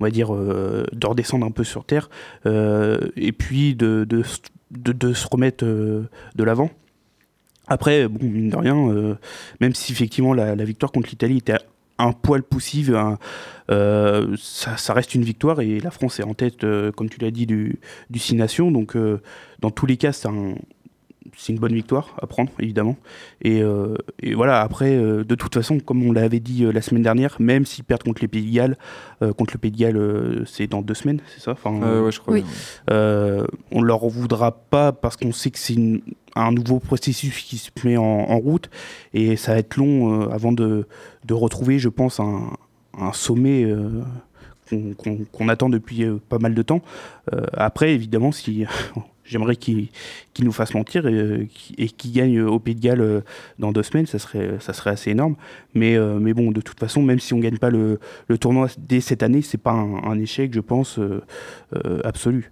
[0.00, 2.10] on va dire, euh, de redescendre un peu sur terre
[2.46, 4.40] euh, et puis de, de, s-
[4.70, 6.70] de- de se remettre euh, de l'avant.
[7.68, 9.14] Après, bon, mine de rien, euh,
[9.60, 11.56] même si effectivement la, la victoire contre l'Italie était
[11.98, 13.18] un poil poussive, un-
[13.70, 17.18] euh, ça, ça reste une victoire et la France est en tête, euh, comme tu
[17.20, 17.78] l'as dit, du,
[18.10, 18.70] du Six Nations.
[18.70, 19.20] Donc, euh,
[19.60, 20.54] dans tous les cas, c'est un-
[21.36, 22.96] c'est une bonne victoire à prendre, évidemment.
[23.42, 26.80] Et, euh, et voilà, après, euh, de toute façon, comme on l'avait dit euh, la
[26.80, 28.78] semaine dernière, même s'ils perdent contre les Pays de Galles,
[29.22, 31.50] euh, contre le Pays de Galles, euh, c'est dans deux semaines, c'est ça?
[31.50, 32.44] Enfin, Euh, ouais, je crois Oui.
[32.90, 36.00] euh, on leur en voudra pas parce qu'on sait que c'est une-
[36.36, 38.70] un nouveau processus qui se met en, en route
[39.12, 40.86] et ça va être long euh, avant de,
[41.26, 42.50] de retrouver, je pense, un,
[42.98, 44.02] un sommet euh,
[45.32, 46.82] qu'on attend depuis euh, pas mal de temps.
[47.32, 48.64] Euh, après, évidemment, si
[49.24, 49.88] j'aimerais qu'ils
[50.40, 53.22] nous fassent mentir et, qui- et qu'ils gagnent au Pays de Galles
[53.58, 55.36] dans deux semaines, ça serait, ça serait assez énorme.
[55.74, 57.98] Mais, mais bon, de toute façon, même si on gagne pas le,
[58.28, 61.00] le tournoi dès cette année, c'est pas un, échec, je pense,
[62.04, 62.48] absolu.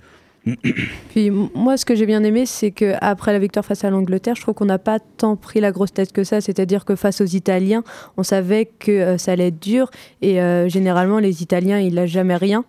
[1.11, 4.35] Puis moi, ce que j'ai bien aimé, c'est que après la victoire face à l'Angleterre,
[4.35, 6.41] je trouve qu'on n'a pas tant pris la grosse tête que ça.
[6.41, 7.83] C'est-à-dire que face aux Italiens,
[8.17, 9.91] on savait que euh, ça allait être dur.
[10.23, 12.65] Et euh, généralement, les Italiens, ils lâchent jamais rien.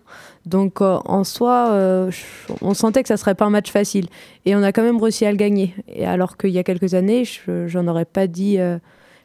[0.46, 4.06] Donc euh, en soi, je- on sentait que ça serait pas un match facile.
[4.44, 5.74] Et on a quand même réussi à le gagner.
[5.88, 8.58] Et alors qu'il y a quelques années, je- j'en aurais pas dit.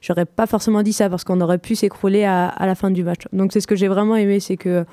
[0.02, 3.04] J'aurais pas forcément dit ça parce qu'on aurait pu s'écrouler à, à la fin du
[3.04, 3.22] match.
[3.34, 4.84] Donc c'est ce que j'ai vraiment aimé, c'est que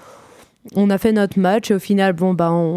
[0.75, 2.77] on a fait notre match et au final, bon, bah, on,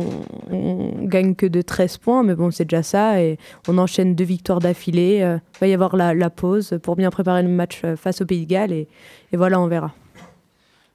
[0.49, 3.21] on gagne que de 13 points, mais bon, c'est déjà ça.
[3.21, 3.37] Et
[3.67, 5.21] on enchaîne deux victoires d'affilée.
[5.21, 8.21] Euh, Il va y avoir la, la pause pour bien préparer le match euh, face
[8.21, 8.71] au Pays de Galles.
[8.71, 8.87] Et,
[9.33, 9.93] et voilà, on verra.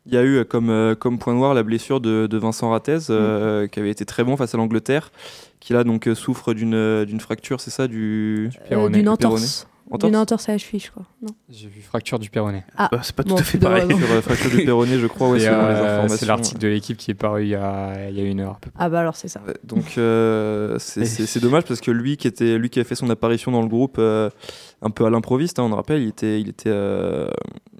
[0.06, 2.70] Il y a eu euh, comme, euh, comme point noir la blessure de, de Vincent
[2.70, 5.10] Rattez, euh, qui avait été très bon face à l'Angleterre,
[5.58, 8.88] qui là donc euh, souffre d'une euh, fracture, c'est ça du, Euh.
[8.88, 9.66] D'une entorse.
[9.88, 11.04] Entorse D'une entorse à la cheville, je crois.
[11.22, 11.28] Non.
[11.48, 12.64] J'ai vu fracture du péroné.
[12.76, 13.86] Ah, Bah, c'est pas tout bon, à fait pareil.
[13.86, 16.16] Sur euh, fracture du péroné, je crois, euh, informations.
[16.16, 18.52] c'est l'article de l'équipe qui est paru il y a, il y a une heure.
[18.52, 18.84] à peu près.
[18.84, 19.40] Ah bah alors c'est ça.
[19.62, 23.52] Donc euh, c'est- dommage parce que lui qui était lui qui a fait son apparition
[23.52, 24.28] dans le groupe euh,
[24.82, 27.28] un peu à l'improviste, hein, on le rappelle, il était il était euh,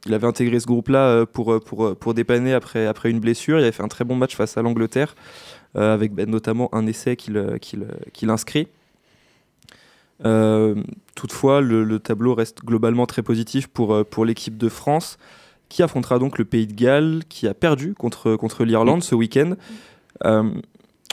[0.06, 3.58] il avait intégré ce groupe-là pour pour pour dépanner après après une blessure.
[3.58, 5.16] Il avait fait un très bon match face à l'Angleterre
[5.76, 8.68] euh, avec ben, notamment un essai qu'il qu'il qu'il inscrit.
[10.24, 10.74] Euh,
[11.14, 15.18] toutefois, le, le tableau reste globalement très positif pour, euh, pour l'équipe de France,
[15.68, 19.55] qui affrontera donc le Pays de Galles, qui a perdu contre, contre l'Irlande ce week-end.
[20.24, 20.51] Euh,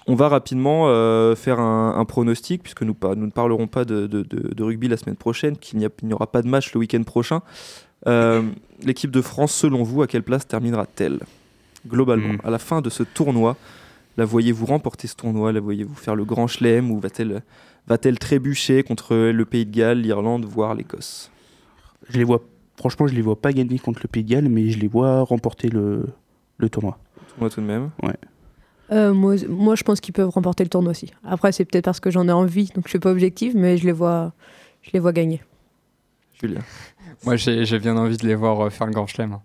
[0.08, 3.86] on va rapidement euh, faire un, un pronostic, puisque nous, pas- nous ne parlerons pas
[3.86, 6.80] de, de- de- de rugby la semaine prochaine, qu'il n'y aura pas de match le
[6.80, 7.42] week-end prochain.
[8.08, 8.42] Euh,
[8.84, 11.20] L'équipe de France, selon vous, à quelle place terminera-t-elle?
[11.88, 12.38] Globalement, Mm.
[12.44, 13.56] à la fin de ce tournoi,
[14.18, 15.52] la voyez-vous remporter ce tournoi?
[15.54, 16.92] La voyez-vous faire le grand chelem?
[16.92, 17.42] Ou va-t-elle
[17.88, 21.32] va-t-elle trébucher contre le Pays de Galles, l'Irlande, voire l'Écosse?
[22.10, 22.42] Je les vois,
[22.78, 25.22] franchement, je les vois pas gagner contre le Pays de Galles, mais je les vois
[25.22, 26.08] remporter le,
[26.58, 26.98] le tournoi.
[27.40, 27.90] Moi tout de même?
[28.92, 31.12] Euh, moi, moi, je pense qu'ils peuvent remporter le tournoi aussi.
[31.24, 33.86] Après, c'est peut-être parce que j'en ai envie, donc je suis pas objective, mais je
[33.86, 34.34] les vois,
[34.82, 35.42] je les vois gagner.
[36.40, 36.62] Julien.
[37.26, 39.34] Moi, j'ai bien envie de les voir euh, faire le grand chelem.
[39.34, 39.42] hein.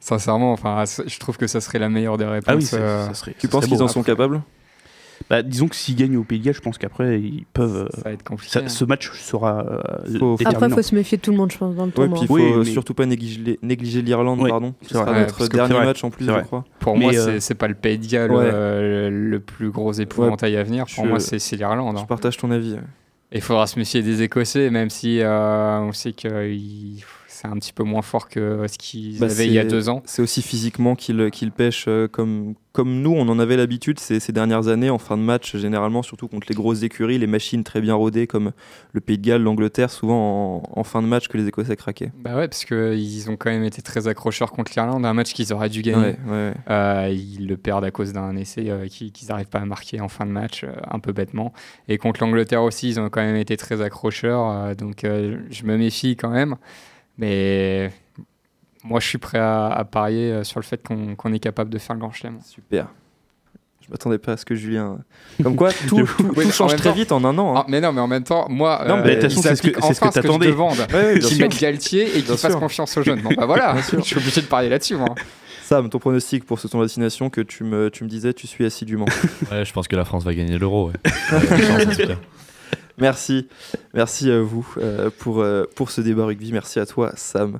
[0.00, 2.48] Sincèrement, enfin, je trouve que ça serait la meilleure des réponses.
[2.48, 3.34] Ah oui, ça, euh, ça serait.
[3.38, 4.42] Tu ça penses qu'ils en sont capables?
[5.30, 7.86] Bah, Disons que s'ils gagnent au Pays de Galles, je pense qu'après, ils peuvent.
[7.86, 8.52] euh, ça va être compliqué.
[8.52, 8.68] ça- hein.
[8.68, 10.36] ce match sera euh, Faut-.
[10.44, 12.14] Après, il faut se méfier de tout le monde, je pense, dans le Ouais, tournoi.
[12.18, 14.74] puis il faut Oui, euh, mais- surtout pas négliger, négliger l'Irlande, Ouais, pardon.
[14.82, 15.20] Ce sera vrai.
[15.22, 16.64] notre dernier match en plus, je crois.
[16.80, 18.44] Pour Mais, moi, euh, c'est- pas le Pays de Galles Ouais.
[18.52, 20.86] euh, le, plus gros épouvantail à venir.
[20.94, 21.96] Pour je- moi, c'est l'Irlande.
[21.96, 22.06] Je hein.
[22.08, 22.76] partage ton avis.
[23.34, 27.02] il faudra se méfier des Écossais, même si euh, on sait que il-
[27.32, 29.88] c'est un petit peu moins fort que ce qu'ils Bah, avaient il y a deux
[29.88, 30.02] ans.
[30.04, 34.20] C'est aussi physiquement qu'ils qu'ils pêchent euh, comme, comme nous, on en avait l'habitude ces,
[34.20, 37.64] ces dernières années en fin de match, généralement, surtout contre les grosses écuries, les machines
[37.64, 38.52] très bien rodées comme
[38.92, 42.12] le Pays de Galles, l'Angleterre, souvent en, en fin de match que les Écossais craquaient.
[42.18, 45.52] Bah ouais, parce qu'ils ont quand même été très accrocheurs contre l'Irlande, un match qu'ils
[45.52, 46.16] auraient dû gagner.
[46.26, 46.54] Ouais, ouais.
[46.70, 50.00] Euh, ils le perdent à cause d'un essai euh, qui- qu'ils n'arrivent pas à marquer
[50.00, 51.52] en fin de match, euh, un peu bêtement.
[51.88, 56.16] Et contre l'Angleterre aussi, ils ont quand même été très accrocheurs, donc je me méfie
[56.16, 56.56] quand même.
[57.18, 57.90] Mais
[58.84, 61.78] Moi, je suis prêt à, à parier euh, sur le fait qu'on est capable de
[61.78, 62.38] faire le grand chelem.
[62.44, 62.88] Super.
[63.84, 64.98] Je m'attendais pas à ce que Julien.
[65.42, 66.06] Comme quoi, tout,
[66.52, 67.56] change très temps- vite en un an.
[67.56, 67.62] hein.
[67.62, 69.94] Ah, mais non, mais en même temps, moi, Non, mais euh, c'est ce que- c'est
[69.94, 70.76] ce que enfin je te demande.
[70.92, 73.20] Ouais, ouais, Qu'ils mettent Galtier et qu'ils fassent confiance aux jeunes.
[73.22, 75.14] Bon, bah voilà, je suis obligé de parier là-dessus, moi.
[75.64, 78.46] Sam, ton pronostic pour ce tournoi de destination que tu me, tu me disais, tu
[78.46, 79.06] suis assidûment.
[79.50, 80.92] Ouais, je pense que la France va gagner l'euro.
[82.98, 83.48] Merci,
[83.94, 86.52] merci à vous euh, pour, euh, pour ce débat rugby.
[86.52, 87.58] Merci à toi, Sam.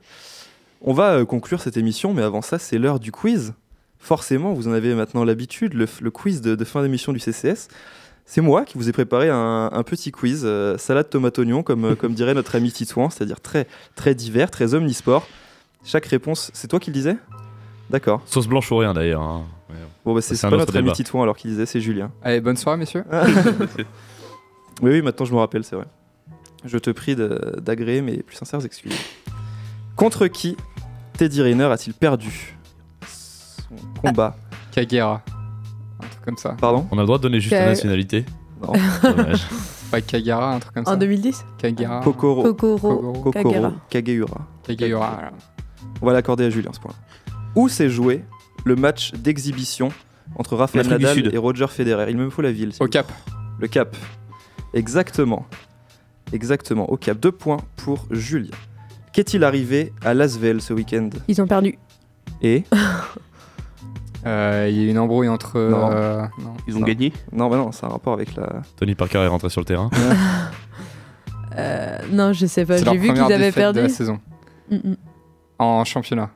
[0.82, 3.54] On va euh, conclure cette émission, mais avant ça, c'est l'heure du quiz.
[3.98, 7.68] Forcément, vous en avez maintenant l'habitude, le, le quiz de, de fin d'émission du CCS.
[8.26, 11.96] C'est moi qui vous ai préparé un, un petit quiz, euh, salade tomate oignon, comme,
[11.96, 15.26] comme dirait notre ami Titouan, c'est-à-dire très, très divers, très omnisport.
[15.84, 17.16] Chaque réponse, c'est toi qui le disais?
[17.90, 18.22] D'accord.
[18.26, 19.22] Sauce blanche ou rien d'ailleurs.
[19.22, 19.42] hein.
[20.04, 20.92] Bon, bah, c'est pas notre ami.
[20.92, 22.10] Titouan alors qu'il disait, c'est Julien.
[22.22, 23.04] Allez, bonne soirée, messieurs.
[24.80, 25.86] Oui, oui, maintenant je me rappelle, c'est vrai.
[26.64, 28.96] Je te prie d'agréer mes plus sincères excuses.
[29.96, 30.56] Contre qui
[31.18, 32.56] Teddy Riner a-t-il perdu
[33.06, 34.36] son combat
[34.72, 35.22] Kagera.
[36.02, 36.56] Un truc comme ça.
[36.60, 38.24] Pardon On a le droit de donner juste la nationalité
[38.62, 38.72] Non.
[39.02, 39.42] Dommage.
[39.90, 40.92] Pas Kagera, un truc comme ça.
[40.92, 42.00] En 2010 Kagera.
[42.00, 42.42] Kokoro.
[42.54, 43.72] Kokoro Kokoro.
[43.90, 44.48] Kagera.
[44.62, 45.10] Kageura.
[45.14, 45.32] Voilà.
[46.00, 46.94] On va l'accorder à Julien ce point.
[47.54, 48.24] Où s'est joué
[48.64, 49.90] le match d'exhibition
[50.36, 51.30] entre L'Afrique du Nadal Sud.
[51.34, 52.06] et Roger Federer?
[52.10, 52.72] Il me faut la ville.
[52.72, 53.02] s'il Au vous plaît.
[53.02, 53.12] Cap.
[53.60, 53.94] Le Cap.
[54.74, 55.46] Exactement.
[56.32, 56.90] Exactement.
[56.90, 57.18] Au Cap.
[57.18, 58.50] Deux points pour Julien.
[59.12, 61.10] Qu'est-il arrivé à Lasvel ce week-end?
[61.28, 61.78] Ils ont perdu.
[62.42, 62.64] Et?
[64.24, 65.58] Euh, Il y a eu une embrouille entre.
[65.58, 65.90] Non.
[65.90, 66.54] euh, non.
[66.68, 66.86] Ils ont Non.
[66.86, 67.12] gagné?
[67.32, 68.62] Non, bah non, c'est un rapport avec la.
[68.76, 69.90] Tony Parker est rentré sur le terrain.
[71.58, 72.74] Euh, non, je sais pas.
[72.74, 73.78] C'est J'ai leur vu première qu'ils avaient défaite perdu.
[73.80, 74.20] de la saison.
[74.70, 74.96] Mm, mm.
[75.58, 76.30] En championnat.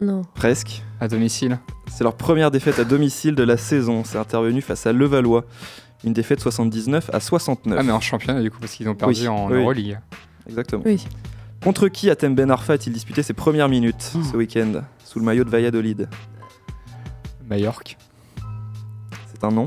[0.00, 0.22] Non.
[0.34, 0.84] Presque.
[1.00, 1.58] À domicile.
[1.90, 4.02] C'est leur première défaite à domicile de la saison.
[4.04, 5.44] C'est intervenu face à Levallois.
[6.04, 7.78] Une défaite 79 à 69.
[7.78, 9.54] Ah, mais en championnat, du coup, parce qu'ils ont perdu Oui, en oui.
[9.58, 9.98] Euroleague.
[10.48, 10.82] Exactement.
[10.84, 11.04] Oui.
[11.62, 14.22] Contre qui Atem Ben Arfa a-t-il disputé ses premières minutes Oh.
[14.32, 16.08] ce week-end sous le maillot de Valladolid
[17.48, 17.96] Majorque.
[19.32, 19.66] C'est un nom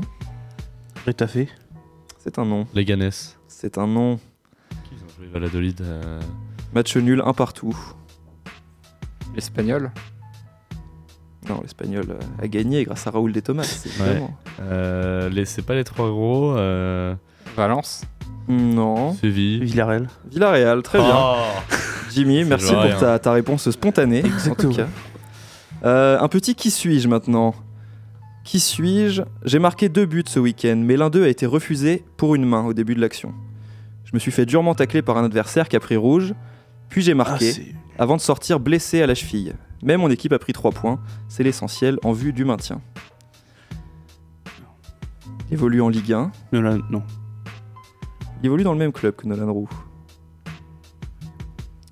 [1.06, 1.48] Rétafé
[2.18, 2.66] C'est un nom.
[2.74, 3.08] Leganés.
[3.48, 4.18] C'est un nom.
[4.92, 5.80] Ils ont joué Valladolid.
[5.80, 6.20] euh,
[6.74, 7.76] Match nul, un partout.
[9.34, 9.90] L'espagnol.
[11.48, 14.36] Non, l'Espagnol euh, a gagné grâce à Raoul de Thomas, évidemment.
[14.60, 16.56] euh, les- c'est pas les trois gros.
[16.56, 17.14] Euh,
[17.56, 18.02] Valence.
[18.48, 19.14] Non.
[19.14, 19.62] Séville.
[19.64, 20.08] Villarreal.
[20.30, 21.14] Villarreal, très bien.
[21.16, 21.36] Oh
[22.12, 22.96] Jimmy, merci pour rien.
[22.98, 24.22] ta, ta réponse spontanée.
[24.50, 24.86] En tout cas.
[25.84, 27.54] Euh, un petit qui suis-je maintenant?
[28.44, 29.22] Qui suis-je?
[29.44, 32.64] J'ai marqué deux buts ce week-end, mais l'un d'eux a été refusé pour une main
[32.64, 33.32] au début de l'action.
[34.04, 36.32] Je me suis fait durement tacler par un adversaire qui a pris rouge,
[36.88, 39.52] puis j'ai Ah, marqué avant de sortir blessé à la cheville.
[39.82, 40.98] Mais mon équipe a pris 3 points,
[41.28, 42.80] c'est l'essentiel en vue du maintien.
[45.48, 47.02] Il évolue en Ligue 1, Nolan- non.
[48.40, 49.68] il évolue dans le même club que Nolan Roux.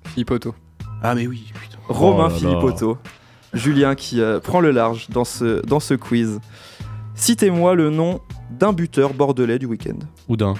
[0.05, 0.55] Philippe Otto.
[1.01, 1.77] Ah, mais oui, putain.
[1.87, 2.93] Romain Oh là.
[3.53, 6.39] Julien qui euh, prend le large dans ce, dans ce quiz.
[7.15, 8.19] Citez-moi le nom
[8.51, 9.97] d'un buteur bordelais du week-end.
[10.27, 10.55] Oudin.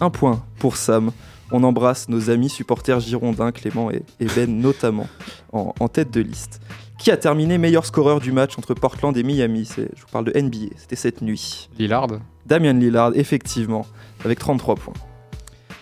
[0.00, 1.12] Un point pour Sam.
[1.52, 5.08] On embrasse nos amis supporters girondins, Clément et, et Ben notamment,
[5.52, 6.60] en, en tête de liste.
[6.98, 9.64] Qui a terminé meilleur scoreur du match entre Portland et Miami?
[9.64, 11.68] C'est- Je vous parle de NBA, c'était cette nuit.
[11.78, 12.06] Lillard.
[12.46, 13.86] Damien Lillard, effectivement,
[14.24, 14.94] avec 33 points.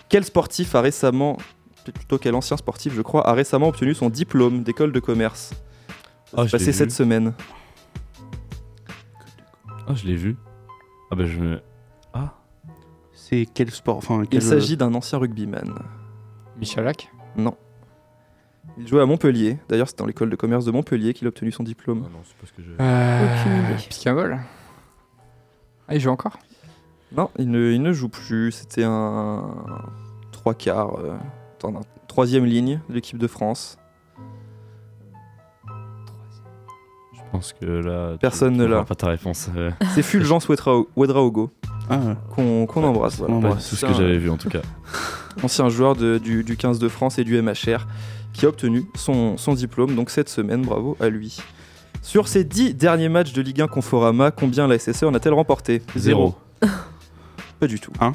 [0.07, 1.37] Quel sportif a récemment,
[1.93, 5.51] plutôt quel ancien sportif, je crois, a récemment obtenu son diplôme d'école de commerce?
[6.35, 7.33] Ah, passé cette semaine.
[9.87, 10.35] Ah, je l'ai vu.
[11.11, 11.61] Ah, bah, je me.
[13.29, 15.75] C'est quel sport enfin, Il s'agit d'un ancien rugbyman.
[16.57, 17.11] Michalak.
[17.37, 17.55] Non.
[18.77, 19.59] Il jouait à Montpellier.
[19.69, 22.03] D'ailleurs, c'est dans l'école de commerce de Montpellier qu'il a obtenu son diplôme.
[22.07, 22.63] Ah non, c'est pas ce que
[23.77, 23.87] je.
[23.89, 24.39] Picamol.
[25.87, 26.37] Ah, il joue encore?
[27.15, 28.51] Non, il ne, il ne joue plus.
[28.51, 29.43] C'était un
[30.31, 31.17] trois quarts, euh,
[31.55, 33.77] attends, un troisième ligne de l'équipe de France.
[37.13, 38.17] Je pense que là.
[38.19, 38.83] Personne tu ne l'a.
[38.83, 39.49] pas ta réponse.
[39.55, 41.51] euh, C'est Fulgence Ouedrao- Ouedraogo
[41.89, 43.17] Ah, qu'on embrasse.
[43.17, 43.33] voilà.
[43.33, 43.69] on pas embrasse.
[43.69, 44.61] tout ce que j'avais vu en tout cas.
[45.43, 47.87] ancien joueur de- du, du 15 de France et du MHR,
[48.33, 51.37] qui a obtenu son, son diplôme donc cette semaine, bravo à lui.
[52.01, 55.81] Sur ces 10 derniers matchs de Ligue 1 Conforama, combien la SSE en a-t-elle remporté?
[55.95, 56.35] Zéro.
[57.59, 58.13] Pas du tout, 1,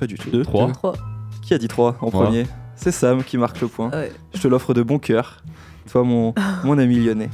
[0.00, 0.30] pas du tout.
[0.30, 0.72] 2, 3.
[0.72, 0.94] Trois.
[1.42, 2.46] Qui a dit 3 en premier?
[2.74, 3.90] C'est Sam qui marque le point.
[3.90, 4.10] Ouais.
[4.34, 5.42] Je te l'offre de bon cœur,
[5.90, 6.34] toi mon,
[6.64, 7.30] mon ami lyonnais.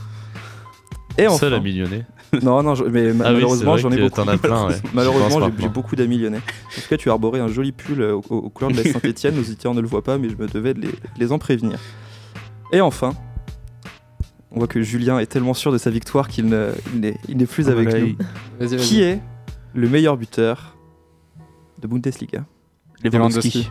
[1.18, 2.04] Et enfin, Seul à millionner.
[2.42, 4.20] non, non, je- mais ma- Ah malheureusement j'en ai beaucoup.
[4.20, 4.74] as plein, ouais.
[4.94, 6.38] Malheureusement, j'ai- beaucoup d'amis lyonnais.
[6.38, 8.82] En tout cas, tu as arboré un joli pull euh, aux, aux couleurs de la
[8.92, 9.34] Saint-Etienne.
[9.36, 11.78] Nos auditeurs ne le voient pas, mais je me devais de les, les en prévenir.
[12.72, 13.14] Et enfin,
[14.50, 17.36] on voit que Julien est tellement sûr de sa victoire qu'il ne- il n'est il
[17.36, 18.06] n'est plus Ah, avec voilà, nous.
[18.08, 18.16] il-
[18.58, 18.86] Vas-y, vas-y.
[18.86, 19.20] Qui est
[19.74, 20.76] le meilleur buteur
[21.80, 22.44] de Bundesliga?
[23.02, 23.48] Lewandowski.
[23.58, 23.70] Lewandowski.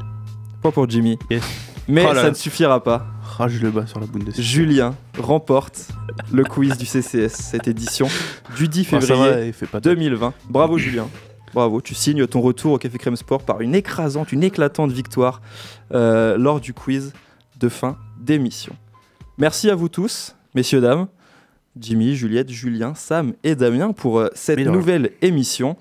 [0.61, 1.17] Point pour Jimmy.
[1.29, 1.43] Yes.
[1.87, 2.29] Mais Oh là ça là.
[2.29, 3.05] ne suffira pas.
[3.35, 4.41] Rage le bas sur la Bundesliga.
[4.41, 5.89] Julien remporte
[6.31, 8.07] le quiz du CCS, cette édition
[8.57, 9.93] du 10 Ah, février va, il fait pas top.
[9.93, 10.33] 2020.
[10.49, 11.07] Bravo Julien.
[11.53, 15.41] Bravo, tu signes ton retour au Café Crème Sport par une écrasante, une éclatante victoire
[15.93, 17.13] euh, lors du quiz
[17.59, 18.75] de fin d'émission.
[19.37, 21.07] Merci à vous tous, messieurs, dames,
[21.79, 25.77] Jimmy, Juliette, Julien, Sam et Damien pour euh, cette Mais nouvelle émission.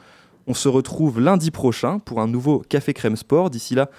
[0.47, 3.51] On se retrouve lundi prochain pour un nouveau Café Crème Sport.
[3.51, 3.91] D'ici là,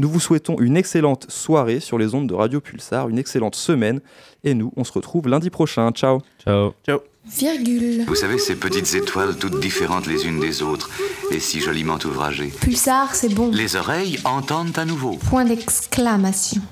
[0.00, 4.00] nous vous souhaitons une excellente soirée sur les ondes de Radio Pulsar, une excellente semaine.
[4.44, 5.90] Et nous, on se retrouve lundi prochain.
[5.92, 6.20] Ciao.
[6.42, 6.72] Ciao.
[6.86, 7.00] Ciao.
[7.26, 8.06] Virgule.
[8.06, 10.88] Vous savez, ces petites étoiles toutes différentes les unes des autres
[11.30, 12.50] et si joliment ouvragées.
[12.60, 13.50] Pulsar, c'est bon.
[13.50, 15.18] Les oreilles entendent à nouveau.
[15.28, 16.62] Point d'exclamation.